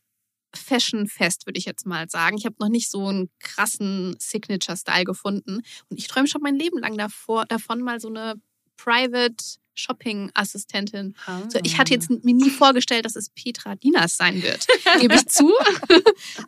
fashionfest, 0.54 1.46
würde 1.46 1.58
ich 1.58 1.64
jetzt 1.64 1.86
mal 1.86 2.08
sagen. 2.08 2.36
Ich 2.36 2.44
habe 2.44 2.56
noch 2.58 2.68
nicht 2.68 2.90
so 2.90 3.06
einen 3.06 3.30
krassen 3.38 4.16
Signature-Style 4.18 5.04
gefunden. 5.04 5.62
Und 5.88 5.98
ich 5.98 6.08
träume 6.08 6.28
schon 6.28 6.42
mein 6.42 6.56
Leben 6.56 6.78
lang 6.78 6.96
davor, 6.96 7.46
davon, 7.46 7.80
mal 7.80 8.00
so 8.00 8.08
eine 8.08 8.34
Private 8.76 9.36
Shopping-Assistentin. 9.74 11.16
So, 11.48 11.58
ich 11.62 11.78
hatte 11.78 11.94
jetzt 11.94 12.10
mir 12.10 12.34
nie 12.34 12.50
vorgestellt, 12.50 13.04
dass 13.04 13.16
es 13.16 13.30
Petra 13.30 13.76
Dinas 13.76 14.16
sein 14.16 14.42
wird. 14.42 14.66
Gebe 15.00 15.14
ich 15.14 15.26
zu. 15.26 15.52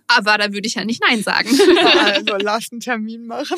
Aber 0.07 0.39
da 0.39 0.53
würde 0.53 0.67
ich 0.67 0.75
ja 0.75 0.85
nicht 0.85 1.01
Nein 1.01 1.23
sagen. 1.23 1.49
Also 1.95 2.37
lass 2.37 2.71
einen 2.73 2.81
Termin 2.81 3.27
machen. 3.27 3.57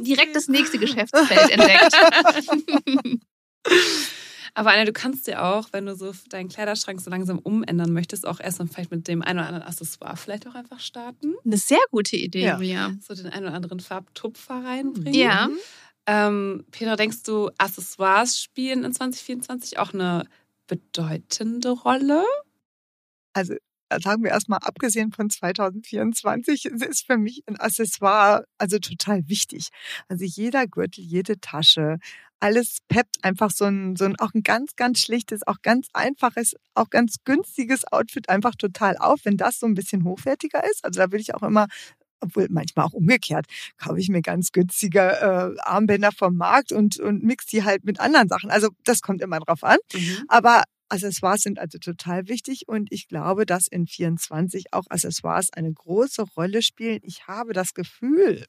Direkt 0.00 0.34
das 0.34 0.48
nächste 0.48 0.78
Geschäftsfeld 0.78 1.50
entdeckt. 1.50 1.94
Aber 4.56 4.70
Anna, 4.70 4.84
du 4.84 4.92
kannst 4.92 5.26
dir 5.26 5.42
auch, 5.44 5.68
wenn 5.72 5.86
du 5.86 5.96
so 5.96 6.12
deinen 6.28 6.48
Kleiderschrank 6.48 7.00
so 7.00 7.10
langsam 7.10 7.40
umändern 7.40 7.92
möchtest, 7.92 8.24
auch 8.26 8.38
erst 8.38 8.60
mal 8.60 8.68
vielleicht 8.68 8.92
mit 8.92 9.08
dem 9.08 9.20
einen 9.22 9.40
oder 9.40 9.48
anderen 9.48 9.66
Accessoire 9.68 10.16
vielleicht 10.16 10.46
auch 10.46 10.54
einfach 10.54 10.78
starten. 10.78 11.34
Eine 11.44 11.56
sehr 11.56 11.80
gute 11.90 12.16
Idee, 12.16 12.44
Ja. 12.44 12.54
Julia. 12.56 12.92
So 13.00 13.14
den 13.14 13.26
einen 13.26 13.46
oder 13.46 13.54
anderen 13.54 13.80
Farbtupfer 13.80 14.64
reinbringen. 14.64 15.14
Ja. 15.14 15.48
Ähm, 16.06 16.64
Petra, 16.70 16.94
denkst 16.96 17.24
du, 17.24 17.50
Accessoires 17.58 18.40
spielen 18.40 18.84
in 18.84 18.92
2024 18.92 19.78
auch 19.78 19.92
eine 19.92 20.24
bedeutende 20.68 21.70
Rolle? 21.70 22.24
Also 23.32 23.54
sagen 24.02 24.22
wir 24.22 24.30
erstmal, 24.30 24.60
abgesehen 24.62 25.12
von 25.12 25.30
2024, 25.30 26.66
es 26.66 26.82
ist 26.82 27.06
für 27.06 27.16
mich 27.16 27.42
ein 27.46 27.56
Accessoire 27.56 28.44
also 28.58 28.78
total 28.78 29.28
wichtig. 29.28 29.68
Also 30.08 30.24
jeder 30.24 30.66
Gürtel, 30.66 31.04
jede 31.04 31.40
Tasche, 31.40 31.98
alles 32.40 32.78
peppt 32.88 33.22
einfach 33.22 33.50
so 33.50 33.64
ein, 33.64 33.96
so 33.96 34.04
ein 34.04 34.18
auch 34.18 34.34
ein 34.34 34.42
ganz, 34.42 34.76
ganz 34.76 35.00
schlichtes, 35.00 35.46
auch 35.46 35.62
ganz 35.62 35.88
einfaches, 35.92 36.54
auch 36.74 36.90
ganz 36.90 37.16
günstiges 37.24 37.90
Outfit 37.90 38.28
einfach 38.28 38.54
total 38.54 38.96
auf, 38.98 39.20
wenn 39.24 39.36
das 39.36 39.58
so 39.58 39.66
ein 39.66 39.74
bisschen 39.74 40.04
hochwertiger 40.04 40.62
ist. 40.70 40.84
Also 40.84 41.00
da 41.00 41.06
würde 41.10 41.22
ich 41.22 41.34
auch 41.34 41.42
immer 41.42 41.66
obwohl 42.20 42.46
manchmal 42.50 42.86
auch 42.86 42.92
umgekehrt, 42.92 43.46
kaufe 43.76 44.00
ich 44.00 44.08
mir 44.08 44.22
ganz 44.22 44.50
günstige 44.52 45.00
äh, 45.00 45.60
Armbänder 45.60 46.10
vom 46.10 46.36
Markt 46.36 46.72
und, 46.72 46.98
und 46.98 47.22
mix 47.22 47.46
die 47.46 47.64
halt 47.64 47.84
mit 47.84 48.00
anderen 48.00 48.28
Sachen. 48.28 48.50
Also 48.50 48.70
das 48.84 49.02
kommt 49.02 49.20
immer 49.20 49.40
drauf 49.40 49.62
an. 49.62 49.76
Aber 50.28 50.62
Accessoires 50.88 51.42
sind 51.42 51.58
also 51.58 51.78
total 51.78 52.28
wichtig 52.28 52.68
und 52.68 52.92
ich 52.92 53.08
glaube, 53.08 53.46
dass 53.46 53.66
in 53.66 53.86
24 53.86 54.72
auch 54.72 54.84
Accessoires 54.88 55.52
eine 55.52 55.72
große 55.72 56.22
Rolle 56.36 56.62
spielen. 56.62 57.00
Ich 57.02 57.26
habe 57.26 57.52
das 57.52 57.74
Gefühl, 57.74 58.46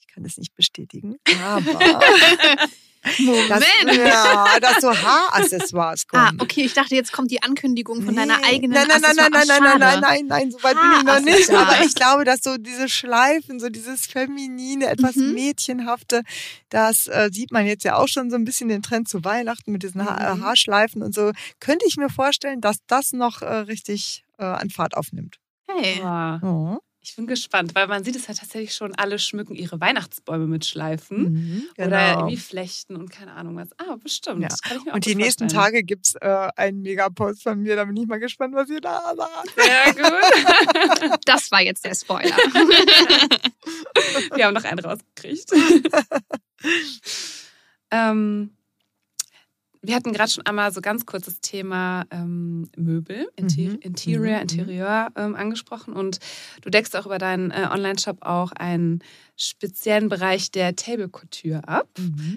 ich 0.00 0.08
kann 0.08 0.24
es 0.24 0.38
nicht 0.38 0.54
bestätigen, 0.54 1.16
aber 1.42 2.00
dass, 3.02 3.18
Moment. 3.20 3.98
ja, 4.08 4.58
dass 4.60 4.80
so 4.80 4.90
Haaraccessoires 4.96 6.06
kommen. 6.06 6.38
Ah, 6.38 6.42
okay, 6.42 6.62
ich 6.64 6.72
dachte, 6.74 6.94
jetzt 6.94 7.12
kommt 7.12 7.30
die 7.30 7.42
Ankündigung 7.42 8.02
von 8.02 8.14
deiner 8.14 8.38
Nee. 8.38 8.44
eigenen 8.44 8.72
Nein, 8.72 8.86
nein, 8.88 9.00
nein, 9.02 9.14
nein, 9.16 9.30
nein, 9.32 9.46
nein, 9.48 9.58
nein, 9.58 9.80
Schade. 9.80 10.00
nein, 10.00 10.26
nein, 10.26 10.50
so 10.50 10.62
weit 10.62 10.76
bin 10.80 10.90
ich 10.98 11.02
noch 11.04 11.20
nicht. 11.20 11.50
Aber 11.50 11.84
ich 11.84 11.94
glaube, 11.94 12.24
dass 12.24 12.40
so 12.42 12.56
diese 12.58 12.88
Schleifen, 12.88 13.60
so 13.60 13.68
dieses 13.68 14.06
feminine, 14.06 14.86
etwas 14.86 15.16
Mhm. 15.16 15.32
mädchenhafte, 15.34 16.22
das 16.68 17.06
äh, 17.08 17.30
sieht 17.32 17.50
man 17.52 17.66
jetzt 17.66 17.84
ja 17.84 17.96
auch 17.96 18.08
schon 18.08 18.30
so 18.30 18.36
ein 18.36 18.44
bisschen 18.44 18.68
den 18.68 18.82
Trend 18.82 19.08
zu 19.08 19.24
Weihnachten 19.24 19.72
mit 19.72 19.82
diesen 19.82 20.04
ha 20.04 20.32
äh, 20.32 20.34
Mhm. 20.36 20.44
Haarschleifen 20.44 21.02
und 21.02 21.14
so. 21.14 21.32
Könnte 21.60 21.84
ich 21.88 21.96
mir 21.96 22.08
vorstellen, 22.08 22.60
dass 22.60 22.76
das 22.86 23.12
noch 23.12 23.42
äh, 23.42 23.46
richtig 23.54 24.24
äh, 24.38 24.44
an 24.44 24.70
Fahrt 24.70 24.96
aufnimmt. 24.96 25.36
Hey. 25.68 26.00
Boah. 26.00 26.40
Oh. 26.42 26.78
Ich 27.04 27.16
bin 27.16 27.26
gespannt, 27.26 27.74
weil 27.74 27.88
man 27.88 28.04
sieht 28.04 28.14
es 28.14 28.28
ja 28.28 28.34
tatsächlich 28.34 28.74
schon, 28.74 28.94
alle 28.94 29.18
schmücken 29.18 29.56
ihre 29.56 29.80
Weihnachtsbäume 29.80 30.46
mit 30.46 30.64
Schleifen. 30.64 31.32
Mhm, 31.32 31.64
Oder 31.76 31.86
genau. 31.88 32.18
irgendwie 32.20 32.36
Flechten 32.36 32.94
und 32.94 33.10
keine 33.10 33.32
Ahnung 33.32 33.56
was. 33.56 33.70
Ah, 33.78 33.96
bestimmt. 33.96 34.40
Ja. 34.42 34.48
Das 34.48 34.62
kann 34.62 34.76
ich 34.78 34.84
mir 34.84 34.92
auch 34.92 34.94
Und 34.94 35.04
die 35.04 35.16
nächsten. 35.16 35.48
Tage 35.48 35.82
gibt's 35.82 36.14
äh, 36.20 36.48
einen 36.54 36.82
Megapost 36.82 37.42
von 37.42 37.60
mir. 37.60 37.74
Da 37.74 37.84
bin 37.86 37.96
ich 37.96 38.06
mal 38.06 38.20
gespannt, 38.20 38.54
was 38.54 38.70
ihr 38.70 38.80
da 38.80 39.00
sagt. 39.16 39.50
Sehr 39.56 39.94
gut. 39.94 40.12
Das 41.24 41.50
war 41.50 41.60
jetzt 41.60 41.84
der 41.84 41.94
Spoiler. 41.94 42.36
Wir 44.34 44.46
haben 44.46 44.54
noch 44.54 44.64
einen 44.64 44.78
rausgekriegt. 44.78 45.50
ähm, 47.90 48.56
wir 49.82 49.94
hatten 49.96 50.12
gerade 50.12 50.30
schon 50.30 50.46
einmal 50.46 50.72
so 50.72 50.80
ganz 50.80 51.06
kurz 51.06 51.26
das 51.26 51.40
Thema 51.40 52.04
ähm, 52.10 52.68
Möbel, 52.76 53.28
Inter 53.36 53.60
Mhm. 53.62 53.78
Interior, 53.80 54.36
Mhm. 54.36 54.42
Interieur 54.42 55.08
ähm, 55.16 55.34
angesprochen. 55.34 55.92
Und 55.94 56.18
du 56.62 56.70
deckst 56.70 56.94
auch 56.96 57.06
über 57.06 57.18
deinen 57.18 57.50
äh, 57.50 57.68
Online-Shop 57.70 58.18
auch 58.22 58.52
einen 58.52 59.02
speziellen 59.36 60.08
Bereich 60.08 60.50
der 60.52 60.76
Table 60.76 61.08
Couture 61.08 61.66
ab. 61.66 61.88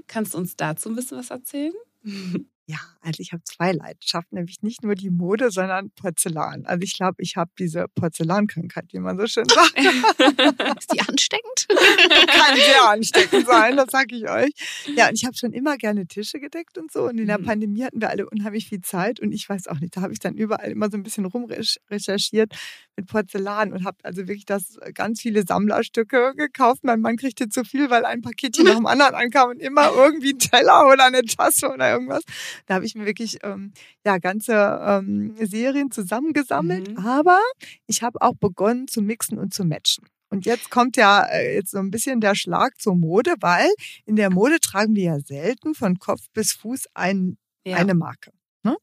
Kannst 0.08 0.34
du 0.34 0.38
uns 0.40 0.56
dazu 0.56 0.90
ein 0.90 0.96
bisschen 0.96 1.18
was 1.20 1.30
erzählen? 1.30 1.74
Ja, 2.67 2.80
also 3.01 3.19
ich 3.21 3.32
habe 3.32 3.43
zwei 3.43 3.73
Leidenschaften, 3.73 4.38
nämlich 4.38 4.63
nicht 4.63 4.84
nur 4.84 4.95
die 4.95 5.12
Mode, 5.12 5.51
sondern 5.51 5.91
Porzellan. 5.91 6.65
Also 6.65 6.82
ich 6.82 6.95
glaube, 6.95 7.17
ich 7.19 7.36
habe 7.36 7.51
diese 7.60 7.86
Porzellankrankheit, 7.93 8.86
wie 8.91 8.97
man 8.97 9.19
so 9.19 9.28
schön 9.28 9.45
sagt. 9.47 9.75
Ist 10.80 10.91
die 10.91 10.99
ansteckend? 10.99 11.67
Kann 11.69 12.56
sehr 12.56 12.89
ansteckend 12.89 13.45
sein, 13.45 13.78
das 13.78 13.88
sage 13.91 14.15
ich 14.15 14.28
euch. 14.28 14.51
Ja, 14.95 15.10
und 15.10 15.13
ich 15.13 15.25
habe 15.25 15.36
schon 15.38 15.54
immer 15.54 15.78
gerne 15.78 16.08
Tische 16.08 16.39
gedeckt 16.39 16.80
und 16.80 16.91
so. 16.91 17.04
Und 17.04 17.19
in 17.19 17.28
der 17.28 17.38
Mhm. 17.39 17.45
Pandemie 17.45 17.84
hatten 17.84 18.01
wir 18.01 18.10
alle 18.10 18.28
unheimlich 18.28 18.67
viel 18.67 18.82
Zeit. 18.82 19.19
Und 19.19 19.32
ich 19.32 19.47
weiß 19.47 19.67
auch 19.67 19.80
nicht, 19.80 19.95
da 19.95 20.01
habe 20.01 20.13
ich 20.13 20.19
dann 20.19 20.34
überall 20.36 20.71
immer 20.71 20.89
so 20.89 20.97
ein 20.97 21.04
bisschen 21.04 21.25
rumrecherchiert 21.25 22.51
mit 22.95 23.06
Porzellan 23.08 23.73
und 23.73 23.84
habe 23.84 23.97
also 24.01 24.21
wirklich 24.28 24.45
das 24.45 24.80
ganz 24.95 25.21
viele 25.21 25.45
Sammlerstücke 25.45 26.34
gekauft. 26.36 26.84
Mein 26.84 27.01
Mann 27.01 27.17
kriegte 27.17 27.47
zu 27.47 27.63
viel, 27.63 27.91
weil 27.91 28.06
ein 28.06 28.21
Paketchen 28.21 28.65
nach 28.65 28.75
dem 28.75 28.88
anderen 28.88 29.13
ankam 29.13 29.51
und 29.51 29.60
immer 29.60 29.91
irgendwie 29.95 30.34
ein 30.34 30.39
Teller 30.39 30.88
oder 30.91 31.06
eine 31.06 31.21
Tasse 31.23 31.69
oder 31.69 31.91
irgendwas. 31.91 32.23
Da 32.65 32.76
habe 32.76 32.86
ich 32.86 32.96
mir 32.96 33.06
wirklich 33.06 33.39
ähm, 33.44 33.74
ja 34.06 34.18
ganze 34.18 34.54
ähm, 34.86 35.36
Serien 35.39 35.91
zusammengesammelt. 35.91 36.98
Mhm. 36.98 37.06
Aber 37.06 37.39
ich 37.88 38.02
habe 38.04 38.22
auch 38.22 38.36
begonnen 38.39 38.88
zu 38.88 39.02
mixen 39.02 39.38
und 39.38 39.54
zu 39.54 39.63
matchen. 39.65 40.06
Und 40.30 40.46
jetzt 40.46 40.70
kommt 40.72 40.98
ja 40.98 41.24
äh, 41.26 41.56
jetzt 41.56 41.72
so 41.72 41.78
ein 41.78 41.91
bisschen 41.91 42.20
der 42.20 42.36
Schlag 42.36 42.80
zur 42.82 42.96
Mode, 42.96 43.36
weil 43.41 43.70
in 44.06 44.15
der 44.15 44.30
Mode 44.32 44.60
tragen 44.60 44.96
wir 44.96 45.04
ja 45.04 45.20
selten 45.20 45.76
von 45.76 45.98
Kopf 46.00 46.22
bis 46.34 46.52
Fuß 46.54 46.86
ein, 46.94 47.38
Ja. 47.65 47.78
eine 47.78 47.94
Marke. 47.94 48.32
Ne? 48.63 48.76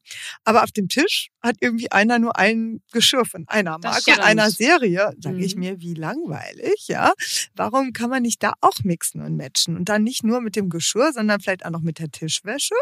Aber 0.45 0.63
auf 0.63 0.71
dem 0.71 0.87
Tisch 0.87 1.27
hat 1.41 1.57
irgendwie 1.59 1.91
einer 1.91 2.17
nur 2.17 2.37
ein 2.39 2.81
Geschirr 2.93 3.25
von 3.25 3.43
einer 3.49 3.77
Marke 3.79 4.11
und 4.11 4.21
einer 4.21 4.49
Serie. 4.49 5.11
Sage 5.19 5.43
ich 5.43 5.55
Mhm. 5.55 5.59
mir, 5.59 5.81
wie 5.81 5.93
langweilig, 5.93 6.85
ja? 6.87 7.11
Warum 7.53 7.91
kann 7.91 8.09
man 8.09 8.21
nicht 8.23 8.41
da 8.41 8.53
auch 8.61 8.77
mixen 8.85 9.21
und 9.21 9.35
matchen? 9.35 9.75
Und 9.75 9.89
dann 9.89 10.03
nicht 10.03 10.23
nur 10.23 10.39
mit 10.39 10.55
dem 10.55 10.69
Geschirr, 10.69 11.11
sondern 11.11 11.41
vielleicht 11.41 11.65
auch 11.65 11.71
noch 11.71 11.81
mit 11.81 11.99
der 11.99 12.09
Tischwäsche. 12.09 12.75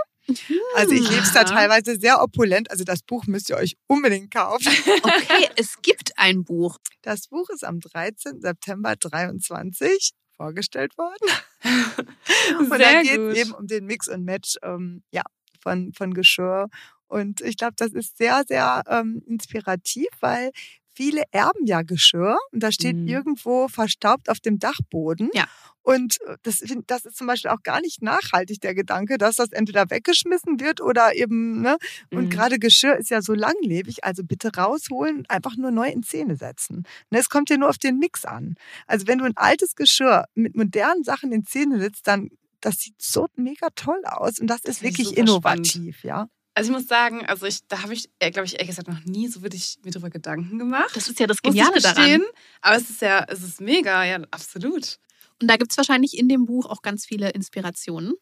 Also 0.76 0.94
ich 0.94 1.10
lebe 1.10 1.22
es 1.22 1.34
da 1.34 1.42
Aha. 1.42 1.46
teilweise 1.46 2.00
sehr 2.00 2.22
opulent. 2.22 2.70
Also 2.72 2.84
das 2.84 3.02
Buch 3.02 3.26
müsst 3.28 3.50
ihr 3.50 3.58
euch 3.58 3.76
unbedingt 3.88 4.32
kaufen. 4.34 4.68
Okay, 5.04 5.50
es 5.56 5.82
gibt 5.82 6.12
ein 6.18 6.44
Buch. 6.44 6.78
Das 7.02 7.28
Buch 7.28 7.50
ist 7.50 7.64
am 7.64 7.80
13. 7.80 8.40
September 8.42 8.96
23 8.96 10.12
vorgestellt 10.38 10.98
worden. 10.98 11.28
Und 12.60 12.70
da 12.70 13.02
geht 13.02 13.20
es 13.20 13.38
eben 13.38 13.52
um 13.52 13.68
den 13.68 13.86
Mix 13.86 14.08
und 14.08 14.24
Match 14.24 14.56
ähm, 14.64 15.04
ja, 15.12 15.24
von, 15.62 15.92
von 15.94 16.14
Geschirr. 16.14 16.68
Und 17.08 17.42
ich 17.42 17.58
glaube, 17.58 17.74
das 17.78 17.92
ist 17.92 18.18
sehr, 18.18 18.44
sehr 18.48 18.84
ähm, 18.88 19.22
inspirativ, 19.28 20.08
weil 20.20 20.52
viele 20.94 21.24
erben 21.32 21.66
ja 21.66 21.82
Geschirr 21.82 22.38
und 22.52 22.62
da 22.62 22.72
steht 22.72 22.96
Mhm. 22.96 23.08
irgendwo 23.08 23.68
verstaubt 23.68 24.30
auf 24.30 24.40
dem 24.40 24.60
Dachboden. 24.60 25.30
Ja. 25.34 25.46
Und 25.84 26.20
äh, 26.28 26.38
das, 26.44 26.64
das 26.88 27.06
ist 27.06 27.18
zum 27.18 27.28
Beispiel 27.28 27.52
auch 27.52 27.64
gar 27.64 27.82
nicht 27.82 28.02
nachhaltig, 28.02 28.62
der 28.62 28.76
Gedanke, 28.76 29.18
dass 29.18 29.38
das 29.38 29.52
entweder 29.52 29.90
weggeschmissen 29.90 30.60
wird 30.60 30.82
oder 30.82 31.16
eben, 31.16 31.62
ne? 31.62 31.78
Und 32.12 32.26
Mhm. 32.26 32.30
gerade 32.30 32.60
Geschirr 32.60 32.98
ist 32.98 33.10
ja 33.10 33.22
so 33.22 33.34
langlebig, 33.34 34.04
also 34.04 34.24
bitte 34.24 34.52
rausholen 34.56 35.18
und 35.20 35.30
einfach 35.30 35.56
nur 35.58 35.72
neu 35.72 35.88
in 35.90 36.04
Szene 36.04 36.36
setzen. 36.36 36.84
Ne, 37.10 37.20
es 37.20 37.30
kommt 37.30 37.50
ja 37.50 37.58
nur 37.58 37.70
auf 37.70 37.78
den 37.78 37.98
Mix 37.98 38.26
an. 38.26 38.56
Also 38.88 39.08
wenn 39.08 39.18
du 39.20 39.26
ein 39.26 39.38
altes 39.38 39.76
Geschirr 39.76 40.26
mit 40.36 40.56
modernen 40.56 41.04
Sachen 41.04 41.32
in 41.32 41.46
Szene 41.46 41.80
setzt, 41.80 42.08
dann 42.08 42.30
das 42.62 42.76
sieht 42.80 43.02
so 43.02 43.28
mega 43.36 43.70
toll 43.76 44.02
aus 44.06 44.38
und 44.40 44.48
das, 44.48 44.62
Das 44.62 44.76
ist 44.78 44.84
wirklich 44.84 45.18
innovativ, 45.18 46.04
ja. 46.04 46.28
Also 46.54 46.70
ich 46.72 46.78
muss 46.78 46.88
sagen, 46.88 47.26
also 47.26 47.46
ich, 47.46 47.66
da 47.68 47.82
habe 47.82 47.94
ich, 47.94 48.10
glaube 48.20 48.44
ich, 48.46 48.54
ehrlich 48.54 48.68
gesagt 48.68 48.88
noch 48.88 49.04
nie 49.06 49.28
so 49.30 49.42
wirklich 49.42 49.78
mir 49.84 49.92
drüber 49.92 50.10
Gedanken 50.10 50.60
gemacht. 50.60 50.92
Das 50.96 51.08
ist 51.10 51.20
ja 51.20 51.26
das 51.26 51.38
Muss 51.44 51.56
ich 51.56 51.60
Geniale 51.62 51.82
daran. 51.82 52.22
Aber 52.62 52.76
es 52.76 52.90
ist 52.90 53.02
ja, 53.02 53.26
es 53.30 53.42
ist 53.42 53.62
mega, 53.62 54.04
ja, 54.04 54.20
absolut. 54.32 54.98
Und 55.42 55.48
da 55.48 55.58
gibt 55.58 55.72
es 55.72 55.78
wahrscheinlich 55.78 56.18
in 56.18 56.30
dem 56.30 56.46
Buch 56.46 56.68
auch 56.68 56.82
ganz 56.82 57.06
viele 57.06 57.32
Inspirationen. 57.32 58.14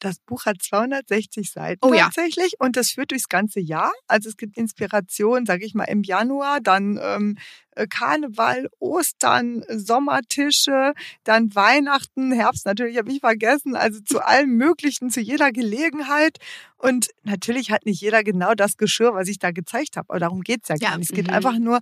Das 0.00 0.18
Buch 0.18 0.44
hat 0.44 0.60
260 0.60 1.50
Seiten 1.50 1.80
Oh 1.82 1.94
ja. 1.94 2.04
tatsächlich 2.04 2.54
und 2.58 2.76
das 2.76 2.90
führt 2.90 3.10
durchs 3.10 3.28
ganze 3.28 3.60
Jahr. 3.60 3.90
Also 4.06 4.28
es 4.28 4.36
gibt 4.36 4.56
Inspiration, 4.58 5.46
sage 5.46 5.64
ich 5.64 5.74
mal, 5.74 5.84
im 5.84 6.02
Januar, 6.02 6.60
dann 6.60 6.98
ähm, 7.02 7.38
äh, 7.70 7.86
Karneval, 7.86 8.68
Ostern, 8.80 9.62
äh, 9.62 9.78
Sommertische, 9.78 10.92
dann 11.22 11.54
Weihnachten, 11.54 12.32
Herbst 12.32 12.66
natürlich 12.66 12.98
habe 12.98 13.10
ich 13.12 13.20
vergessen, 13.20 13.76
also 13.76 14.00
zu 14.00 14.20
allem 14.26 14.56
Möglichen, 14.56 15.10
zu 15.10 15.20
jeder 15.20 15.52
Gelegenheit. 15.52 16.38
Und 16.76 17.08
natürlich 17.22 17.70
hat 17.70 17.86
nicht 17.86 18.00
jeder 18.02 18.22
genau 18.24 18.54
das 18.54 18.76
Geschirr, 18.76 19.14
was 19.14 19.28
ich 19.28 19.38
da 19.38 19.52
gezeigt 19.52 19.96
habe. 19.96 20.10
Aber 20.10 20.18
darum 20.18 20.42
geht's 20.42 20.68
ja 20.68 20.76
gar 20.76 20.90
Ja, 20.90 20.98
nicht. 20.98 21.10
Es 21.10 21.16
geht 21.16 21.28
mhm. 21.28 21.34
einfach 21.34 21.58
nur, 21.58 21.80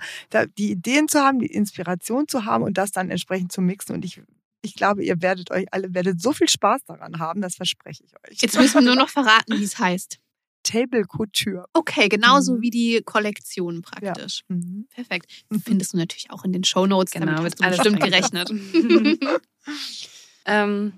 die 0.59 0.71
Ideen 0.71 1.09
zu 1.09 1.21
haben, 1.21 1.41
die 1.41 1.47
Inspiration 1.47 2.29
zu 2.29 2.45
haben 2.45 2.63
und 2.63 2.79
das 2.79 2.93
dann 2.93 3.11
entsprechend 3.11 3.51
zu 3.51 3.63
mixen. 3.63 3.97
Und 3.97 4.05
ich, 4.05 4.21
ich 4.63 4.75
glaube, 4.75 5.05
ihr 5.05 5.21
werdet 5.23 5.51
euch 5.51 5.67
alle 5.73 5.93
werdet 5.95 6.21
so 6.23 6.33
viel 6.33 6.49
Spaß 6.49 6.85
daran 6.87 7.19
haben, 7.19 7.41
das 7.43 7.57
verspreche 7.57 8.05
ich 8.05 8.13
euch. 8.29 8.41
Jetzt 8.41 8.57
müssen 8.57 8.75
wir 8.75 8.83
nur 8.83 8.95
noch 8.97 9.09
verraten, 9.19 9.59
wie 9.59 9.65
es 9.65 9.79
heißt. 9.79 10.19
Table 10.65 11.05
Couture. 11.05 11.67
Okay, 11.73 12.09
genauso 12.09 12.55
Mhm. 12.55 12.63
wie 12.63 12.71
die 12.71 13.03
Kollektion 13.05 13.83
praktisch. 13.83 14.43
Mhm. 14.49 14.87
Perfekt. 14.91 15.27
Findest 15.65 15.93
du 15.93 15.97
natürlich 15.97 16.31
auch 16.31 16.45
in 16.45 16.53
den 16.53 16.63
Shownotes. 16.65 17.13
Genau, 17.13 17.27
damit 17.27 17.43
wird 17.43 17.53
hast 17.55 17.61
du 17.61 17.65
alles 17.65 17.79
bestimmt 17.79 18.03
eingebunden. 18.03 19.19
gerechnet. 19.21 19.43
ähm, 20.47 20.93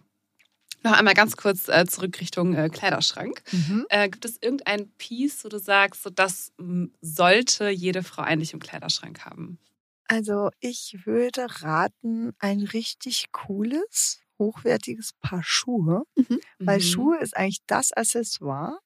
noch 0.83 0.93
einmal 0.93 1.15
ganz 1.15 1.37
kurz 1.37 1.69
äh, 1.69 1.87
zurück 1.87 2.21
Richtung 2.21 2.55
äh, 2.55 2.69
Kleiderschrank. 2.69 3.43
Mhm. 3.53 3.87
Äh, 3.89 4.11
gibt 4.11 4.27
es 4.27 4.37
irgendein 4.43 4.91
Piece, 4.99 5.43
wo 5.45 5.49
du 5.49 5.59
sagst, 5.59 6.03
so 6.03 6.11
das 6.11 6.53
sollte 7.01 7.71
jede 7.71 8.03
Frau 8.03 8.21
eigentlich 8.23 8.53
im 8.53 8.61
Kleiderschrank 8.61 9.25
haben? 9.25 9.59
Also 10.09 10.51
ich 10.61 11.07
würde 11.07 11.47
raten, 11.63 12.33
ein 12.39 12.61
richtig 12.61 13.27
cooles, 13.33 14.21
hochwertiges 14.39 15.13
Paar 15.21 15.43
Schuhe. 15.43 16.05
Weil 16.65 16.79
Mhm. 16.79 16.83
Schuhe 16.83 17.19
ist 17.21 17.37
eigentlich 17.37 17.61
das 17.67 17.93
Accessoire. 17.93 18.79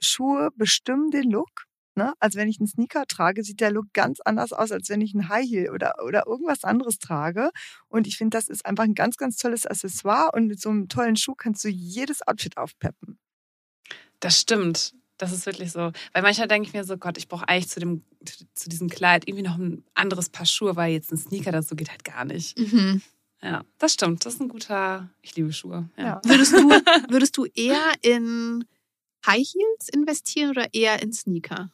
Schuhe 0.00 0.50
bestimmen 0.56 1.10
den 1.10 1.30
Look. 1.30 1.66
Ne? 1.96 2.14
Also 2.20 2.38
wenn 2.38 2.48
ich 2.48 2.60
einen 2.60 2.68
Sneaker 2.68 3.06
trage, 3.06 3.44
sieht 3.44 3.60
der 3.60 3.72
Look 3.72 3.92
ganz 3.94 4.20
anders 4.20 4.52
aus, 4.52 4.72
als 4.72 4.88
wenn 4.90 5.00
ich 5.02 5.14
einen 5.14 5.28
High 5.28 5.48
Heel 5.48 5.70
oder, 5.70 5.94
oder 6.04 6.26
irgendwas 6.26 6.64
anderes 6.64 6.98
trage. 6.98 7.50
Und 7.88 8.06
ich 8.06 8.16
finde, 8.18 8.36
das 8.38 8.48
ist 8.48 8.66
einfach 8.66 8.84
ein 8.84 8.94
ganz, 8.94 9.16
ganz 9.16 9.36
tolles 9.38 9.66
Accessoire. 9.66 10.30
Und 10.34 10.46
mit 10.48 10.60
so 10.60 10.70
einem 10.70 10.88
tollen 10.88 11.16
Schuh 11.16 11.34
kannst 11.36 11.64
du 11.64 11.68
jedes 11.68 12.26
Outfit 12.26 12.56
aufpeppen. 12.58 13.18
Das 14.20 14.38
stimmt. 14.40 14.94
Das 15.20 15.32
ist 15.32 15.44
wirklich 15.44 15.70
so. 15.70 15.92
Weil 16.12 16.22
manchmal 16.22 16.48
denke 16.48 16.66
ich 16.66 16.72
mir 16.72 16.82
so, 16.82 16.96
Gott, 16.96 17.18
ich 17.18 17.28
brauche 17.28 17.46
eigentlich 17.46 17.68
zu, 17.68 17.78
dem, 17.78 18.02
zu 18.54 18.70
diesem 18.70 18.88
Kleid 18.88 19.28
irgendwie 19.28 19.44
noch 19.44 19.58
ein 19.58 19.84
anderes 19.92 20.30
Paar 20.30 20.46
Schuhe, 20.46 20.76
weil 20.76 20.92
jetzt 20.92 21.12
ein 21.12 21.18
Sneaker 21.18 21.52
dazu 21.52 21.76
geht 21.76 21.90
halt 21.90 22.04
gar 22.04 22.24
nicht. 22.24 22.58
Mhm. 22.58 23.02
Ja, 23.42 23.62
das 23.78 23.92
stimmt. 23.92 24.24
Das 24.24 24.34
ist 24.34 24.40
ein 24.40 24.48
guter, 24.48 25.10
ich 25.20 25.36
liebe 25.36 25.52
Schuhe. 25.52 25.90
Ja. 25.98 26.04
Ja. 26.04 26.20
Würdest, 26.24 26.52
du, 26.54 26.68
würdest 27.10 27.36
du 27.36 27.44
eher 27.54 27.92
in 28.00 28.64
High 29.26 29.46
Heels 29.46 29.88
investieren 29.92 30.50
oder 30.50 30.72
eher 30.72 31.02
in 31.02 31.12
Sneaker? 31.12 31.70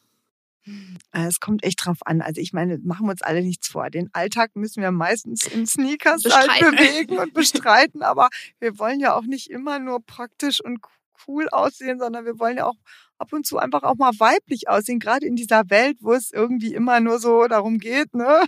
Äh, 1.13 1.27
Es 1.27 1.39
kommt 1.39 1.63
echt 1.63 1.85
drauf 1.85 1.99
an. 2.05 2.21
Also 2.21 2.41
ich 2.41 2.51
meine, 2.51 2.77
machen 2.79 3.05
wir 3.07 3.11
uns 3.11 3.21
alle 3.21 3.41
nichts 3.41 3.69
vor. 3.69 3.89
Den 3.89 4.09
Alltag 4.13 4.55
müssen 4.55 4.81
wir 4.81 4.91
meistens 4.91 5.47
in 5.47 5.65
Sneakers 5.65 6.23
halt 6.25 6.59
bewegen 6.59 7.17
und 7.17 7.33
bestreiten. 7.33 8.01
Aber 8.03 8.27
wir 8.59 8.77
wollen 8.77 8.99
ja 8.99 9.15
auch 9.15 9.23
nicht 9.23 9.49
immer 9.49 9.79
nur 9.79 10.01
praktisch 10.05 10.61
und 10.61 10.81
cool 11.27 11.47
aussehen, 11.49 11.99
sondern 11.99 12.25
wir 12.25 12.39
wollen 12.39 12.57
ja 12.57 12.65
auch 12.65 12.75
ab 13.19 13.33
und 13.33 13.45
zu 13.47 13.57
einfach 13.57 13.83
auch 13.83 13.95
mal 13.95 14.11
weiblich 14.19 14.69
aussehen. 14.69 14.99
Gerade 14.99 15.25
in 15.25 15.35
dieser 15.35 15.69
Welt, 15.69 15.97
wo 16.01 16.13
es 16.13 16.31
irgendwie 16.31 16.73
immer 16.75 16.99
nur 16.99 17.19
so 17.19 17.47
darum 17.47 17.79
geht, 17.79 18.13
ne? 18.13 18.41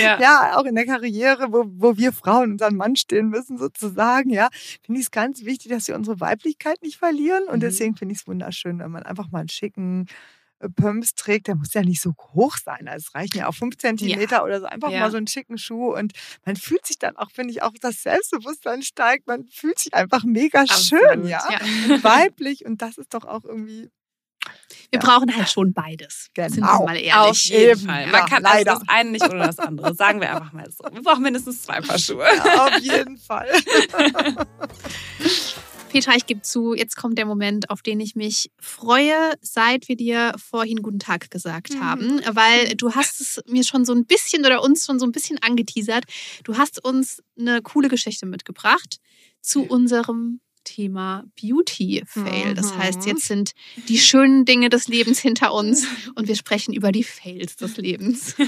Ja. 0.00 0.20
Ja, 0.20 0.56
auch 0.58 0.64
in 0.64 0.74
der 0.74 0.86
Karriere, 0.86 1.52
wo, 1.52 1.64
wo 1.68 1.96
wir 1.96 2.12
Frauen 2.12 2.52
unseren 2.52 2.76
Mann 2.76 2.96
stehen 2.96 3.28
müssen, 3.28 3.58
sozusagen, 3.58 4.30
ja, 4.30 4.48
finde 4.84 5.00
ich 5.00 5.06
es 5.06 5.10
ganz 5.10 5.44
wichtig, 5.44 5.70
dass 5.70 5.88
wir 5.88 5.94
unsere 5.96 6.20
Weiblichkeit 6.20 6.82
nicht 6.82 6.96
verlieren. 6.98 7.44
Und 7.48 7.56
Mhm. 7.56 7.60
deswegen 7.60 7.96
finde 7.96 8.14
ich 8.14 8.20
es 8.20 8.26
wunderschön, 8.26 8.78
wenn 8.78 8.90
man 8.90 9.02
einfach 9.04 9.30
mal 9.30 9.40
einen 9.40 9.48
schicken 9.48 10.06
Pumps 10.76 11.14
trägt. 11.14 11.48
Der 11.48 11.56
muss 11.56 11.74
ja 11.74 11.82
nicht 11.82 12.00
so 12.00 12.14
hoch 12.34 12.56
sein. 12.56 12.88
Also 12.88 13.06
es 13.08 13.14
reichen 13.14 13.38
ja 13.38 13.48
auch 13.48 13.54
fünf 13.54 13.76
Zentimeter 13.76 14.44
oder 14.44 14.60
so. 14.60 14.66
Einfach 14.66 14.90
Ja. 14.90 15.00
mal 15.00 15.10
so 15.10 15.16
einen 15.16 15.26
schicken 15.26 15.58
Schuh. 15.58 15.94
Und 15.94 16.12
man 16.46 16.56
fühlt 16.56 16.86
sich 16.86 16.98
dann 16.98 17.16
auch, 17.16 17.30
finde 17.30 17.52
ich, 17.52 17.62
auch 17.62 17.72
das 17.80 18.02
Selbstbewusstsein 18.02 18.82
steigt. 18.82 19.26
Man 19.26 19.46
fühlt 19.48 19.78
sich 19.78 19.92
einfach 19.94 20.24
mega 20.24 20.66
schön, 20.66 20.98
Absolut, 21.04 21.28
ja. 21.28 21.42
ja. 21.50 21.58
Und 21.94 22.04
weiblich. 22.04 22.64
Und 22.64 22.80
das 22.82 22.98
ist 22.98 23.12
doch 23.14 23.24
auch 23.24 23.44
irgendwie 23.44 23.90
Wir 24.90 25.00
Ja. 25.00 25.00
brauchen 25.00 25.34
halt 25.34 25.48
schon 25.48 25.72
beides. 25.72 26.28
Sind 26.36 26.36
wir 26.36 26.48
Genau. 26.66 26.84
mal 26.86 26.96
ehrlich. 26.96 27.14
Auf 27.14 27.36
jeden 27.44 27.70
Eben, 27.70 27.86
Fall. 27.86 28.02
ja, 28.02 28.08
Man 28.08 28.26
kann 28.26 28.42
leider. 28.42 28.72
also 28.72 28.84
das 28.84 28.94
eine 28.94 29.10
nicht 29.10 29.24
oder 29.24 29.46
das 29.46 29.58
andere. 29.58 29.94
Sagen 29.94 30.20
wir 30.20 30.30
einfach 30.34 30.52
mal 30.52 30.70
so. 30.70 30.84
Wir 30.92 31.02
brauchen 31.02 31.22
mindestens 31.22 31.62
zwei 31.62 31.80
Paar 31.80 31.98
Schuhe. 31.98 32.26
ja, 32.44 32.64
auf 32.66 32.78
jeden 32.80 33.16
Fall. 33.18 33.48
Petra, 35.94 36.16
ich 36.16 36.26
gebe 36.26 36.42
zu, 36.42 36.74
jetzt 36.74 36.96
kommt 36.96 37.18
der 37.18 37.24
Moment, 37.24 37.70
auf 37.70 37.80
den 37.80 38.00
ich 38.00 38.16
mich 38.16 38.50
freue, 38.58 39.14
seit 39.40 39.86
wir 39.86 39.94
dir 39.94 40.34
vorhin 40.36 40.82
guten 40.82 40.98
Tag 40.98 41.30
gesagt 41.30 41.74
Mhm. 41.74 41.80
haben, 41.80 42.20
weil 42.32 42.74
du 42.74 42.96
hast 42.96 43.20
es 43.20 43.40
mir 43.46 43.62
schon 43.62 43.84
so 43.84 43.92
ein 43.94 44.04
bisschen 44.04 44.44
oder 44.44 44.60
uns 44.64 44.84
schon 44.86 44.98
so 44.98 45.06
ein 45.06 45.12
bisschen 45.12 45.38
angeteasert. 45.40 46.02
Du 46.42 46.56
hast 46.56 46.84
uns 46.84 47.22
eine 47.38 47.62
coole 47.62 47.88
Geschichte 47.88 48.26
mitgebracht 48.26 48.98
zu 49.40 49.62
unserem 49.62 50.40
Thema 50.64 51.22
Beauty 51.40 52.02
Fail. 52.06 52.54
Das 52.54 52.72
Mhm. 52.72 52.78
heißt, 52.78 53.06
jetzt 53.06 53.26
sind 53.28 53.52
die 53.86 53.98
schönen 53.98 54.44
Dinge 54.44 54.70
des 54.70 54.88
Lebens 54.88 55.20
hinter 55.20 55.54
uns 55.54 55.86
und 56.16 56.26
wir 56.26 56.34
sprechen 56.34 56.74
über 56.74 56.90
die 56.90 57.04
Fails 57.04 57.54
des 57.54 57.76
Lebens. 57.76 58.34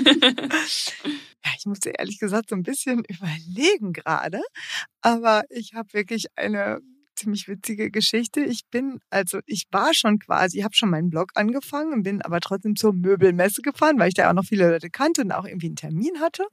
Ja, 1.44 1.52
ich 1.56 1.64
musste 1.66 1.90
ehrlich 1.96 2.18
gesagt 2.18 2.48
so 2.50 2.56
ein 2.56 2.64
bisschen 2.64 3.04
überlegen 3.08 3.92
gerade, 3.92 4.40
aber 5.00 5.44
ich 5.48 5.74
habe 5.74 5.92
wirklich 5.92 6.26
eine 6.34 6.80
ziemlich 7.16 7.48
witzige 7.48 7.90
Geschichte. 7.90 8.40
Ich 8.42 8.62
bin, 8.70 9.00
also 9.10 9.40
ich 9.46 9.64
war 9.70 9.94
schon 9.94 10.18
quasi, 10.18 10.60
habe 10.60 10.74
schon 10.74 10.90
meinen 10.90 11.10
Blog 11.10 11.30
angefangen 11.34 11.92
und 11.92 12.02
bin 12.02 12.22
aber 12.22 12.40
trotzdem 12.40 12.76
zur 12.76 12.92
Möbelmesse 12.92 13.62
gefahren, 13.62 13.98
weil 13.98 14.08
ich 14.08 14.14
da 14.14 14.28
auch 14.30 14.34
noch 14.34 14.44
viele 14.44 14.70
Leute 14.70 14.90
kannte 14.90 15.22
und 15.22 15.32
auch 15.32 15.44
irgendwie 15.44 15.66
einen 15.66 15.76
Termin 15.76 16.20
hatte. 16.20 16.44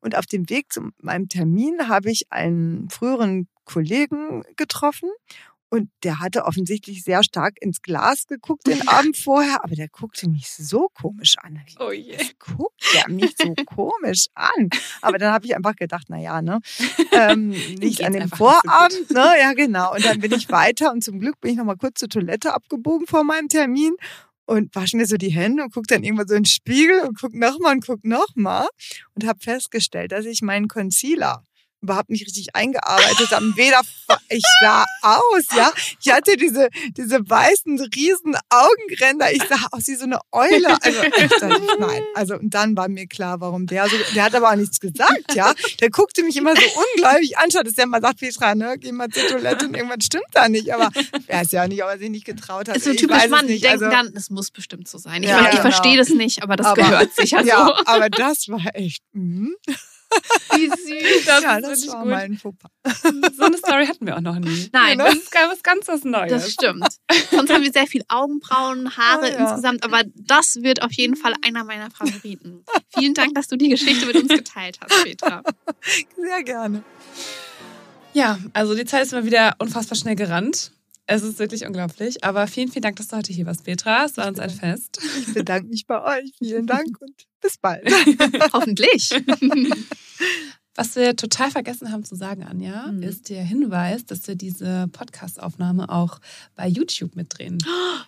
Und 0.00 0.16
auf 0.16 0.26
dem 0.26 0.48
Weg 0.50 0.72
zu 0.72 0.90
meinem 1.00 1.28
Termin 1.28 1.88
habe 1.88 2.10
ich 2.10 2.26
einen 2.30 2.88
früheren 2.90 3.48
Kollegen 3.64 4.42
getroffen. 4.56 5.10
Und 5.68 5.90
der 6.04 6.20
hatte 6.20 6.44
offensichtlich 6.44 7.02
sehr 7.02 7.24
stark 7.24 7.56
ins 7.60 7.82
Glas 7.82 8.26
geguckt 8.26 8.66
den 8.66 8.86
Abend 8.88 9.16
vorher, 9.16 9.64
aber 9.64 9.74
der 9.74 9.88
guckte 9.88 10.28
mich 10.28 10.48
so 10.48 10.88
komisch 10.94 11.34
an. 11.42 11.60
Oh 11.80 11.90
je. 11.90 12.16
was 12.16 12.38
guckt 12.38 12.82
der 12.94 13.08
mich 13.08 13.34
so 13.36 13.54
komisch 13.66 14.26
an? 14.34 14.70
Aber 15.02 15.18
dann 15.18 15.32
habe 15.32 15.46
ich 15.46 15.56
einfach 15.56 15.74
gedacht, 15.74 16.06
na 16.08 16.18
ja, 16.18 16.40
ne, 16.40 16.60
ähm, 17.12 17.48
nicht 17.80 18.04
an 18.04 18.12
dem 18.12 18.22
nicht 18.22 18.36
so. 18.36 18.36
Vorabend, 18.36 19.10
ne, 19.10 19.32
ja 19.40 19.52
genau. 19.54 19.94
Und 19.94 20.04
dann 20.04 20.20
bin 20.20 20.32
ich 20.32 20.48
weiter 20.50 20.92
und 20.92 21.02
zum 21.02 21.18
Glück 21.18 21.40
bin 21.40 21.52
ich 21.52 21.56
noch 21.56 21.64
mal 21.64 21.76
kurz 21.76 21.98
zur 21.98 22.08
Toilette 22.08 22.54
abgebogen 22.54 23.06
vor 23.06 23.24
meinem 23.24 23.48
Termin 23.48 23.94
und 24.46 24.74
wasche 24.74 24.96
mir 24.96 25.06
so 25.06 25.16
die 25.16 25.30
Hände 25.30 25.64
und 25.64 25.74
gucke 25.74 25.88
dann 25.88 26.04
irgendwann 26.04 26.28
so 26.28 26.34
in 26.34 26.42
den 26.42 26.48
Spiegel 26.48 27.00
und 27.00 27.18
guck 27.20 27.34
noch 27.34 27.58
mal 27.58 27.72
und 27.72 27.84
guck 27.84 28.04
noch 28.04 28.28
mal 28.36 28.68
und 29.14 29.26
habe 29.26 29.40
festgestellt, 29.40 30.12
dass 30.12 30.24
ich 30.24 30.42
meinen 30.42 30.68
Concealer 30.68 31.42
überhaupt 31.82 32.10
nicht 32.10 32.26
richtig 32.26 32.54
eingearbeitet 32.54 33.30
habe. 33.30 33.44
Weder 33.56 33.80
ich 34.28 34.42
sah 34.60 34.84
aus, 35.06 35.44
ja. 35.56 35.72
Ich 36.02 36.10
hatte 36.12 36.36
diese 36.36 36.68
diese 36.96 37.18
weißen 37.28 37.78
riesen 37.94 38.36
Augenränder. 38.50 39.32
Ich 39.32 39.42
sah 39.44 39.56
aus 39.72 39.86
wie 39.86 39.94
so 39.94 40.04
eine 40.04 40.18
Eule. 40.32 40.76
Also 40.82 41.02
ich 41.02 41.28
dachte, 41.28 41.60
nein. 41.78 42.02
Also 42.14 42.34
und 42.36 42.54
dann 42.54 42.76
war 42.76 42.88
mir 42.88 43.06
klar, 43.06 43.40
warum 43.40 43.66
der 43.66 43.88
so. 43.88 43.96
Der 44.14 44.24
hat 44.24 44.34
aber 44.34 44.50
auch 44.50 44.56
nichts 44.56 44.80
gesagt, 44.80 45.34
ja. 45.34 45.52
Der 45.80 45.90
guckte 45.90 46.22
mich 46.22 46.36
immer 46.36 46.54
so 46.56 46.62
ungläubig 46.62 47.38
an, 47.38 47.50
statt 47.50 47.66
dass 47.66 47.74
der 47.74 47.86
mal 47.86 48.00
sagt, 48.00 48.20
Petra, 48.20 48.54
ne, 48.54 48.76
geh 48.78 48.92
mal 48.92 49.08
zur 49.08 49.26
Toilette 49.28 49.66
und 49.66 49.74
irgendwas 49.74 50.04
stimmt 50.04 50.24
da 50.32 50.48
nicht. 50.48 50.72
Aber 50.74 50.90
er 51.26 51.42
ist 51.42 51.52
ja 51.52 51.66
nicht, 51.68 51.82
ob 51.82 51.90
er 51.90 51.98
sich 51.98 52.10
nicht 52.10 52.24
getraut 52.24 52.68
hat. 52.68 52.76
ist 52.76 52.84
so 52.84 52.90
Ich 52.90 52.98
typisch 53.00 53.28
Mann, 53.28 53.46
die 53.46 53.60
denken 53.60 53.84
Also- 53.84 53.90
dann, 53.96 54.12
es 54.16 54.30
muss 54.30 54.50
bestimmt 54.50 54.88
so 54.88 54.98
sein. 54.98 55.22
Ich, 55.22 55.28
Ja, 55.28 55.36
meine, 55.36 55.48
ich 55.48 55.50
genau. 55.52 55.62
verstehe 55.62 55.96
das 55.96 56.08
nicht, 56.10 56.42
aber 56.42 56.56
das 56.56 56.66
Aber- 56.66 56.76
gehört 56.82 57.14
sicher 57.14 57.42
ja, 57.44 57.66
so. 57.66 57.74
aber 57.86 58.08
das 58.10 58.48
war 58.48 58.60
echt. 58.74 59.02
Mhm. 59.12 59.54
Wie 60.54 60.68
süß. 60.68 61.24
Das 61.26 61.42
ja, 61.42 61.60
das 61.60 61.86
war 61.88 62.00
gut. 62.02 62.10
mal 62.10 62.16
ein 62.22 62.36
Fauxpas. 62.38 62.70
So 63.36 63.44
eine 63.44 63.58
Story 63.58 63.86
hatten 63.86 64.06
wir 64.06 64.16
auch 64.16 64.20
noch 64.20 64.38
nie. 64.38 64.68
Nein, 64.72 64.98
Das 64.98 65.14
ist 65.14 65.30
gar 65.32 65.50
was 65.50 65.62
ganz 65.62 65.86
was 65.88 66.04
Neues. 66.04 66.30
Das 66.30 66.52
stimmt. 66.52 66.86
Sonst 67.30 67.52
haben 67.52 67.62
wir 67.62 67.72
sehr 67.72 67.86
viel 67.86 68.02
Augenbrauen, 68.08 68.90
Haare 68.96 69.26
Ah, 69.26 69.28
ja. 69.28 69.36
insgesamt, 69.50 69.84
aber 69.84 70.02
das 70.14 70.56
wird 70.62 70.82
auf 70.82 70.92
jeden 70.92 71.16
Fall 71.16 71.34
einer 71.44 71.64
meiner 71.64 71.90
Favoriten. 71.90 72.64
Vielen 72.96 73.14
Dank, 73.14 73.34
dass 73.34 73.48
du 73.48 73.56
die 73.56 73.68
Geschichte 73.68 74.06
mit 74.06 74.16
uns 74.16 74.28
geteilt 74.28 74.78
hast, 74.80 75.04
Petra. 75.04 75.42
Sehr 76.16 76.42
gerne. 76.42 76.82
Ja, 78.12 78.38
also 78.54 78.74
die 78.74 78.84
Zeit 78.86 79.02
ist 79.02 79.12
mal 79.12 79.24
wieder 79.26 79.56
unfassbar 79.58 79.96
schnell 79.96 80.16
gerannt. 80.16 80.72
Es 81.08 81.22
ist 81.22 81.38
wirklich 81.38 81.64
unglaublich. 81.66 82.24
Aber 82.24 82.46
vielen, 82.48 82.68
vielen 82.68 82.82
Dank, 82.82 82.96
dass 82.96 83.08
du 83.08 83.16
heute 83.16 83.32
hier 83.32 83.46
warst, 83.46 83.64
Petra. 83.64 84.04
Es 84.04 84.16
war 84.16 84.26
uns 84.28 84.38
ein 84.40 84.50
Fest. 84.50 84.98
Ich 85.20 85.34
bedanke 85.34 85.68
mich 85.68 85.86
bei 85.86 86.02
euch. 86.20 86.32
Vielen 86.38 86.66
Dank 86.66 87.00
und 87.00 87.14
bis 87.40 87.58
bald. 87.58 87.88
Hoffentlich. 88.52 89.10
Was 90.78 90.94
wir 90.94 91.16
total 91.16 91.50
vergessen 91.50 91.90
haben 91.90 92.04
zu 92.04 92.14
sagen, 92.16 92.42
Anja, 92.42 92.88
Mhm. 92.88 93.02
ist 93.02 93.30
der 93.30 93.42
Hinweis, 93.42 94.04
dass 94.04 94.28
wir 94.28 94.34
diese 94.34 94.88
Podcast-Aufnahme 94.92 95.88
auch 95.88 96.20
bei 96.54 96.68
YouTube 96.68 97.16
mitdrehen. 97.16 97.56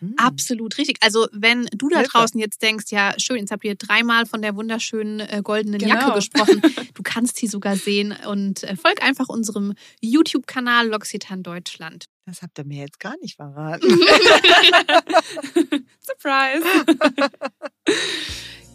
Hm. 0.00 0.14
Absolut 0.18 0.76
richtig. 0.76 0.98
Also 1.00 1.28
wenn 1.32 1.64
du 1.74 1.88
da 1.88 2.00
Hilfe. 2.00 2.10
draußen 2.12 2.38
jetzt 2.38 2.60
denkst, 2.60 2.86
ja 2.90 3.14
schön, 3.16 3.38
jetzt 3.38 3.52
habt 3.52 3.64
ihr 3.64 3.74
dreimal 3.74 4.26
von 4.26 4.42
der 4.42 4.54
wunderschönen 4.54 5.20
äh, 5.20 5.40
goldenen 5.42 5.78
Genau. 5.78 5.94
Jacke 5.94 6.12
gesprochen. 6.16 6.60
Du 6.92 7.02
kannst 7.02 7.38
sie 7.38 7.46
sogar 7.46 7.74
sehen 7.76 8.14
und 8.28 8.64
äh, 8.64 8.76
folg 8.76 9.02
einfach 9.02 9.30
unserem 9.30 9.72
YouTube-Kanal 10.02 10.92
L'Occitane 10.92 11.40
Deutschland. 11.42 12.04
Das 12.28 12.42
habt 12.42 12.58
ihr 12.58 12.66
mir 12.66 12.82
jetzt 12.82 13.00
gar 13.00 13.16
nicht 13.22 13.36
verraten. 13.36 13.88
Surprise! 15.98 16.62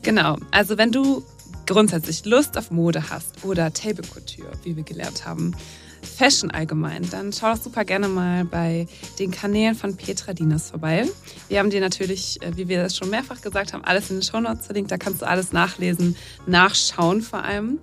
genau, 0.01 0.37
also 0.49 0.79
wenn 0.79 0.91
du 0.91 1.23
grundsätzlich 1.67 2.25
Lust 2.25 2.57
auf 2.57 2.71
Mode 2.71 3.11
hast 3.11 3.45
oder 3.45 3.71
Table 3.71 4.07
Couture, 4.07 4.51
wie 4.63 4.75
wir 4.75 4.81
gelernt 4.81 5.27
haben, 5.27 5.55
Fashion 6.01 6.49
allgemein, 6.49 7.07
dann 7.11 7.31
schau 7.31 7.53
doch 7.53 7.61
super 7.61 7.85
gerne 7.85 8.07
mal 8.07 8.43
bei 8.43 8.87
den 9.19 9.29
Kanälen 9.29 9.75
von 9.75 9.95
Petra 9.97 10.33
Dinas 10.33 10.71
vorbei. 10.71 11.07
Wir 11.47 11.59
haben 11.59 11.69
dir 11.69 11.79
natürlich, 11.79 12.41
äh, 12.41 12.57
wie 12.57 12.67
wir 12.67 12.81
das 12.81 12.97
schon 12.97 13.11
mehrfach 13.11 13.41
gesagt 13.41 13.73
haben, 13.73 13.83
alles 13.83 14.09
in 14.09 14.15
den 14.17 14.23
Shownotes 14.23 14.65
verlinkt. 14.65 14.89
Da 14.89 14.97
kannst 14.97 15.21
du 15.21 15.27
alles 15.27 15.53
nachlesen, 15.53 16.15
nachschauen 16.47 17.21
vor 17.21 17.43
allem. 17.43 17.77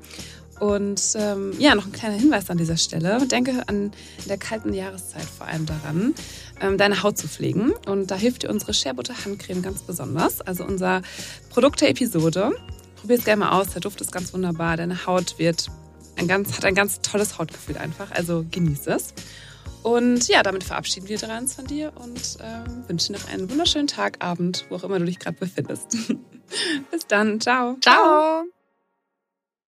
Und 0.60 1.00
ähm, 1.14 1.54
ja, 1.58 1.74
noch 1.74 1.86
ein 1.86 1.92
kleiner 1.92 2.16
Hinweis 2.16 2.50
an 2.50 2.58
dieser 2.58 2.76
Stelle. 2.76 3.26
Denke 3.26 3.62
an 3.66 3.92
der 4.28 4.36
kalten 4.36 4.74
Jahreszeit 4.74 5.24
vor 5.24 5.46
allem 5.46 5.64
daran, 5.64 6.14
ähm, 6.60 6.76
deine 6.76 7.02
Haut 7.02 7.16
zu 7.16 7.28
pflegen. 7.28 7.72
Und 7.86 8.10
da 8.10 8.14
hilft 8.14 8.42
dir 8.42 8.50
unsere 8.50 8.74
Sharebutter 8.74 9.14
Handcreme 9.24 9.62
ganz 9.62 9.82
besonders. 9.82 10.42
Also 10.42 10.64
unser 10.64 11.00
Produkt 11.48 11.80
der 11.80 11.88
Episode. 11.88 12.52
Probier 12.96 13.16
es 13.16 13.24
gerne 13.24 13.40
mal 13.40 13.58
aus. 13.58 13.68
Der 13.68 13.80
Duft 13.80 14.02
ist 14.02 14.12
ganz 14.12 14.34
wunderbar. 14.34 14.76
Deine 14.76 15.06
Haut 15.06 15.38
wird 15.38 15.68
ein 16.16 16.28
ganz, 16.28 16.54
hat 16.56 16.66
ein 16.66 16.74
ganz 16.74 17.00
tolles 17.00 17.38
Hautgefühl 17.38 17.78
einfach. 17.78 18.10
Also 18.10 18.44
genieß 18.50 18.86
es. 18.88 19.14
Und 19.82 20.28
ja, 20.28 20.42
damit 20.42 20.64
verabschieden 20.64 21.08
wir 21.08 21.18
uns 21.38 21.54
von 21.54 21.66
dir 21.66 21.92
und 21.94 22.36
ähm, 22.42 22.84
wünschen 22.86 23.14
noch 23.14 23.32
einen 23.32 23.50
wunderschönen 23.50 23.86
Tag, 23.86 24.22
Abend, 24.22 24.66
wo 24.68 24.76
auch 24.76 24.84
immer 24.84 24.98
du 24.98 25.06
dich 25.06 25.18
gerade 25.18 25.38
befindest. 25.38 25.96
Bis 26.90 27.06
dann. 27.06 27.40
Ciao. 27.40 27.76
Ciao. 27.80 28.44